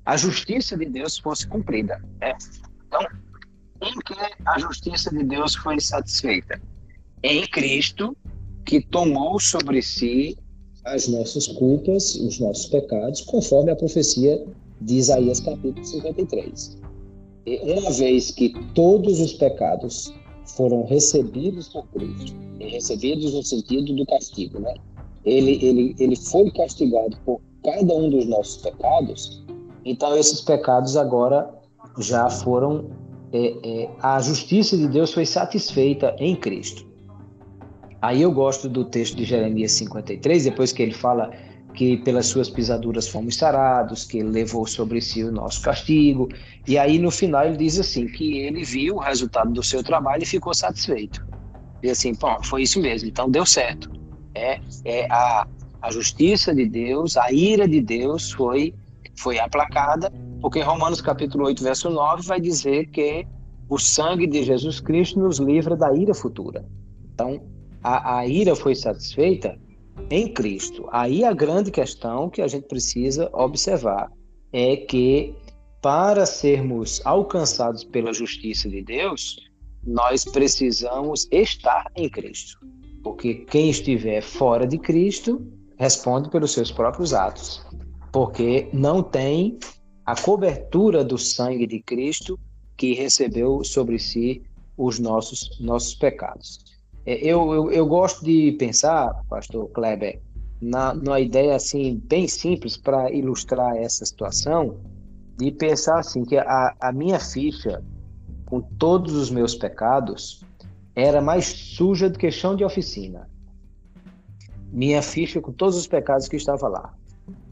a 0.06 0.16
justiça 0.16 0.78
de 0.78 0.86
Deus 0.86 1.18
fosse 1.18 1.48
cumprida. 1.48 2.02
É. 2.22 2.34
Então, 2.88 3.02
em 3.82 3.94
que 4.00 4.16
a 4.46 4.60
justiça 4.60 5.10
de 5.10 5.24
Deus 5.24 5.56
foi 5.56 5.80
satisfeita? 5.80 6.62
Em 7.24 7.46
Cristo, 7.48 8.16
que 8.66 8.82
tomou 8.82 9.40
sobre 9.40 9.82
si 9.82 10.38
as 10.86 11.08
nossas 11.08 11.48
culpas, 11.48 12.16
os 12.16 12.40
nossos 12.40 12.68
pecados, 12.68 13.22
conforme 13.22 13.72
a 13.72 13.76
profecia 13.76 14.46
de 14.82 14.96
Isaías 14.96 15.40
capítulo 15.40 15.84
53. 15.84 16.78
E 17.46 17.58
uma 17.60 17.92
vez 17.92 18.32
que 18.32 18.54
todos 18.74 19.20
os 19.20 19.34
pecados 19.34 20.14
foram 20.46 20.86
recebidos 20.86 21.70
por 21.70 21.86
Cristo, 21.88 22.36
e 22.60 22.68
recebidos 22.70 23.34
no 23.34 23.44
sentido 23.44 23.96
do 23.96 24.06
castigo, 24.06 24.60
né? 24.60 24.74
Ele, 25.24 25.60
ele, 25.66 25.96
ele 26.00 26.16
foi 26.16 26.52
castigado 26.52 27.18
por 27.26 27.42
cada 27.64 27.94
um 27.94 28.10
dos 28.10 28.26
nossos 28.28 28.58
pecados, 28.58 29.44
então 29.84 30.16
esses 30.18 30.42
pecados 30.42 30.96
agora 30.96 31.52
já 31.98 32.30
foram 32.30 32.86
é, 33.34 33.84
é, 33.84 33.90
a 34.00 34.22
justiça 34.22 34.78
de 34.78 34.88
Deus 34.88 35.14
foi 35.14 35.26
satisfeita 35.26 36.16
em 36.20 36.36
Cristo. 36.36 36.86
Aí 38.02 38.22
eu 38.22 38.32
gosto 38.32 38.70
do 38.70 38.86
texto 38.86 39.18
de 39.18 39.26
Jeremias 39.26 39.72
53, 39.74 40.44
depois 40.46 40.72
que 40.72 40.84
ele 40.84 40.94
fala 40.94 41.32
que 41.76 41.98
pelas 41.98 42.28
suas 42.28 42.50
pisaduras 42.50 43.08
fomos 43.08 43.36
sarados, 43.36 44.06
que 44.06 44.24
levou 44.24 44.66
sobre 44.66 45.02
si 45.02 45.24
o 45.24 45.32
nosso 45.32 45.62
castigo. 45.62 46.30
E 46.68 46.78
aí 46.78 46.98
no 46.98 47.12
final 47.12 47.46
ele 47.46 47.58
diz 47.58 47.80
assim 47.80 48.08
que 48.08 48.40
ele 48.40 48.64
viu 48.64 48.96
o 48.96 49.00
resultado 49.00 49.52
do 49.52 49.62
seu 49.62 49.84
trabalho 49.84 50.24
e 50.24 50.26
ficou 50.26 50.54
satisfeito. 50.54 51.26
E 51.84 51.90
assim, 51.90 52.14
bom, 52.14 52.42
foi 52.44 52.64
isso 52.64 52.82
mesmo, 52.82 53.10
então 53.10 53.30
deu 53.30 53.46
certo. 53.46 53.92
É, 54.34 54.60
é 54.84 55.06
a, 55.12 55.48
a 55.82 55.92
justiça 55.92 56.56
de 56.56 56.66
Deus, 56.66 57.18
a 57.18 57.32
ira 57.32 57.68
de 57.68 57.82
Deus 57.82 58.32
foi 58.32 58.74
foi 59.18 59.40
aplacada, 59.40 60.12
porque 60.42 60.60
Romanos 60.60 61.00
capítulo 61.00 61.46
8, 61.46 61.64
verso 61.64 61.90
9 61.90 62.24
vai 62.24 62.42
dizer 62.42 62.88
que 62.88 63.26
o 63.70 63.80
sangue 63.80 64.28
de 64.28 64.44
Jesus 64.44 64.82
Cristo 64.82 65.20
nos 65.20 65.40
livra 65.40 65.76
da 65.76 65.94
ira 65.94 66.14
futura. 66.14 66.66
Então, 67.14 67.42
a, 67.82 68.18
a 68.18 68.28
ira 68.28 68.56
foi 68.56 68.76
satisfeita 68.76 69.58
em 70.10 70.32
Cristo. 70.34 70.88
Aí 70.92 71.24
a 71.24 71.34
grande 71.34 71.72
questão 71.72 72.30
que 72.30 72.42
a 72.42 72.48
gente 72.48 72.68
precisa 72.68 73.30
observar 73.34 74.12
é 74.52 74.78
que 74.78 75.34
para 75.82 76.26
sermos 76.26 77.02
alcançados 77.06 77.84
pela 77.84 78.14
justiça 78.14 78.68
de 78.70 78.82
Deus, 78.82 79.38
nós 79.86 80.26
precisamos 80.26 81.28
estar 81.32 81.92
em 81.96 82.10
Cristo. 82.10 82.58
Porque 83.04 83.36
quem 83.36 83.70
estiver 83.70 84.22
fora 84.22 84.66
de 84.66 84.80
Cristo 84.80 85.46
responde 85.78 86.30
pelos 86.30 86.54
seus 86.54 86.72
próprios 86.72 87.14
atos, 87.14 87.64
porque 88.12 88.68
não 88.74 89.04
tem 89.04 89.60
a 90.06 90.20
cobertura 90.20 91.04
do 91.04 91.18
sangue 91.18 91.68
de 91.68 91.82
Cristo 91.82 92.40
que 92.76 92.94
recebeu 92.94 93.64
sobre 93.64 94.00
si 94.00 94.42
os 94.78 95.00
nossos 95.00 95.60
nossos 95.60 95.94
pecados. 95.96 96.65
É, 97.06 97.16
eu, 97.16 97.54
eu, 97.54 97.72
eu 97.72 97.86
gosto 97.86 98.26
de 98.26 98.54
pensar, 98.54 99.14
pastor 99.30 99.70
Kleber, 99.70 100.20
na, 100.62 100.94
numa 100.94 101.20
ideia 101.20 101.56
assim 101.56 102.02
bem 102.06 102.28
simples 102.28 102.78
para 102.78 103.12
ilustrar 103.12 103.76
essa 103.78 104.06
situação, 104.06 104.78
de 105.38 105.52
pensar 105.52 106.00
assim 106.00 106.24
que 106.24 106.38
a, 106.38 106.74
a 106.80 106.92
minha 106.92 107.20
ficha 107.20 107.84
com 108.46 108.62
todos 108.62 109.14
os 109.14 109.30
meus 109.30 109.54
pecados 109.54 110.44
era 110.96 111.22
mais 111.22 111.46
suja 111.46 112.10
do 112.10 112.18
que 112.18 112.32
chão 112.32 112.56
de 112.56 112.64
oficina. 112.64 113.30
Minha 114.72 115.02
ficha 115.02 115.42
com 115.42 115.52
todos 115.52 115.78
os 115.78 115.88
pecados 115.88 116.28
que 116.28 116.38
estava 116.38 116.68
lá. 116.68 116.94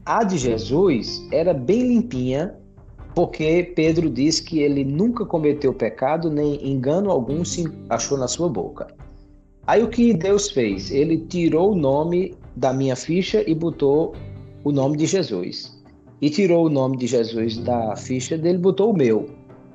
A 0.04 0.24
de 0.24 0.38
Jesus 0.38 1.26
era 1.30 1.54
bem 1.54 1.88
limpinha, 1.88 2.54
porque 3.14 3.72
Pedro 3.76 4.10
diz 4.10 4.40
que 4.40 4.60
ele 4.60 4.84
nunca 4.84 5.24
cometeu 5.24 5.72
pecado, 5.72 6.30
nem 6.30 6.68
engano 6.68 7.10
algum 7.10 7.44
se 7.44 7.64
achou 7.88 8.18
na 8.18 8.28
sua 8.28 8.48
boca. 8.48 8.86
Aí 9.66 9.82
o 9.82 9.88
que 9.88 10.12
Deus 10.12 10.50
fez? 10.50 10.90
Ele 10.90 11.18
tirou 11.18 11.72
o 11.72 11.74
nome 11.74 12.34
da 12.54 12.72
minha 12.72 12.94
ficha 12.94 13.42
e 13.46 13.54
botou 13.54 14.14
o 14.62 14.70
nome 14.70 14.96
de 14.96 15.06
Jesus. 15.06 15.82
E 16.20 16.28
tirou 16.28 16.66
o 16.66 16.70
nome 16.70 16.96
de 16.98 17.06
Jesus 17.06 17.56
da 17.58 17.96
ficha 17.96 18.36
dele, 18.36 18.58
botou 18.58 18.90
o 18.92 18.96
meu. 18.96 19.26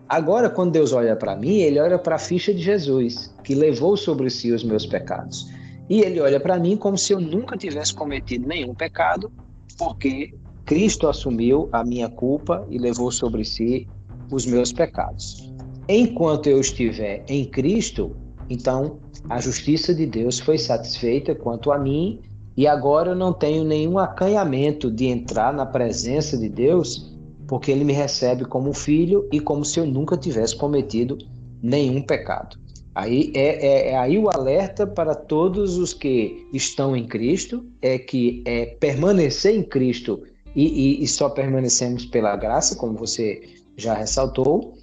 Agora, 0.08 0.50
quando 0.50 0.72
Deus 0.72 0.94
olha 0.94 1.16
para 1.16 1.36
mim, 1.36 1.58
ele 1.58 1.80
olha 1.80 1.98
para 1.98 2.16
a 2.16 2.20
ficha 2.20 2.54
de 2.54 2.62
Jesus, 2.62 3.34
que 3.44 3.54
levou 3.54 3.96
sobre 3.96 4.30
si 4.30 4.52
os 4.52 4.64
meus 4.64 4.86
pecados. 4.86 5.48
E 5.90 6.02
ele 6.02 6.20
olha 6.20 6.40
para 6.40 6.60
mim 6.60 6.78
como 6.78 6.98
se 6.98 7.14
eu 7.14 7.20
nunca 7.20 7.58
tivesse 7.58 7.94
cometido 7.94 8.48
nenhum 8.48 8.74
pecado, 8.74 9.32
porque 9.78 10.34
Cristo 10.66 11.08
assumiu 11.08 11.68
a 11.72 11.84
minha 11.84 12.10
culpa 12.10 12.66
e 12.70 12.78
levou 12.78 13.12
sobre 13.12 13.44
si 13.44 13.88
os 14.32 14.46
meus 14.46 14.72
pecados. 14.72 15.52
Enquanto 15.88 16.48
eu 16.48 16.60
estiver 16.60 17.24
em 17.28 17.46
Cristo, 17.46 18.16
então 18.50 19.00
a 19.30 19.40
justiça 19.40 19.94
de 19.94 20.06
Deus 20.06 20.40
foi 20.40 20.58
satisfeita 20.58 21.36
quanto 21.36 21.72
a 21.72 21.78
mim, 21.78 22.22
e 22.58 22.68
agora 22.68 23.12
eu 23.12 23.16
não 23.16 23.32
tenho 23.32 23.64
nenhum 23.64 23.98
acanhamento 23.98 24.92
de 24.92 25.06
entrar 25.06 25.54
na 25.54 25.66
presença 25.66 26.38
de 26.38 26.50
Deus, 26.50 27.16
porque 27.48 27.72
Ele 27.72 27.84
me 27.84 27.94
recebe 27.94 28.46
como 28.46 28.74
filho 28.74 29.28
e 29.32 29.40
como 29.40 29.64
se 29.64 29.80
eu 29.80 29.86
nunca 29.86 30.18
tivesse 30.18 30.56
cometido 30.56 31.18
nenhum 31.62 32.02
pecado. 32.02 32.58
Aí 32.94 33.32
é, 33.34 33.66
é, 33.66 33.92
é, 33.92 33.98
aí 33.98 34.18
o 34.18 34.30
alerta 34.30 34.86
para 34.86 35.16
todos 35.16 35.78
os 35.78 35.94
que 35.94 36.48
estão 36.54 36.98
em 36.98 37.08
Cristo 37.08 37.66
é 37.82 37.98
que 37.98 38.44
é 38.46 38.66
permanecer 38.66 39.56
em 39.56 39.64
Cristo 39.64 40.22
e, 40.56 40.66
e, 41.00 41.04
e 41.04 41.08
só 41.08 41.30
permanecemos 41.30 42.06
pela 42.06 42.36
graça, 42.36 42.76
como 42.76 42.98
você 42.98 43.42
já 43.78 43.94
ressaltou, 43.94 44.74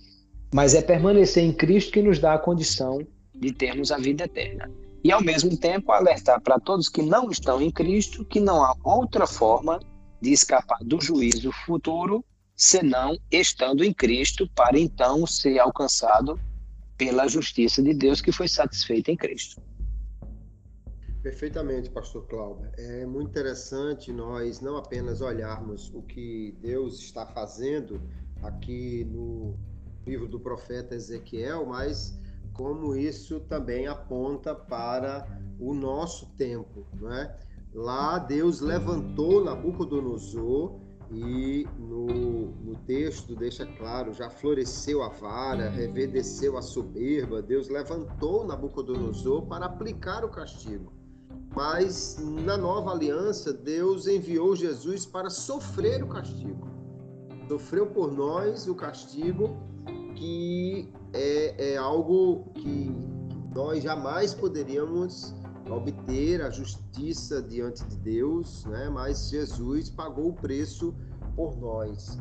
mas 0.54 0.74
é 0.74 0.80
permanecer 0.80 1.44
em 1.44 1.52
Cristo 1.52 1.92
que 1.92 2.00
nos 2.00 2.18
dá 2.18 2.34
a 2.34 2.38
condição 2.38 3.00
de 3.38 3.52
termos 3.52 3.90
a 3.90 3.98
vida 3.98 4.24
eterna. 4.24 4.70
E, 5.04 5.12
ao 5.12 5.22
mesmo 5.22 5.56
tempo, 5.56 5.92
alertar 5.92 6.40
para 6.40 6.58
todos 6.58 6.88
que 6.88 7.02
não 7.02 7.30
estão 7.30 7.60
em 7.60 7.70
Cristo 7.70 8.24
que 8.24 8.40
não 8.40 8.64
há 8.64 8.74
outra 8.82 9.26
forma 9.26 9.78
de 10.20 10.32
escapar 10.32 10.78
do 10.82 11.00
juízo 11.00 11.52
futuro 11.64 12.24
senão 12.56 13.16
estando 13.30 13.84
em 13.84 13.92
Cristo, 13.92 14.48
para 14.54 14.78
então 14.78 15.26
ser 15.26 15.58
alcançado 15.58 16.40
pela 16.96 17.28
justiça 17.28 17.82
de 17.82 17.92
Deus 17.92 18.22
que 18.22 18.32
foi 18.32 18.48
satisfeita 18.48 19.10
em 19.10 19.16
Cristo. 19.16 19.60
Perfeitamente, 21.22 21.90
pastor 21.90 22.26
Cláudio. 22.26 22.70
É 22.78 23.04
muito 23.04 23.28
interessante 23.28 24.12
nós 24.12 24.60
não 24.60 24.76
apenas 24.76 25.20
olharmos 25.20 25.92
o 25.92 26.00
que 26.00 26.56
Deus 26.60 27.00
está 27.00 27.26
fazendo 27.26 28.00
aqui 28.42 29.04
no 29.04 29.58
livro 30.06 30.28
do 30.28 30.38
profeta 30.38 30.94
Ezequiel, 30.94 31.66
mas 31.66 32.18
como 32.56 32.96
isso 32.96 33.40
também 33.40 33.86
aponta 33.86 34.54
para 34.54 35.26
o 35.60 35.74
nosso 35.74 36.26
tempo, 36.36 36.86
não 37.00 37.12
é? 37.12 37.36
Lá 37.74 38.18
Deus 38.18 38.60
levantou 38.60 39.44
Nabucodonosor 39.44 40.80
e 41.10 41.66
no, 41.78 42.06
no 42.06 42.74
texto 42.86 43.36
deixa 43.36 43.66
claro, 43.66 44.12
já 44.12 44.30
floresceu 44.30 45.02
a 45.02 45.08
vara, 45.08 45.68
reverdeceu 45.68 46.56
a 46.56 46.62
soberba, 46.62 47.42
Deus 47.42 47.68
levantou 47.68 48.46
Nabucodonosor 48.46 49.42
para 49.42 49.66
aplicar 49.66 50.24
o 50.24 50.30
castigo. 50.30 50.92
Mas 51.54 52.18
na 52.44 52.56
nova 52.56 52.92
aliança, 52.92 53.52
Deus 53.52 54.06
enviou 54.06 54.56
Jesus 54.56 55.06
para 55.06 55.30
sofrer 55.30 56.02
o 56.02 56.08
castigo. 56.08 56.66
Sofreu 57.48 57.86
por 57.86 58.12
nós 58.12 58.66
o 58.66 58.74
castigo 58.74 59.56
que 60.16 60.92
é, 61.12 61.72
é 61.72 61.76
algo 61.76 62.50
que 62.54 62.90
nós 63.54 63.82
jamais 63.82 64.34
poderíamos 64.34 65.34
obter 65.70 66.42
a 66.42 66.50
justiça 66.50 67.42
diante 67.42 67.84
de 67.84 67.96
Deus, 67.96 68.64
né? 68.66 68.88
mas 68.88 69.28
Jesus 69.30 69.88
pagou 69.90 70.28
o 70.28 70.32
preço 70.32 70.94
por 71.34 71.56
nós. 71.56 72.18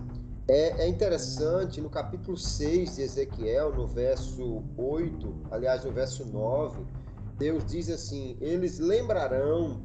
É, 0.47 0.83
é, 0.83 0.87
interessante, 0.87 1.81
no 1.81 1.89
capítulo 1.89 2.37
6 2.37 2.95
de 2.95 3.01
Ezequiel, 3.01 3.73
no 3.75 3.87
verso 3.87 4.63
8, 4.77 5.35
aliás, 5.49 5.83
no 5.83 5.91
verso 5.91 6.23
9, 6.23 6.85
Deus 7.37 7.65
diz 7.65 7.89
assim: 7.89 8.37
Eles 8.39 8.77
lembrarão 8.77 9.81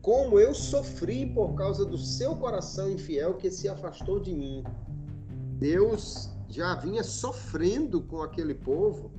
como 0.00 0.40
eu 0.40 0.52
sofri 0.52 1.26
por 1.26 1.54
causa 1.54 1.84
do 1.84 1.96
seu 1.96 2.34
coração 2.34 2.90
infiel 2.90 3.34
que 3.34 3.48
se 3.48 3.68
afastou 3.68 4.18
de 4.18 4.34
mim. 4.34 4.64
Deus 5.60 6.31
já 6.52 6.74
vinha 6.74 7.02
sofrendo 7.02 8.02
com 8.02 8.20
aquele 8.20 8.54
povo 8.54 9.10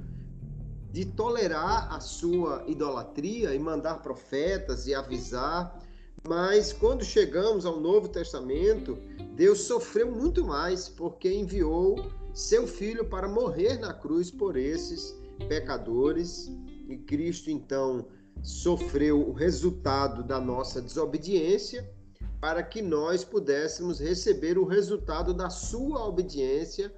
de 0.92 1.04
tolerar 1.04 1.92
a 1.92 2.00
sua 2.00 2.64
idolatria 2.68 3.56
e 3.56 3.60
mandar 3.60 4.04
profetas 4.04 4.86
e 4.86 4.94
avisar. 4.94 5.80
Mas 6.28 6.72
quando 6.72 7.04
chegamos 7.04 7.66
ao 7.66 7.80
Novo 7.80 8.08
Testamento, 8.08 9.00
Deus 9.36 9.62
sofreu 9.62 10.12
muito 10.12 10.46
mais 10.46 10.88
porque 10.88 11.34
enviou 11.34 12.06
seu 12.36 12.68
filho 12.68 13.06
para 13.06 13.28
morrer 13.28 13.80
na 13.80 13.92
cruz 13.92 14.30
por 14.30 14.56
esses 14.56 15.18
pecadores. 15.50 16.52
E 16.88 16.98
Cristo 16.98 17.50
então 17.50 18.06
sofreu 18.44 19.28
o 19.28 19.34
resultado 19.34 20.24
da 20.24 20.40
nossa 20.40 20.80
desobediência 20.80 21.92
para 22.40 22.62
que 22.62 22.82
nós 22.82 23.24
pudéssemos 23.24 24.00
receber 24.00 24.58
o 24.58 24.66
resultado 24.66 25.34
da 25.34 25.50
sua 25.50 26.06
obediência, 26.06 26.94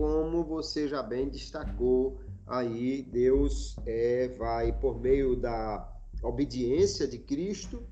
como 0.00 0.42
você 0.42 0.88
já 0.88 1.02
bem 1.02 1.28
destacou 1.28 2.18
aí 2.46 3.02
Deus 3.02 3.76
é, 3.84 4.28
vai, 4.28 4.72
por 4.72 4.98
meio 4.98 5.36
da 5.36 5.86
obediência 6.22 7.06
de 7.06 7.18
Cristo, 7.18 7.82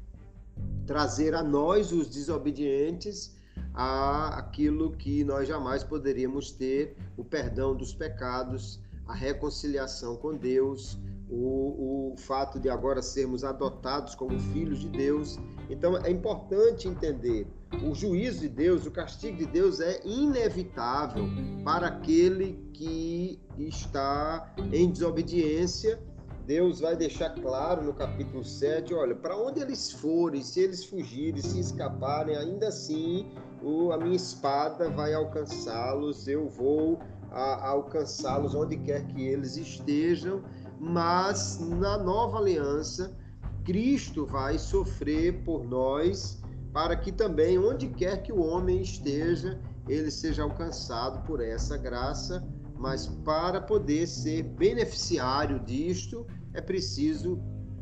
trazer 0.87 1.35
a 1.35 1.43
nós, 1.43 1.93
os 1.93 2.09
desobedientes, 2.09 3.37
a 3.75 4.39
aquilo 4.39 4.97
que 4.97 5.23
nós 5.23 5.47
jamais 5.47 5.85
poderíamos 5.85 6.51
ter, 6.51 6.97
o 7.15 7.23
perdão 7.23 7.77
dos 7.77 7.93
pecados, 7.93 8.81
a 9.07 9.13
reconciliação 9.13 10.17
com 10.17 10.35
Deus, 10.35 10.99
o, 11.29 12.13
o 12.13 12.17
fato 12.17 12.59
de 12.59 12.71
agora 12.71 13.03
sermos 13.03 13.45
adotados 13.45 14.15
como 14.15 14.41
filhos 14.41 14.79
de 14.79 14.89
Deus. 14.89 15.39
Então 15.69 15.95
é 15.99 16.11
importante 16.11 16.89
entender: 16.89 17.47
o 17.83 17.95
juízo 17.95 18.41
de 18.41 18.49
Deus, 18.49 18.87
o 18.87 18.91
castigo 18.91 19.39
de 19.39 19.47
Deus 19.47 19.81
é 19.81 20.01
inevitável 20.05 21.25
para 21.65 21.89
aquele 21.89 22.59
que 22.73 23.41
está 23.59 24.55
em 24.73 24.91
desobediência. 24.91 26.01
Deus 26.47 26.81
vai 26.81 26.97
deixar 26.97 27.31
claro 27.31 27.85
no 27.85 27.93
capítulo 27.93 28.43
7, 28.43 28.95
olha, 28.95 29.15
para 29.15 29.37
onde 29.37 29.61
eles 29.61 29.93
forem, 29.93 30.43
se 30.43 30.61
eles 30.61 30.85
fugirem, 30.85 31.43
se 31.43 31.61
escaparem, 31.61 32.37
ainda 32.37 32.69
assim 32.69 33.27
o, 33.63 33.93
a 33.93 33.99
minha 33.99 34.17
espada 34.17 34.89
vai 34.89 35.13
alcançá-los, 35.13 36.27
eu 36.27 36.49
vou 36.49 36.99
alcançá-los 37.31 38.55
onde 38.55 38.79
quer 38.79 39.07
que 39.09 39.23
eles 39.23 39.59
estejam 39.59 40.43
mas 40.81 41.59
na 41.61 41.99
nova 41.99 42.39
aliança, 42.39 43.17
Cristo 43.65 44.25
vai 44.25 44.59
sofrer 44.59 45.43
por 45.45 45.65
nós, 45.65 46.41
para 46.73 46.97
que 46.97 47.11
também, 47.11 47.59
onde 47.59 47.89
quer 47.89 48.23
que 48.23 48.33
o 48.33 48.41
homem 48.41 48.81
esteja, 48.81 49.59
ele 49.89 50.11
seja 50.11 50.43
alcançado 50.43 51.27
por 51.27 51.41
essa 51.41 51.77
graça, 51.77 52.47
mas 52.77 53.07
para 53.07 53.61
poder 53.61 54.07
ser 54.07 54.43
beneficiário 54.43 55.59
disto, 55.61 56.27
é 56.55 56.61
preciso, 56.61 57.41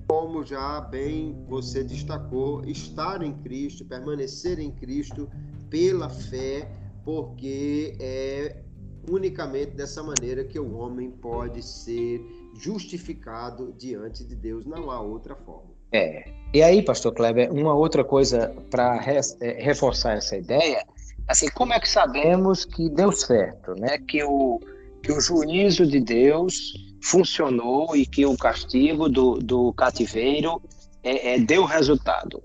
como 0.09 0.45
já 0.45 0.81
bem 0.81 1.45
você 1.49 1.83
destacou, 1.83 2.65
estar 2.65 3.23
em 3.23 3.35
Cristo, 3.39 3.85
permanecer 3.85 4.59
em 4.59 4.71
Cristo 4.71 5.29
pela 5.69 6.09
fé, 6.09 6.71
porque 7.05 7.97
é 8.01 8.63
unicamente 9.09 9.73
dessa 9.73 10.03
maneira 10.03 10.45
que 10.45 10.59
o 10.59 10.75
homem 10.77 11.11
pode 11.11 11.63
ser 11.63 12.21
justificado 12.55 13.73
diante 13.79 14.25
de 14.25 14.35
Deus, 14.35 14.65
não 14.65 14.91
há 14.91 15.01
outra 15.01 15.37
forma. 15.37 15.71
É. 15.93 16.33
E 16.57 16.63
aí, 16.63 16.81
pastor 16.81 17.13
Kleber, 17.13 17.53
uma 17.53 17.75
outra 17.75 18.03
coisa 18.03 18.51
para 18.71 18.99
é, 19.43 19.63
reforçar 19.63 20.17
essa 20.17 20.39
ideia, 20.39 20.87
assim, 21.29 21.51
como 21.51 21.75
é 21.75 21.79
que 21.79 21.87
sabemos 21.87 22.65
que 22.65 22.89
deu 22.89 23.13
certo, 23.13 23.75
né? 23.75 23.99
Que 23.99 24.25
o, 24.25 24.59
que 25.03 25.13
o 25.13 25.21
juízo 25.21 25.87
de 25.87 26.01
Deus 26.01 26.73
funcionou 27.03 27.95
e 27.95 28.07
que 28.07 28.25
o 28.25 28.35
castigo 28.39 29.07
do, 29.07 29.35
do 29.35 29.71
cativeiro 29.75 30.63
é, 31.05 31.35
é, 31.35 31.39
deu 31.39 31.63
resultado? 31.67 32.43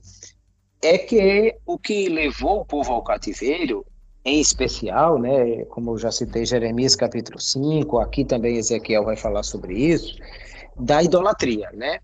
É 0.84 0.98
que 0.98 1.56
o 1.66 1.78
que 1.78 2.10
levou 2.10 2.60
o 2.60 2.66
povo 2.66 2.92
ao 2.92 3.04
cativeiro 3.06 3.86
em 4.26 4.42
especial, 4.42 5.20
né, 5.20 5.64
como 5.70 5.92
eu 5.92 5.98
já 5.98 6.12
citei 6.12 6.46
Jeremias 6.46 6.98
capítulo 6.98 7.40
5, 7.40 7.98
aqui 8.00 8.26
também 8.26 8.58
Ezequiel 8.58 9.06
vai 9.06 9.16
falar 9.16 9.44
sobre 9.44 9.74
isso, 9.74 10.18
da 10.78 11.02
idolatria, 11.02 11.70
né? 11.72 12.00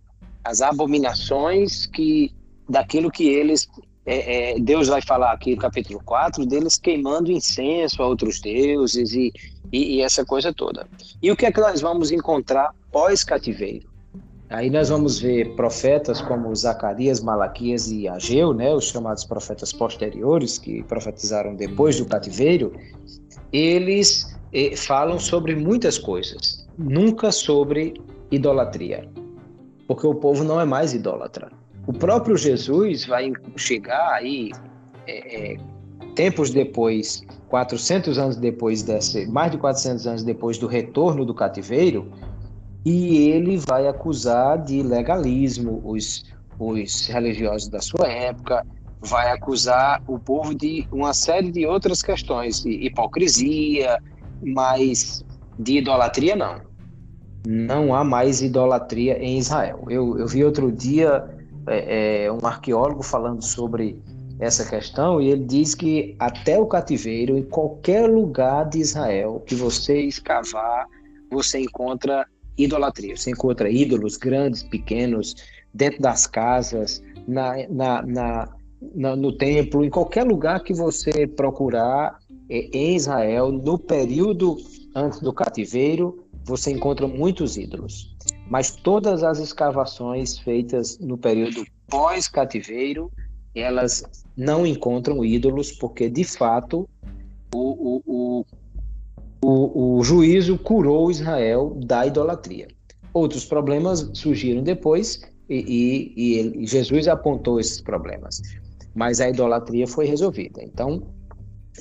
As 0.47 0.61
abominações 0.61 1.85
que 1.87 2.33
daquilo 2.69 3.11
que 3.11 3.27
eles 3.27 3.67
é, 4.05 4.53
é, 4.53 4.59
Deus 4.59 4.87
vai 4.87 5.01
falar 5.01 5.33
aqui 5.33 5.55
no 5.55 5.61
capítulo 5.61 6.01
4 6.05 6.45
deles 6.45 6.77
queimando 6.77 7.29
incenso 7.29 8.01
a 8.01 8.07
outros 8.07 8.39
deuses 8.39 9.11
e, 9.11 9.33
e, 9.73 9.97
e 9.97 10.01
essa 10.01 10.23
coisa 10.23 10.53
toda. 10.53 10.87
E 11.21 11.29
o 11.29 11.35
que 11.35 11.45
é 11.45 11.51
que 11.51 11.59
nós 11.59 11.81
vamos 11.81 12.11
encontrar 12.11 12.73
pós-cativeiro? 12.93 13.89
Aí 14.49 14.69
nós 14.69 14.87
vamos 14.87 15.19
ver 15.19 15.53
profetas 15.57 16.21
como 16.21 16.55
Zacarias, 16.55 17.19
Malaquias 17.19 17.91
e 17.91 18.07
Ageu, 18.07 18.53
né, 18.53 18.73
os 18.73 18.85
chamados 18.85 19.25
profetas 19.25 19.73
posteriores, 19.73 20.57
que 20.57 20.81
profetizaram 20.83 21.53
depois 21.53 21.99
do 21.99 22.05
cativeiro, 22.05 22.71
eles 23.51 24.33
eh, 24.53 24.73
falam 24.77 25.19
sobre 25.19 25.53
muitas 25.53 25.97
coisas, 25.97 26.65
nunca 26.77 27.29
sobre 27.29 28.01
idolatria, 28.31 29.09
porque 29.87 30.05
o 30.05 30.13
povo 30.13 30.43
não 30.43 30.59
é 30.59 30.65
mais 30.65 30.93
idólatra. 30.93 31.51
O 31.85 31.93
próprio 31.93 32.35
Jesus 32.35 33.05
vai 33.05 33.31
chegar 33.55 34.13
aí, 34.13 34.51
é, 35.07 35.53
é, 35.53 35.57
tempos 36.15 36.49
depois, 36.49 37.23
400 37.47 38.17
anos 38.17 38.35
depois 38.35 38.83
desse, 38.83 39.25
mais 39.27 39.51
de 39.51 39.57
400 39.57 40.05
anos 40.05 40.23
depois 40.23 40.57
do 40.57 40.67
retorno 40.67 41.25
do 41.25 41.33
cativeiro, 41.33 42.11
e 42.85 43.29
ele 43.29 43.57
vai 43.57 43.87
acusar 43.87 44.61
de 44.63 44.83
legalismo 44.83 45.81
os, 45.85 46.25
os 46.59 47.07
religiosos 47.07 47.69
da 47.69 47.79
sua 47.79 48.07
época, 48.07 48.65
vai 48.99 49.31
acusar 49.31 50.01
o 50.07 50.19
povo 50.19 50.53
de 50.53 50.87
uma 50.91 51.13
série 51.13 51.51
de 51.51 51.65
outras 51.65 52.01
questões, 52.01 52.63
de 52.63 52.71
hipocrisia, 52.85 53.97
mas 54.41 55.23
de 55.57 55.77
idolatria 55.77 56.35
não. 56.35 56.61
Não 57.49 57.95
há 57.95 58.03
mais 58.03 58.41
idolatria 58.41 59.17
em 59.19 59.37
Israel. 59.37 59.85
Eu, 59.89 60.19
eu 60.19 60.27
vi 60.27 60.43
outro 60.43 60.69
dia 60.69 61.23
é, 61.65 62.25
é, 62.25 62.31
um 62.31 62.45
arqueólogo 62.45 63.01
falando 63.01 63.41
sobre 63.41 63.97
essa 64.37 64.69
questão 64.69 65.21
e 65.21 65.29
ele 65.29 65.45
diz 65.45 65.73
que 65.73 66.13
até 66.19 66.59
o 66.59 66.65
cativeiro, 66.65 67.37
em 67.37 67.43
qualquer 67.43 68.09
lugar 68.09 68.67
de 68.67 68.79
Israel 68.79 69.41
que 69.47 69.55
você 69.55 70.01
escavar, 70.01 70.87
você 71.31 71.61
encontra 71.61 72.27
idolatria. 72.57 73.15
Você 73.15 73.31
encontra 73.31 73.69
ídolos 73.69 74.17
grandes, 74.17 74.63
pequenos, 74.63 75.33
dentro 75.73 76.01
das 76.01 76.27
casas, 76.27 77.01
na, 77.25 77.65
na, 77.69 78.01
na, 78.01 78.49
na 78.93 79.15
no 79.15 79.31
templo, 79.31 79.85
em 79.85 79.89
qualquer 79.89 80.25
lugar 80.25 80.61
que 80.63 80.73
você 80.73 81.25
procurar 81.25 82.19
é, 82.49 82.77
em 82.77 82.97
Israel, 82.97 83.53
no 83.53 83.79
período 83.79 84.57
antes 84.93 85.21
do 85.21 85.31
cativeiro, 85.31 86.26
você 86.47 86.71
encontra 86.71 87.07
muitos 87.07 87.57
ídolos. 87.57 88.15
Mas 88.49 88.71
todas 88.71 89.23
as 89.23 89.39
escavações 89.39 90.39
feitas 90.39 90.97
no 90.99 91.17
período 91.17 91.65
pós-cativeiro, 91.87 93.11
elas 93.53 94.03
não 94.35 94.65
encontram 94.65 95.23
ídolos, 95.23 95.71
porque 95.73 96.09
de 96.09 96.23
fato 96.23 96.89
o, 97.53 97.97
o, 97.97 98.01
o 98.05 98.45
o, 99.39 100.03
juízo 100.03 100.57
curou 100.57 101.11
Israel 101.11 101.77
da 101.85 102.05
idolatria. 102.05 102.67
Outros 103.13 103.45
problemas 103.45 104.09
surgiram 104.13 104.61
depois, 104.61 105.21
e, 105.49 106.11
e, 106.17 106.63
e 106.63 106.67
Jesus 106.67 107.07
apontou 107.07 107.59
esses 107.59 107.79
problemas. 107.79 108.41
Mas 108.93 109.21
a 109.21 109.29
idolatria 109.29 109.87
foi 109.87 110.05
resolvida. 110.05 110.61
Então, 110.63 111.03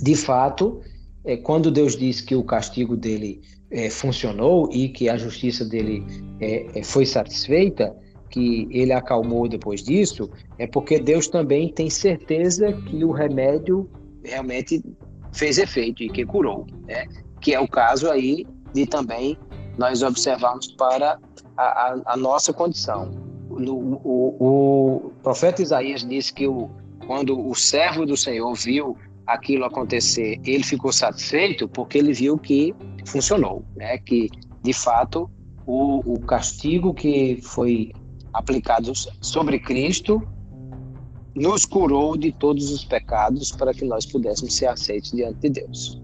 de 0.00 0.14
fato, 0.14 0.80
é, 1.24 1.36
quando 1.36 1.70
Deus 1.70 1.96
diz 1.96 2.20
que 2.20 2.34
o 2.34 2.44
castigo 2.44 2.96
dele 2.96 3.40
é, 3.70 3.90
funcionou 3.90 4.68
e 4.72 4.88
que 4.88 5.08
a 5.08 5.16
justiça 5.16 5.64
dele 5.64 6.04
é, 6.40 6.66
é, 6.78 6.82
foi 6.82 7.04
satisfeita, 7.04 7.94
que 8.30 8.68
ele 8.70 8.92
acalmou 8.92 9.48
depois 9.48 9.82
disso, 9.82 10.30
é 10.58 10.66
porque 10.66 10.98
Deus 10.98 11.28
também 11.28 11.72
tem 11.72 11.88
certeza 11.88 12.72
que 12.72 13.04
o 13.04 13.12
remédio 13.12 13.88
realmente 14.24 14.82
fez 15.32 15.58
efeito 15.58 16.02
e 16.02 16.08
que 16.08 16.24
curou, 16.24 16.66
né? 16.86 17.06
que 17.40 17.54
é 17.54 17.60
o 17.60 17.68
caso 17.68 18.10
aí 18.10 18.44
de 18.72 18.86
também 18.86 19.38
nós 19.78 20.02
observarmos 20.02 20.68
para 20.68 21.18
a, 21.56 21.62
a, 21.62 22.02
a 22.06 22.16
nossa 22.16 22.52
condição. 22.52 23.10
No, 23.50 24.00
o, 24.04 24.36
o, 24.40 25.12
profeta 25.22 25.62
Isaías 25.62 26.04
disse 26.06 26.32
que 26.32 26.46
o, 26.46 26.68
quando 27.06 27.38
o 27.48 27.54
servo 27.54 28.04
do 28.04 28.16
Senhor 28.16 28.52
viu 28.54 28.96
aquilo 29.26 29.64
acontecer, 29.64 30.40
ele 30.44 30.62
ficou 30.62 30.92
satisfeito 30.92 31.68
porque 31.68 31.98
ele 31.98 32.12
viu 32.12 32.36
que 32.38 32.74
funcionou, 33.06 33.64
né? 33.74 33.98
que 33.98 34.28
de 34.62 34.72
fato 34.72 35.30
o, 35.66 36.14
o 36.14 36.20
castigo 36.20 36.92
que 36.92 37.40
foi 37.42 37.92
aplicado 38.32 38.92
sobre 39.20 39.58
Cristo 39.58 40.22
nos 41.34 41.64
curou 41.64 42.16
de 42.16 42.32
todos 42.32 42.70
os 42.70 42.84
pecados 42.84 43.52
para 43.52 43.72
que 43.72 43.84
nós 43.84 44.06
pudéssemos 44.06 44.54
ser 44.54 44.66
aceitos 44.66 45.12
diante 45.12 45.40
de 45.40 45.60
Deus. 45.60 46.02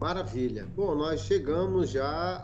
Maravilha. 0.00 0.64
Bom, 0.76 0.94
nós 0.94 1.22
chegamos 1.22 1.90
já 1.90 2.36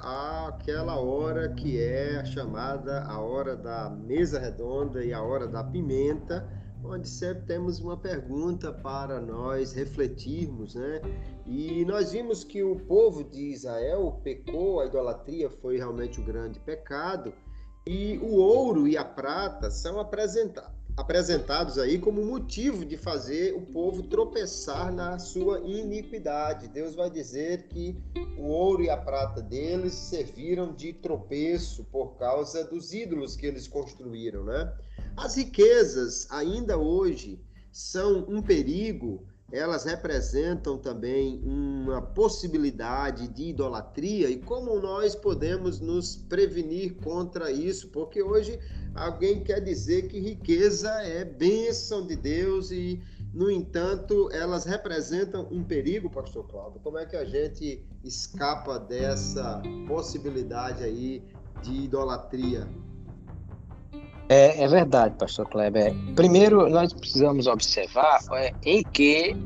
àquela 0.49 0.99
hora 0.99 1.49
que 1.51 1.81
é 1.81 2.25
chamada 2.25 3.05
a 3.05 3.21
hora 3.21 3.57
da 3.57 3.89
mesa 3.91 4.41
redonda 4.41 5.05
e 5.05 5.13
a 5.13 5.23
hora 5.23 5.47
da 5.47 5.63
pimenta, 5.63 6.49
onde 6.83 7.09
sempre 7.09 7.45
temos 7.45 7.79
uma 7.79 7.97
pergunta 7.97 8.73
para 8.73 9.21
nós 9.21 9.73
refletirmos, 9.73 10.75
né? 10.75 11.01
E 11.47 11.85
nós 11.85 12.13
vimos 12.13 12.43
que 12.43 12.63
o 12.63 12.77
povo 12.77 13.23
de 13.23 13.53
Israel 13.53 14.21
pecou, 14.25 14.81
a 14.81 14.87
idolatria 14.87 15.51
foi 15.51 15.77
realmente 15.77 16.21
o 16.21 16.25
grande 16.25 16.59
pecado, 16.61 17.33
e 17.87 18.19
o 18.19 18.37
ouro 18.37 18.89
e 18.89 18.97
a 18.97 19.05
prata 19.05 19.71
são 19.71 20.01
apresentados 20.01 20.75
apresentados 20.97 21.77
aí 21.77 21.99
como 21.99 22.25
motivo 22.25 22.85
de 22.85 22.97
fazer 22.97 23.55
o 23.55 23.63
povo 23.63 24.05
tropeçar 24.05 24.93
na 24.93 25.19
sua 25.19 25.59
iniquidade. 25.61 26.69
Deus 26.69 26.95
vai 26.95 27.11
dizer 27.11 27.65
que 27.69 27.97
o 28.39 28.45
ouro 28.45 28.83
e 28.83 28.91
a 28.91 28.97
prata 28.97 29.43
deles 29.43 29.93
serviram 29.93 30.73
de 30.73 30.93
tropeço 30.93 31.85
por 31.85 32.17
causa 32.17 32.65
dos 32.65 32.93
ídolos 32.93 33.35
que 33.35 33.47
eles 33.47 33.67
construíram, 33.67 34.45
né? 34.45 34.73
As 35.17 35.37
riquezas 35.37 36.29
ainda 36.31 36.79
hoje 36.79 37.41
são 37.73 38.25
um 38.29 38.41
perigo 38.41 39.27
elas 39.55 39.85
representam 39.85 40.77
também 40.77 41.41
uma 41.45 42.03
possibilidade 42.03 43.29
de 43.29 43.51
idolatria 43.51 44.29
e 44.29 44.37
como 44.37 44.81
nós 44.81 45.15
podemos 45.15 45.79
nos 45.79 46.17
prevenir 46.17 46.97
contra 46.97 47.53
isso, 47.53 47.89
porque 47.91 48.21
hoje 48.21 48.59
alguém 48.97 49.45
quer 49.45 49.61
dizer 49.61 50.09
que 50.09 50.19
riqueza 50.19 50.91
é 51.03 51.25
bênção 51.25 52.05
de 52.05 52.17
Deus 52.17 52.73
e, 52.73 53.01
no 53.33 53.49
entanto, 53.49 54.29
elas 54.33 54.65
representam 54.65 55.47
um 55.53 55.63
perigo, 55.63 56.11
pastor 56.11 56.49
Cláudio. 56.49 56.81
Como 56.81 56.99
é 56.99 57.07
que 57.07 57.15
a 57.15 57.25
gente 57.25 57.81
escapa 58.03 58.77
dessa 58.81 59.63
possibilidade 59.87 60.83
aí 60.83 61.23
de 61.63 61.85
idolatria? 61.85 62.67
É, 64.29 64.62
é 64.62 64.68
verdade, 64.68 65.14
pastor 65.18 65.49
Kleber. 65.49 65.95
Primeiro, 66.14 66.68
nós 66.70 66.93
precisamos 66.93 67.47
observar 67.47 68.20
é, 68.33 68.53
em 68.64 68.83
que 68.83 69.37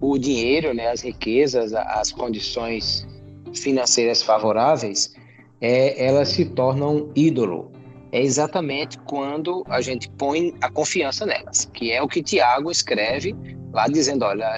o 0.00 0.18
dinheiro, 0.18 0.74
né, 0.74 0.90
as 0.90 1.02
riquezas, 1.02 1.72
as 1.72 2.10
condições 2.10 3.06
financeiras 3.54 4.22
favoráveis, 4.22 5.14
é, 5.60 6.04
elas 6.04 6.30
se 6.30 6.44
tornam 6.44 7.10
ídolo. 7.14 7.70
É 8.10 8.20
exatamente 8.20 8.98
quando 8.98 9.64
a 9.68 9.80
gente 9.80 10.08
põe 10.10 10.54
a 10.60 10.70
confiança 10.70 11.26
nelas, 11.26 11.64
que 11.72 11.90
é 11.90 12.02
o 12.02 12.08
que 12.08 12.22
Tiago 12.22 12.70
escreve 12.70 13.34
lá 13.72 13.88
dizendo, 13.88 14.24
olha, 14.24 14.48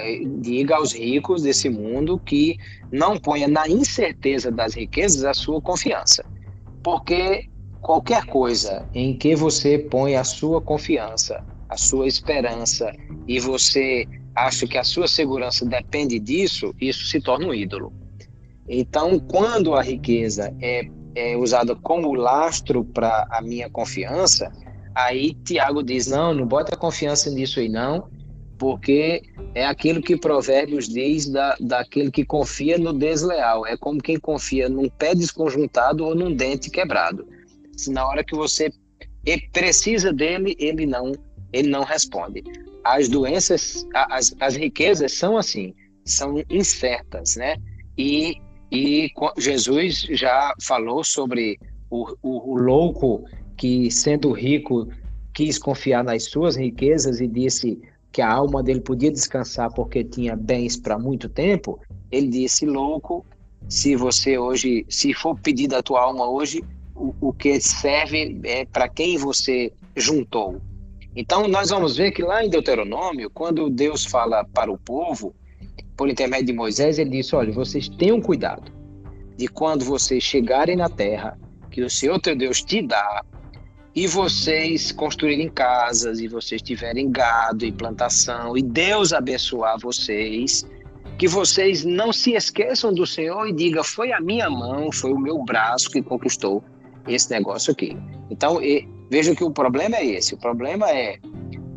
diga 0.41 0.75
aos 0.75 0.93
ricos 0.93 1.41
desse 1.41 1.69
mundo 1.69 2.19
que 2.19 2.55
não 2.91 3.17
ponha 3.17 3.47
na 3.47 3.67
incerteza 3.67 4.51
das 4.51 4.75
riquezas 4.75 5.23
a 5.23 5.33
sua 5.33 5.59
confiança. 5.59 6.23
Porque 6.83 7.49
qualquer 7.87 8.25
coisa 8.25 8.85
em 8.93 9.17
que 9.17 9.33
você 9.33 9.79
põe 9.79 10.17
a 10.17 10.23
sua 10.25 10.61
confiança, 10.61 11.41
a 11.69 11.77
sua 11.77 12.05
esperança 12.05 12.91
e 13.25 13.39
você 13.39 14.05
acha 14.35 14.67
que 14.67 14.77
a 14.77 14.83
sua 14.83 15.07
segurança 15.07 15.65
depende 15.65 16.19
disso, 16.19 16.75
isso 16.81 17.05
se 17.05 17.21
torna 17.21 17.47
um 17.47 17.53
ídolo. 17.53 17.93
Então, 18.67 19.17
quando 19.17 19.73
a 19.73 19.81
riqueza 19.81 20.53
é, 20.61 20.81
é 21.15 21.37
usada 21.37 21.77
como 21.77 22.13
lastro 22.13 22.83
para 22.83 23.25
a 23.31 23.41
minha 23.41 23.69
confiança, 23.69 24.51
aí 24.93 25.33
Tiago 25.45 25.81
diz: 25.81 26.07
não, 26.07 26.33
não 26.33 26.45
bota 26.45 26.75
confiança 26.75 27.29
nisso 27.29 27.61
aí 27.61 27.69
não, 27.69 28.09
porque 28.59 29.21
é 29.55 29.65
aquilo 29.65 30.01
que 30.01 30.17
Provérbios 30.17 30.89
diz 30.89 31.29
da, 31.29 31.55
daquele 31.61 32.11
que 32.11 32.25
confia 32.25 32.77
no 32.77 32.91
desleal. 32.91 33.65
É 33.65 33.77
como 33.77 34.01
quem 34.01 34.19
confia 34.19 34.67
num 34.67 34.89
pé 34.89 35.15
desconjuntado 35.15 36.03
ou 36.03 36.13
num 36.13 36.35
dente 36.35 36.69
quebrado 36.69 37.25
se 37.77 37.91
na 37.91 38.05
hora 38.05 38.23
que 38.23 38.35
você 38.35 38.71
precisa 39.53 40.11
dele, 40.11 40.55
ele 40.59 40.85
não, 40.85 41.11
ele 41.53 41.69
não 41.69 41.83
responde. 41.83 42.43
As 42.83 43.07
doenças, 43.07 43.85
as, 43.93 44.33
as 44.39 44.55
riquezas 44.55 45.13
são 45.13 45.37
assim, 45.37 45.73
são 46.05 46.41
incertas, 46.49 47.35
né? 47.35 47.57
E, 47.97 48.35
e 48.71 49.09
Jesus 49.37 50.07
já 50.11 50.53
falou 50.61 51.03
sobre 51.03 51.59
o, 51.89 52.15
o, 52.21 52.53
o 52.53 52.57
louco 52.57 53.23
que, 53.57 53.91
sendo 53.91 54.31
rico, 54.31 54.87
quis 55.33 55.57
confiar 55.57 56.03
nas 56.03 56.23
suas 56.23 56.55
riquezas 56.55 57.19
e 57.19 57.27
disse 57.27 57.79
que 58.11 58.21
a 58.21 58.31
alma 58.31 58.63
dele 58.63 58.81
podia 58.81 59.11
descansar 59.11 59.71
porque 59.73 60.03
tinha 60.03 60.35
bens 60.35 60.77
para 60.77 60.97
muito 60.97 61.27
tempo. 61.27 61.79
Ele 62.09 62.27
disse: 62.27 62.65
louco, 62.65 63.25
se 63.67 63.95
você 63.95 64.37
hoje, 64.37 64.85
se 64.89 65.13
for 65.13 65.37
pedir 65.39 65.73
a 65.75 65.83
tua 65.83 66.01
alma 66.01 66.29
hoje, 66.29 66.63
o, 66.97 67.33
que 67.33 67.59
serve 67.61 68.39
é 68.43 68.65
para 68.65 68.89
quem 68.89 69.17
você 69.17 69.71
juntou. 69.95 70.61
Então, 71.15 71.47
nós 71.47 71.69
vamos 71.69 71.97
ver 71.97 72.11
que 72.11 72.21
lá 72.21 72.43
em 72.43 72.49
Deuteronômio, 72.49 73.29
quando 73.29 73.69
Deus 73.69 74.05
fala 74.05 74.43
para 74.43 74.71
o 74.71 74.77
povo, 74.77 75.35
por 75.95 76.09
intermédio 76.09 76.47
de 76.47 76.53
Moisés, 76.53 76.99
ele 76.99 77.09
disse: 77.09 77.35
olha, 77.35 77.51
vocês 77.51 77.89
tenham 77.89 78.21
cuidado 78.21 78.71
de 79.35 79.47
quando 79.47 79.85
vocês 79.85 80.23
chegarem 80.23 80.75
na 80.75 80.89
terra 80.89 81.37
que 81.71 81.81
o 81.81 81.89
Senhor 81.89 82.19
teu 82.19 82.35
Deus 82.35 82.61
te 82.61 82.81
dá, 82.81 83.23
e 83.95 84.07
vocês 84.07 84.91
construírem 84.91 85.49
casas, 85.49 86.19
e 86.19 86.27
vocês 86.27 86.61
tiverem 86.61 87.11
gado 87.11 87.65
e 87.65 87.71
plantação, 87.71 88.55
e 88.57 88.61
Deus 88.61 89.11
abençoar 89.13 89.79
vocês, 89.79 90.65
que 91.17 91.27
vocês 91.27 91.83
não 91.83 92.13
se 92.13 92.33
esqueçam 92.33 92.93
do 92.93 93.07
Senhor 93.07 93.47
e 93.47 93.53
diga: 93.53 93.83
foi 93.83 94.11
a 94.11 94.19
minha 94.19 94.49
mão, 94.49 94.91
foi 94.91 95.11
o 95.11 95.19
meu 95.19 95.43
braço 95.43 95.89
que 95.89 96.01
conquistou 96.01 96.63
esse 97.07 97.29
negócio 97.31 97.71
aqui. 97.71 97.97
Então, 98.29 98.61
e, 98.61 98.87
que 99.35 99.43
o 99.43 99.51
problema 99.51 99.97
é 99.97 100.05
esse: 100.05 100.33
o 100.33 100.37
problema 100.37 100.89
é 100.89 101.17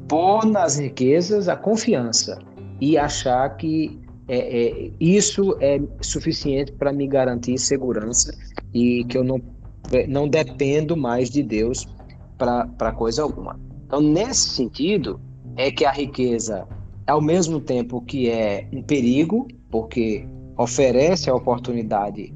pôr 0.09 0.45
nas 0.45 0.79
riquezas 0.79 1.49
a 1.49 1.57
confiança 1.57 2.39
e 2.81 2.99
achar 2.99 3.57
que 3.57 4.01
é, 4.29 4.39
é, 4.39 4.91
isso 5.01 5.57
é 5.61 5.81
suficiente 6.01 6.73
para 6.73 6.93
me 6.93 7.07
garantir 7.07 7.59
segurança 7.59 8.33
e 8.73 9.05
que 9.05 9.19
eu 9.19 9.25
não, 9.25 9.41
não 10.09 10.29
dependo 10.29 10.97
mais 10.97 11.31
de 11.31 11.43
Deus 11.43 11.87
para 12.39 12.93
coisa 12.93 13.23
alguma. 13.23 13.59
Então, 13.87 14.01
nesse 14.01 14.51
sentido, 14.51 15.21
é 15.57 15.71
que 15.71 15.85
a 15.85 15.91
riqueza, 15.91 16.67
ao 17.07 17.21
mesmo 17.21 17.61
tempo 17.61 18.01
que 18.01 18.31
é 18.31 18.69
um 18.73 18.83
perigo, 18.83 19.49
porque 19.69 20.25
oferece 20.57 21.29
a 21.29 21.35
oportunidade 21.35 22.33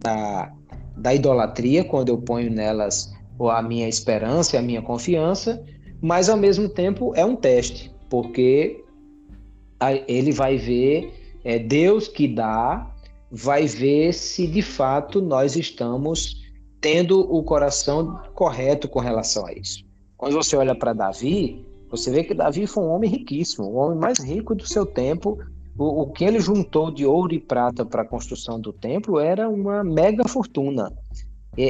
da 0.00 0.52
da 0.96 1.14
idolatria, 1.14 1.84
quando 1.84 2.08
eu 2.08 2.18
ponho 2.18 2.50
nelas 2.50 3.12
a 3.38 3.62
minha 3.62 3.88
esperança 3.88 4.56
e 4.56 4.58
a 4.58 4.62
minha 4.62 4.80
confiança, 4.80 5.62
mas 6.00 6.28
ao 6.28 6.36
mesmo 6.36 6.68
tempo 6.68 7.12
é 7.14 7.24
um 7.24 7.36
teste, 7.36 7.92
porque 8.08 8.82
ele 10.08 10.32
vai 10.32 10.56
ver, 10.56 11.12
é 11.44 11.58
Deus 11.58 12.08
que 12.08 12.26
dá, 12.26 12.90
vai 13.30 13.66
ver 13.66 14.14
se 14.14 14.46
de 14.46 14.62
fato 14.62 15.20
nós 15.20 15.54
estamos 15.54 16.42
tendo 16.80 17.20
o 17.20 17.42
coração 17.42 18.20
correto 18.34 18.88
com 18.88 19.00
relação 19.00 19.46
a 19.46 19.52
isso. 19.52 19.84
Quando 20.16 20.34
você 20.34 20.56
olha 20.56 20.74
para 20.74 20.92
Davi, 20.92 21.66
você 21.90 22.10
vê 22.10 22.24
que 22.24 22.32
Davi 22.32 22.66
foi 22.66 22.84
um 22.84 22.88
homem 22.88 23.10
riquíssimo, 23.10 23.66
o 23.66 23.74
homem 23.74 23.98
mais 23.98 24.18
rico 24.18 24.54
do 24.54 24.66
seu 24.66 24.86
tempo, 24.86 25.38
o, 25.78 26.02
o 26.02 26.10
que 26.10 26.24
ele 26.24 26.40
juntou 26.40 26.90
de 26.90 27.04
ouro 27.04 27.34
e 27.34 27.40
prata 27.40 27.84
para 27.84 28.02
a 28.02 28.06
construção 28.06 28.60
do 28.60 28.72
templo 28.72 29.18
era 29.18 29.48
uma 29.48 29.84
mega 29.84 30.26
fortuna. 30.28 30.92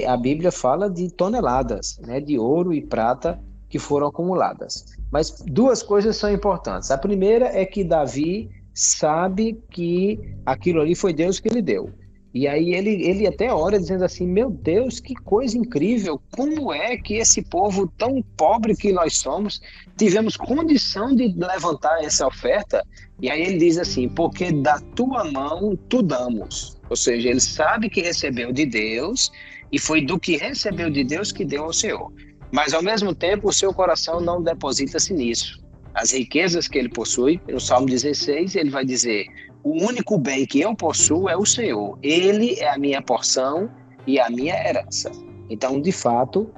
a 0.06 0.16
Bíblia 0.16 0.52
fala 0.52 0.88
de 0.90 1.10
toneladas 1.12 1.98
né, 2.06 2.20
de 2.20 2.38
ouro 2.38 2.72
e 2.72 2.80
prata 2.80 3.40
que 3.68 3.78
foram 3.78 4.08
acumuladas. 4.08 4.96
Mas 5.10 5.42
duas 5.46 5.82
coisas 5.82 6.16
são 6.16 6.30
importantes. 6.30 6.90
A 6.90 6.98
primeira 6.98 7.46
é 7.46 7.64
que 7.64 7.82
Davi 7.82 8.50
sabe 8.72 9.60
que 9.70 10.20
aquilo 10.44 10.80
ali 10.80 10.94
foi 10.94 11.12
Deus 11.12 11.40
que 11.40 11.48
lhe 11.48 11.62
deu. 11.62 11.90
E 12.36 12.46
aí 12.46 12.74
ele, 12.74 13.02
ele 13.02 13.26
até 13.26 13.50
ora 13.50 13.78
dizendo 13.78 14.04
assim: 14.04 14.26
Meu 14.26 14.50
Deus, 14.50 15.00
que 15.00 15.14
coisa 15.14 15.56
incrível! 15.56 16.20
Como 16.32 16.70
é 16.70 16.94
que 16.98 17.14
esse 17.14 17.40
povo 17.40 17.90
tão 17.96 18.22
pobre 18.36 18.76
que 18.76 18.92
nós 18.92 19.16
somos 19.16 19.58
tivemos 19.96 20.36
condição 20.36 21.16
de 21.16 21.28
levantar 21.28 22.04
essa 22.04 22.26
oferta? 22.26 22.86
E 23.22 23.30
aí 23.30 23.40
ele 23.40 23.56
diz 23.56 23.78
assim: 23.78 24.06
Porque 24.06 24.52
da 24.52 24.78
tua 24.94 25.24
mão 25.24 25.78
tu 25.88 26.02
damos. 26.02 26.78
Ou 26.90 26.96
seja, 26.96 27.30
ele 27.30 27.40
sabe 27.40 27.88
que 27.88 28.02
recebeu 28.02 28.52
de 28.52 28.66
Deus 28.66 29.32
e 29.72 29.78
foi 29.78 30.04
do 30.04 30.20
que 30.20 30.36
recebeu 30.36 30.90
de 30.90 31.04
Deus 31.04 31.32
que 31.32 31.42
deu 31.42 31.64
ao 31.64 31.72
Senhor. 31.72 32.12
Mas 32.52 32.74
ao 32.74 32.82
mesmo 32.82 33.14
tempo, 33.14 33.48
o 33.48 33.52
seu 33.52 33.72
coração 33.72 34.20
não 34.20 34.42
deposita-se 34.42 35.14
nisso. 35.14 35.64
As 35.94 36.12
riquezas 36.12 36.68
que 36.68 36.76
ele 36.76 36.90
possui, 36.90 37.40
no 37.48 37.58
Salmo 37.58 37.86
16, 37.86 38.56
ele 38.56 38.68
vai 38.68 38.84
dizer: 38.84 39.24
O 39.62 39.84
único 39.84 40.18
bem 40.18 40.46
que 40.46 40.60
eu 40.60 40.74
possuo 40.74 41.28
é 41.28 41.36
o 41.36 41.44
Senhor. 41.44 41.98
Ele 42.02 42.54
é 42.60 42.72
a 42.72 42.78
minha 42.78 43.02
porção 43.02 43.68
e 44.06 44.20
a 44.20 44.30
minha 44.30 44.54
herança. 44.54 45.10
Então, 45.50 45.80
de 45.80 45.92
fato, 45.92 46.48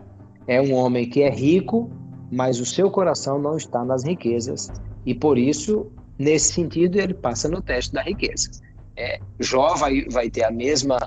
é 0.47 0.61
um 0.61 0.75
homem 0.75 1.09
que 1.09 1.23
é 1.23 1.31
rico, 1.31 1.91
mas 2.31 2.61
o 2.61 2.67
seu 2.67 2.91
coração 2.91 3.39
não 3.39 3.57
está 3.57 3.85
nas 3.85 4.05
riquezas. 4.05 4.71
E 5.07 5.15
por 5.15 5.39
isso, 5.39 5.91
nesse 6.19 6.53
sentido, 6.53 6.99
ele 6.99 7.15
passa 7.15 7.49
no 7.49 7.63
teste 7.63 7.93
da 7.93 8.03
riqueza. 8.03 8.51
É, 8.97 9.21
Jó 9.39 9.75
vai, 9.75 10.05
vai 10.11 10.29
ter 10.29 10.45
a 10.45 10.51
mesma, 10.51 10.99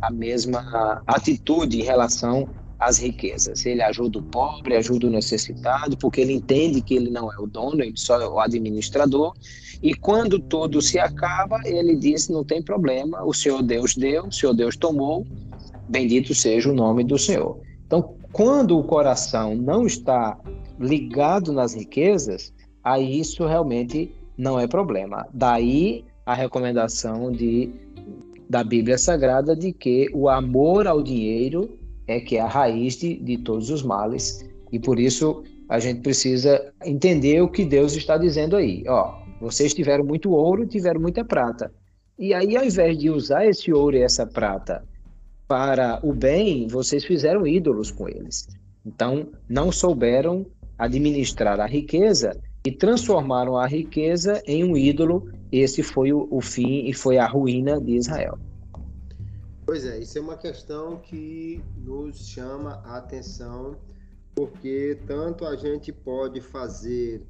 a 0.00 0.10
mesma 0.10 1.02
atitude 1.06 1.80
em 1.80 1.84
relação 1.84 2.48
as 2.82 2.98
riquezas. 2.98 3.64
Ele 3.64 3.82
ajuda 3.82 4.18
o 4.18 4.22
pobre, 4.22 4.76
ajuda 4.76 5.06
o 5.06 5.10
necessitado, 5.10 5.96
porque 5.96 6.20
ele 6.20 6.32
entende 6.32 6.80
que 6.80 6.94
ele 6.94 7.10
não 7.10 7.32
é 7.32 7.36
o 7.38 7.46
dono, 7.46 7.82
ele 7.82 7.96
só 7.96 8.20
é 8.20 8.28
o 8.28 8.40
administrador. 8.40 9.34
E 9.82 9.94
quando 9.94 10.38
tudo 10.38 10.82
se 10.82 10.98
acaba, 10.98 11.60
ele 11.64 11.96
diz: 11.96 12.28
não 12.28 12.44
tem 12.44 12.62
problema, 12.62 13.24
o 13.24 13.32
Senhor 13.32 13.62
Deus 13.62 13.94
deu, 13.94 14.26
o 14.26 14.32
Senhor 14.32 14.52
Deus 14.52 14.76
tomou, 14.76 15.24
bendito 15.88 16.34
seja 16.34 16.70
o 16.70 16.74
nome 16.74 17.04
do 17.04 17.18
Senhor. 17.18 17.60
Então, 17.86 18.16
quando 18.32 18.78
o 18.78 18.84
coração 18.84 19.54
não 19.54 19.86
está 19.86 20.38
ligado 20.78 21.52
nas 21.52 21.74
riquezas, 21.74 22.52
aí 22.82 23.20
isso 23.20 23.46
realmente 23.46 24.10
não 24.36 24.58
é 24.58 24.66
problema. 24.66 25.26
Daí 25.32 26.04
a 26.26 26.34
recomendação 26.34 27.30
de, 27.30 27.70
da 28.48 28.64
Bíblia 28.64 28.98
Sagrada 28.98 29.54
de 29.54 29.72
que 29.72 30.08
o 30.12 30.28
amor 30.28 30.86
ao 30.86 31.02
dinheiro 31.02 31.78
é 32.06 32.20
que 32.20 32.36
é 32.36 32.40
a 32.40 32.48
raiz 32.48 32.96
de, 32.96 33.16
de 33.16 33.38
todos 33.38 33.70
os 33.70 33.82
males 33.82 34.48
e 34.72 34.78
por 34.78 34.98
isso 34.98 35.42
a 35.68 35.78
gente 35.78 36.00
precisa 36.00 36.72
entender 36.84 37.40
o 37.40 37.48
que 37.48 37.64
Deus 37.64 37.94
está 37.94 38.16
dizendo 38.18 38.56
aí. 38.56 38.84
Ó, 38.88 39.22
vocês 39.40 39.72
tiveram 39.72 40.04
muito 40.04 40.30
ouro, 40.30 40.66
tiveram 40.66 41.00
muita 41.00 41.24
prata. 41.24 41.72
E 42.18 42.34
aí, 42.34 42.56
ao 42.56 42.64
invés 42.64 42.98
de 42.98 43.10
usar 43.10 43.46
esse 43.46 43.72
ouro 43.72 43.96
e 43.96 44.02
essa 44.02 44.26
prata 44.26 44.84
para 45.48 45.98
o 46.02 46.12
bem, 46.12 46.66
vocês 46.68 47.04
fizeram 47.04 47.46
ídolos 47.46 47.90
com 47.90 48.08
eles. 48.08 48.48
Então, 48.84 49.28
não 49.48 49.72
souberam 49.72 50.46
administrar 50.78 51.58
a 51.60 51.66
riqueza 51.66 52.38
e 52.66 52.70
transformaram 52.70 53.56
a 53.56 53.66
riqueza 53.66 54.42
em 54.46 54.62
um 54.64 54.76
ídolo. 54.76 55.28
Esse 55.50 55.82
foi 55.82 56.12
o, 56.12 56.28
o 56.30 56.40
fim 56.40 56.86
e 56.86 56.92
foi 56.92 57.18
a 57.18 57.26
ruína 57.26 57.80
de 57.80 57.96
Israel. 57.96 58.38
Pois 59.72 59.86
é, 59.86 59.98
isso 60.00 60.18
é 60.18 60.20
uma 60.20 60.36
questão 60.36 60.98
que 60.98 61.64
nos 61.78 62.28
chama 62.28 62.82
a 62.84 62.98
atenção, 62.98 63.78
porque 64.34 65.00
tanto 65.06 65.46
a 65.46 65.56
gente 65.56 65.90
pode 65.90 66.42
fazer 66.42 67.22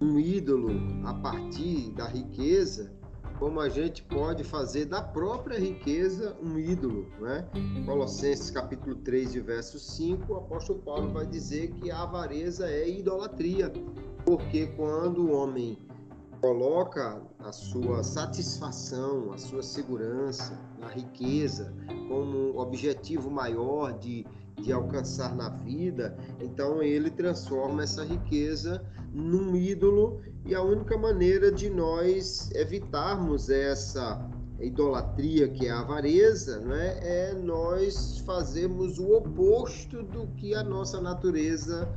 um 0.00 0.16
ídolo 0.16 0.70
a 1.04 1.12
partir 1.12 1.90
da 1.96 2.06
riqueza, 2.06 2.92
como 3.40 3.58
a 3.58 3.68
gente 3.68 4.04
pode 4.04 4.44
fazer 4.44 4.84
da 4.84 5.02
própria 5.02 5.58
riqueza 5.58 6.36
um 6.40 6.56
ídolo, 6.56 7.08
né? 7.18 7.44
Colossenses 7.84 8.48
capítulo 8.48 8.94
3 8.94 9.34
e 9.34 9.40
verso 9.40 9.80
5, 9.80 10.32
o 10.32 10.36
apóstolo 10.36 10.78
Paulo 10.78 11.10
vai 11.10 11.26
dizer 11.26 11.72
que 11.72 11.90
a 11.90 12.02
avareza 12.02 12.70
é 12.70 12.88
idolatria, 12.88 13.72
porque 14.24 14.68
quando 14.76 15.26
o 15.26 15.32
homem 15.32 15.76
coloca 16.40 17.20
a 17.38 17.52
sua 17.52 18.02
satisfação, 18.02 19.32
a 19.32 19.38
sua 19.38 19.62
segurança, 19.62 20.58
a 20.82 20.88
riqueza 20.88 21.72
como 22.08 22.58
objetivo 22.58 23.30
maior 23.30 23.98
de, 23.98 24.26
de 24.56 24.72
alcançar 24.72 25.34
na 25.34 25.48
vida, 25.50 26.16
então 26.40 26.82
ele 26.82 27.10
transforma 27.10 27.82
essa 27.82 28.04
riqueza 28.04 28.84
num 29.12 29.56
ídolo 29.56 30.20
e 30.44 30.54
a 30.54 30.62
única 30.62 30.96
maneira 30.96 31.50
de 31.50 31.68
nós 31.68 32.50
evitarmos 32.52 33.50
essa 33.50 34.28
idolatria 34.60 35.48
que 35.48 35.66
é 35.66 35.70
a 35.70 35.80
avareza, 35.80 36.58
né, 36.60 36.98
é 37.00 37.34
nós 37.34 38.18
fazermos 38.20 38.98
o 38.98 39.12
oposto 39.12 40.02
do 40.02 40.26
que 40.36 40.54
a 40.54 40.64
nossa 40.64 41.00
natureza 41.00 41.88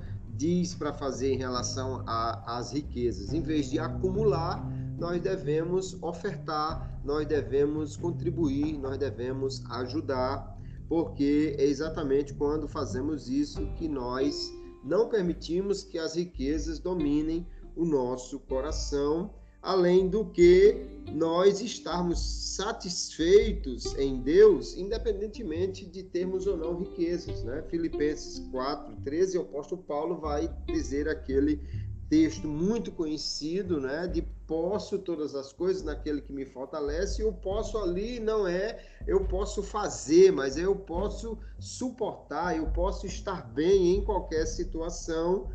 diz 0.42 0.74
para 0.74 0.92
fazer 0.92 1.34
em 1.34 1.38
relação 1.38 2.04
às 2.08 2.72
riquezas. 2.72 3.32
Em 3.32 3.44
vez 3.44 3.70
de 3.70 3.78
acumular, 3.78 4.68
nós 4.98 5.22
devemos 5.22 5.96
ofertar, 6.02 7.00
nós 7.06 7.28
devemos 7.28 7.96
contribuir, 7.96 8.76
nós 8.80 8.98
devemos 8.98 9.64
ajudar, 9.70 10.60
porque 10.90 11.56
é 11.60 11.66
exatamente 11.66 12.34
quando 12.34 12.68
fazemos 12.68 13.30
isso 13.30 13.68
que 13.76 13.88
nós 13.88 14.52
não 14.84 15.10
permitimos 15.10 15.84
que 15.84 16.00
as 16.00 16.16
riquezas 16.16 16.80
dominem 16.80 17.48
o 17.76 17.86
nosso 17.86 18.40
coração 18.40 19.36
além 19.62 20.08
do 20.08 20.26
que 20.26 20.88
nós 21.14 21.62
estarmos 21.62 22.20
satisfeitos 22.56 23.96
em 23.98 24.22
Deus, 24.22 24.78
independentemente 24.78 25.86
de 25.86 26.04
termos 26.04 26.48
ou 26.48 26.58
não 26.58 26.80
riquezas. 26.80 27.44
Né? 27.44 27.62
Filipenses 27.70 28.40
4, 28.52 28.96
13, 29.04 29.38
o 29.38 29.42
apóstolo 29.42 29.84
Paulo 29.84 30.18
vai 30.18 30.50
dizer 30.68 31.08
aquele 31.08 31.62
texto 32.10 32.46
muito 32.46 32.92
conhecido, 32.92 33.80
né, 33.80 34.06
de 34.06 34.22
posso 34.46 35.00
todas 35.00 35.34
as 35.34 35.54
coisas 35.54 35.82
naquele 35.82 36.20
que 36.20 36.34
me 36.34 36.46
fortalece, 36.46 37.22
e 37.22 37.26
o 37.26 37.32
posso 37.32 37.78
ali 37.78 38.20
não 38.20 38.46
é 38.46 38.84
eu 39.08 39.24
posso 39.24 39.64
fazer, 39.64 40.30
mas 40.30 40.58
eu 40.58 40.76
posso 40.76 41.38
suportar, 41.58 42.58
eu 42.58 42.68
posso 42.72 43.06
estar 43.06 43.48
bem 43.54 43.96
em 43.96 44.04
qualquer 44.04 44.46
situação 44.46 45.50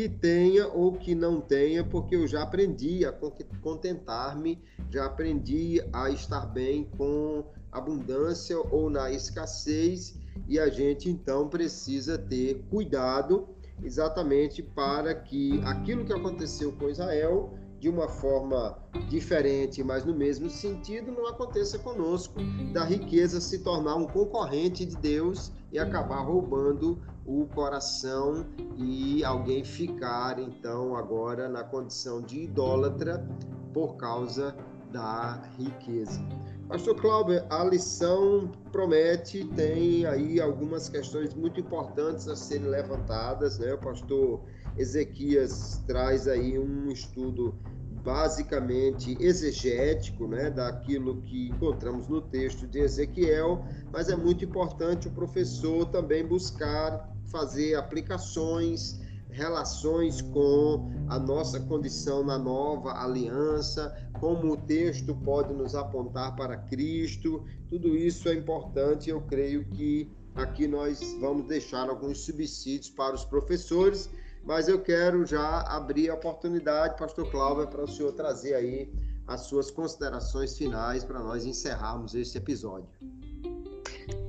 que 0.00 0.08
tenha 0.08 0.66
ou 0.66 0.92
que 0.92 1.14
não 1.14 1.42
tenha, 1.42 1.84
porque 1.84 2.16
eu 2.16 2.26
já 2.26 2.42
aprendi 2.42 3.04
a 3.04 3.12
contentar-me, 3.60 4.58
já 4.88 5.04
aprendi 5.04 5.82
a 5.92 6.08
estar 6.08 6.46
bem 6.46 6.88
com 6.96 7.44
abundância 7.70 8.58
ou 8.58 8.88
na 8.88 9.12
escassez, 9.12 10.18
e 10.48 10.58
a 10.58 10.70
gente 10.70 11.10
então 11.10 11.48
precisa 11.48 12.16
ter 12.16 12.64
cuidado 12.70 13.46
exatamente 13.82 14.62
para 14.62 15.14
que 15.14 15.60
aquilo 15.64 16.06
que 16.06 16.14
aconteceu 16.14 16.72
com 16.72 16.88
Israel 16.88 17.52
de 17.78 17.90
uma 17.90 18.08
forma 18.08 18.78
diferente, 19.10 19.82
mas 19.82 20.04
no 20.04 20.14
mesmo 20.14 20.48
sentido, 20.48 21.12
não 21.12 21.26
aconteça 21.26 21.78
conosco, 21.78 22.40
da 22.72 22.84
riqueza 22.84 23.38
se 23.38 23.58
tornar 23.58 23.96
um 23.96 24.06
concorrente 24.06 24.86
de 24.86 24.96
Deus 24.96 25.52
e 25.70 25.78
acabar 25.78 26.20
roubando 26.20 26.98
o 27.26 27.46
coração 27.46 28.46
e 28.76 29.22
alguém 29.24 29.62
ficar 29.64 30.38
então 30.38 30.96
agora 30.96 31.48
na 31.48 31.62
condição 31.62 32.20
de 32.22 32.44
idólatra 32.44 33.24
por 33.72 33.96
causa 33.96 34.54
da 34.90 35.42
riqueza. 35.56 36.20
Pastor 36.68 36.94
Cláudio, 37.00 37.44
a 37.50 37.64
lição 37.64 38.50
promete, 38.70 39.44
tem 39.56 40.06
aí 40.06 40.40
algumas 40.40 40.88
questões 40.88 41.34
muito 41.34 41.58
importantes 41.58 42.28
a 42.28 42.36
serem 42.36 42.68
levantadas, 42.68 43.58
né? 43.58 43.74
O 43.74 43.78
pastor 43.78 44.40
Ezequias 44.76 45.82
traz 45.86 46.28
aí 46.28 46.58
um 46.58 46.88
estudo 46.88 47.54
basicamente 48.02 49.16
exegético, 49.20 50.26
né, 50.26 50.50
daquilo 50.50 51.20
que 51.22 51.48
encontramos 51.48 52.08
no 52.08 52.20
texto 52.20 52.66
de 52.66 52.80
Ezequiel, 52.80 53.64
mas 53.92 54.08
é 54.08 54.16
muito 54.16 54.44
importante 54.44 55.08
o 55.08 55.10
professor 55.10 55.86
também 55.86 56.26
buscar 56.26 57.10
fazer 57.26 57.74
aplicações, 57.76 59.00
relações 59.30 60.20
com 60.20 60.90
a 61.08 61.18
nossa 61.18 61.60
condição 61.60 62.24
na 62.24 62.38
nova 62.38 62.92
aliança, 63.02 63.94
como 64.18 64.52
o 64.52 64.56
texto 64.56 65.14
pode 65.14 65.52
nos 65.54 65.74
apontar 65.74 66.34
para 66.34 66.56
Cristo. 66.56 67.44
Tudo 67.68 67.96
isso 67.96 68.28
é 68.28 68.34
importante, 68.34 69.08
eu 69.08 69.20
creio 69.22 69.64
que 69.66 70.10
aqui 70.34 70.66
nós 70.66 71.00
vamos 71.20 71.46
deixar 71.46 71.88
alguns 71.88 72.24
subsídios 72.24 72.90
para 72.90 73.14
os 73.14 73.24
professores, 73.24 74.10
mas 74.44 74.68
eu 74.68 74.80
quero 74.82 75.24
já 75.24 75.60
abrir 75.62 76.10
a 76.10 76.14
oportunidade, 76.14 76.96
pastor 76.96 77.30
Cláudio, 77.30 77.68
para 77.68 77.84
o 77.84 77.88
senhor 77.88 78.12
trazer 78.12 78.54
aí 78.54 78.92
as 79.26 79.42
suas 79.42 79.70
considerações 79.70 80.56
finais 80.56 81.04
para 81.04 81.20
nós 81.20 81.46
encerrarmos 81.46 82.14
este 82.14 82.38
episódio. 82.38 82.88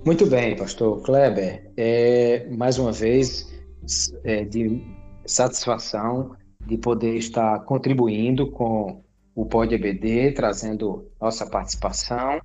Muito 0.05 0.25
bem, 0.25 0.55
pastor 0.55 1.01
Kleber. 1.01 1.71
É, 1.77 2.47
mais 2.49 2.77
uma 2.77 2.91
vez, 2.91 3.51
é, 4.23 4.43
de 4.45 4.81
satisfação 5.25 6.35
de 6.65 6.77
poder 6.77 7.15
estar 7.15 7.59
contribuindo 7.65 8.51
com 8.51 9.03
o 9.33 9.45
Pod 9.45 9.73
EBD, 9.73 10.33
trazendo 10.33 11.09
nossa 11.19 11.45
participação 11.45 12.41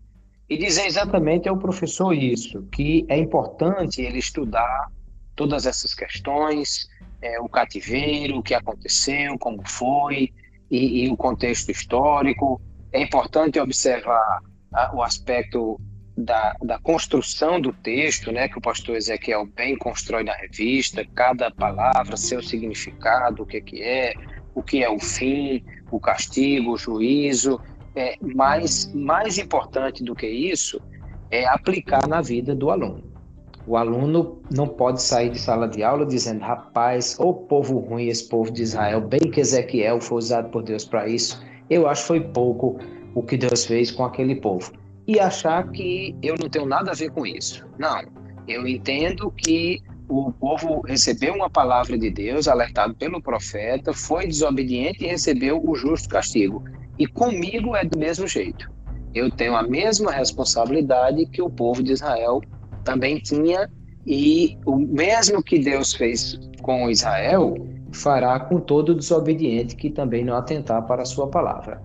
e 0.49 0.57
dizer 0.57 0.87
exatamente 0.87 1.49
ao 1.49 1.59
professor 1.59 2.13
isso, 2.13 2.63
que 2.73 3.05
é 3.09 3.19
importante 3.19 4.01
ele 4.01 4.19
estudar 4.19 4.91
todas 5.35 5.67
essas 5.67 5.93
questões, 5.95 6.89
é, 7.27 7.41
o 7.41 7.49
cativeiro, 7.49 8.39
o 8.39 8.43
que 8.43 8.55
aconteceu, 8.55 9.39
como 9.39 9.67
foi, 9.67 10.33
e, 10.71 11.05
e 11.05 11.11
o 11.11 11.17
contexto 11.17 11.71
histórico. 11.71 12.61
É 12.93 13.03
importante 13.03 13.59
observar 13.59 14.41
a, 14.73 14.95
o 14.95 15.03
aspecto 15.03 15.81
da, 16.17 16.55
da, 16.63 16.79
construção 16.79 17.61
do 17.61 17.73
texto, 17.73 18.33
né, 18.33 18.49
que 18.49 18.59
o 18.59 18.61
pastor 18.61 18.97
Ezequiel 18.97 19.47
bem 19.47 19.77
constrói 19.77 20.25
na 20.25 20.33
revista, 20.35 21.05
cada 21.15 21.51
palavra, 21.51 22.17
seu 22.17 22.43
significado, 22.43 23.43
o 23.43 23.47
que, 23.47 23.61
que 23.61 23.83
é, 23.83 24.15
o 24.55 24.63
que 24.63 24.83
é 24.83 24.89
o 24.89 24.99
fim, 24.99 25.63
o 25.91 26.01
castigo, 26.01 26.73
o 26.73 26.79
juízo. 26.79 27.61
É, 27.95 28.17
mas 28.21 28.93
mais 28.95 29.39
importante 29.39 30.05
do 30.05 30.15
que 30.15 30.27
isso 30.27 30.81
é 31.31 31.47
aplicar 31.47 32.07
na 32.07 32.21
vida 32.21 32.55
do 32.55 32.71
aluno. 32.71 33.16
O 33.67 33.77
aluno 33.77 34.39
não 34.55 34.69
pode 34.69 35.03
sair 35.03 35.31
de 35.31 35.41
sala 35.41 35.67
de 35.67 35.83
aula 35.83 36.07
dizendo, 36.07 36.41
rapaz, 36.41 37.17
o 37.19 37.35
povo 37.35 37.79
ruim, 37.79 38.07
esse 38.07 38.29
povo 38.29 38.51
de 38.51 38.63
Israel, 38.63 39.01
bem 39.01 39.21
que 39.21 39.41
Ezequiel 39.41 40.01
foi 40.01 40.19
usado 40.19 40.51
por 40.51 40.63
Deus 40.63 40.85
para 40.85 41.09
isso. 41.09 41.43
Eu 41.69 41.89
acho 41.89 42.03
que 42.03 42.07
foi 42.07 42.21
pouco 42.21 42.79
o 43.13 43.23
que 43.23 43.37
Deus 43.37 43.67
fez 43.67 43.91
com 43.91 44.05
aquele 44.05 44.37
povo. 44.37 44.73
E 45.09 45.19
achar 45.19 45.69
que 45.73 46.15
eu 46.23 46.37
não 46.41 46.49
tenho 46.49 46.67
nada 46.67 46.93
a 46.93 46.95
ver 46.95 47.11
com 47.11 47.27
isso. 47.27 47.67
Não. 47.77 48.05
Eu 48.47 48.69
entendo 48.69 49.33
que 49.33 49.83
o 50.09 50.31
povo 50.31 50.81
recebeu 50.83 51.35
uma 51.35 51.51
palavra 51.51 51.99
de 51.99 52.09
Deus, 52.09 52.47
alertado 52.47 52.95
pelo 52.95 53.21
profeta, 53.21 53.93
foi 53.93 54.29
desobediente 54.29 55.05
e 55.05 55.09
recebeu 55.09 55.61
o 55.65 55.75
justo 55.75 56.09
castigo. 56.09 56.63
E 56.97 57.07
comigo 57.07 57.75
é 57.75 57.85
do 57.85 57.99
mesmo 57.99 58.29
jeito. 58.29 58.71
Eu 59.13 59.31
tenho 59.31 59.57
a 59.57 59.63
mesma 59.63 60.13
responsabilidade 60.13 61.27
que 61.27 61.43
o 61.43 61.51
povo 61.51 61.83
de 61.83 61.93
Israel 61.93 62.41
também 62.87 63.19
tinha, 63.19 63.69
e 64.07 64.57
o 64.65 64.77
mesmo 64.77 65.43
que 65.43 65.59
Deus 65.59 65.93
fez 65.93 66.39
com 66.63 66.89
Israel, 66.89 67.55
fará 67.93 68.39
com 68.39 68.61
todo 68.61 68.95
desobediente 68.95 69.75
que 69.75 69.91
também 69.91 70.25
não 70.25 70.37
atentar 70.37 70.87
para 70.87 71.03
a 71.03 71.05
sua 71.05 71.29
palavra. 71.29 71.83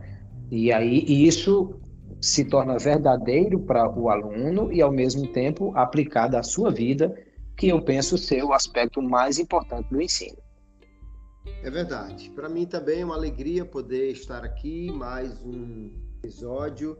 E 0.51 0.71
aí 0.71 1.03
isso 1.25 1.73
se 2.21 2.45
torna 2.45 2.77
verdadeiro 2.77 3.59
para 3.59 3.89
o 3.89 4.09
aluno 4.09 4.71
e 4.71 4.79
ao 4.79 4.91
mesmo 4.91 5.25
tempo 5.27 5.75
aplicado 5.75 6.37
à 6.37 6.43
sua 6.43 6.69
vida, 6.69 7.13
que 7.57 7.69
eu 7.69 7.81
penso 7.81 8.15
ser 8.17 8.43
o 8.43 8.53
aspecto 8.53 9.01
mais 9.01 9.39
importante 9.39 9.89
do 9.89 9.99
ensino. 9.99 10.37
É 11.63 11.71
verdade. 11.71 12.29
Para 12.29 12.47
mim 12.47 12.67
também 12.67 13.01
é 13.01 13.05
uma 13.05 13.15
alegria 13.15 13.65
poder 13.65 14.11
estar 14.11 14.43
aqui 14.43 14.91
mais 14.91 15.41
um 15.43 15.89
episódio 16.19 16.95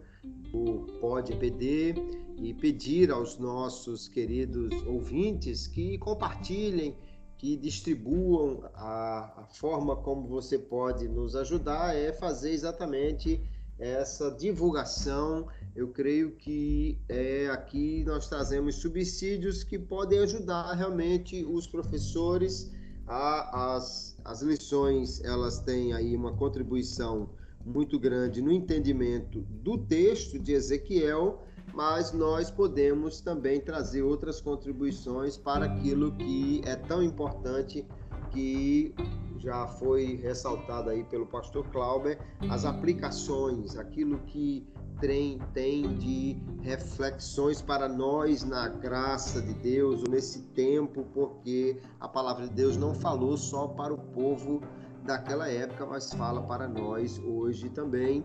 do 0.51 0.87
Pod 0.99 1.31
EPD 1.31 1.93
e 2.41 2.53
pedir 2.53 3.11
aos 3.11 3.37
nossos 3.37 4.07
queridos 4.07 4.73
ouvintes 4.87 5.67
que 5.67 5.97
compartilhem, 5.99 6.97
que 7.37 7.55
distribuam 7.55 8.63
a, 8.73 9.43
a 9.43 9.47
forma 9.47 9.95
como 9.95 10.27
você 10.27 10.57
pode 10.57 11.07
nos 11.07 11.35
ajudar 11.35 11.95
é 11.95 12.11
fazer 12.11 12.51
exatamente 12.51 13.41
essa 13.79 14.31
divulgação. 14.31 15.47
Eu 15.75 15.89
creio 15.89 16.35
que 16.35 16.99
é, 17.09 17.47
aqui 17.49 18.03
nós 18.05 18.27
trazemos 18.27 18.75
subsídios 18.75 19.63
que 19.63 19.77
podem 19.77 20.19
ajudar 20.19 20.73
realmente 20.73 21.43
os 21.45 21.67
professores. 21.67 22.71
A, 23.07 23.75
as, 23.75 24.15
as 24.23 24.41
lições 24.41 25.23
elas 25.23 25.59
têm 25.59 25.93
aí 25.93 26.15
uma 26.15 26.33
contribuição 26.35 27.29
muito 27.65 27.99
grande 27.99 28.41
no 28.41 28.51
entendimento 28.51 29.41
do 29.41 29.77
texto 29.77 30.39
de 30.39 30.53
Ezequiel, 30.53 31.43
mas 31.74 32.11
nós 32.11 32.51
podemos 32.51 33.22
também 33.22 33.59
trazer 33.59 34.01
outras 34.01 34.41
contribuições 34.41 35.38
para 35.38 35.65
aquilo 35.65 36.11
que 36.13 36.61
é 36.65 36.76
tão 36.76 37.01
importante 37.01 37.88
que 38.32 38.93
já 39.38 39.67
foi 39.67 40.17
ressaltado 40.17 40.89
aí 40.89 41.03
pelo 41.03 41.26
pastor 41.26 41.65
Clauber, 41.72 42.19
as 42.49 42.63
aplicações, 42.63 43.76
aquilo 43.76 44.19
que 44.19 44.67
tem, 44.99 45.39
tem 45.53 45.97
de 45.97 46.38
reflexões 46.61 47.59
para 47.61 47.89
nós 47.89 48.43
na 48.43 48.67
graça 48.67 49.41
de 49.41 49.53
Deus, 49.55 50.03
nesse 50.03 50.43
tempo, 50.49 51.05
porque 51.11 51.82
a 51.99 52.07
palavra 52.07 52.47
de 52.47 52.53
Deus 52.53 52.78
não 52.78 52.93
falou 52.93 53.36
só 53.36 53.67
para 53.67 53.91
o 53.91 53.97
povo 53.97 54.61
daquela 55.03 55.49
época, 55.49 55.88
mas 55.88 56.13
fala 56.13 56.43
para 56.43 56.67
nós 56.67 57.19
hoje 57.26 57.67
também. 57.69 58.24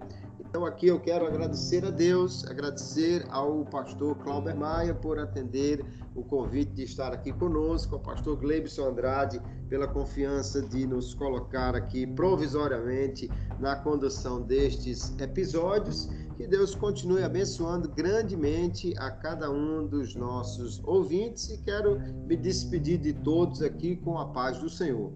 Então 0.56 0.64
aqui 0.64 0.86
eu 0.86 0.98
quero 0.98 1.26
agradecer 1.26 1.84
a 1.84 1.90
Deus, 1.90 2.42
agradecer 2.46 3.26
ao 3.28 3.62
pastor 3.66 4.16
Clauber 4.16 4.56
Maia 4.56 4.94
por 4.94 5.18
atender 5.18 5.84
o 6.14 6.24
convite 6.24 6.72
de 6.72 6.84
estar 6.84 7.12
aqui 7.12 7.30
conosco, 7.30 7.96
ao 7.96 8.00
pastor 8.00 8.38
Gleibson 8.38 8.88
Andrade 8.88 9.38
pela 9.68 9.86
confiança 9.86 10.62
de 10.62 10.86
nos 10.86 11.12
colocar 11.12 11.76
aqui 11.76 12.06
provisoriamente 12.06 13.30
na 13.60 13.76
condução 13.76 14.40
destes 14.40 15.14
episódios. 15.18 16.08
Que 16.38 16.46
Deus 16.46 16.74
continue 16.74 17.22
abençoando 17.22 17.90
grandemente 17.90 18.94
a 18.96 19.10
cada 19.10 19.50
um 19.50 19.86
dos 19.86 20.14
nossos 20.14 20.82
ouvintes 20.84 21.50
e 21.50 21.58
quero 21.58 22.00
me 22.26 22.34
despedir 22.34 22.96
de 22.96 23.12
todos 23.12 23.60
aqui 23.60 23.96
com 23.96 24.18
a 24.18 24.28
paz 24.28 24.56
do 24.56 24.70
Senhor. 24.70 25.12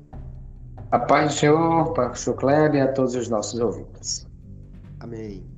A 0.91 0.99
paz 0.99 1.33
do 1.33 1.39
Senhor, 1.39 1.95
pastor 1.95 2.37
Kleber 2.37 2.75
e 2.75 2.81
a 2.83 2.93
todos 2.93 3.15
os 3.15 3.27
nossos 3.31 3.59
ouvintes. 3.59 4.29
Amém. 5.01 5.50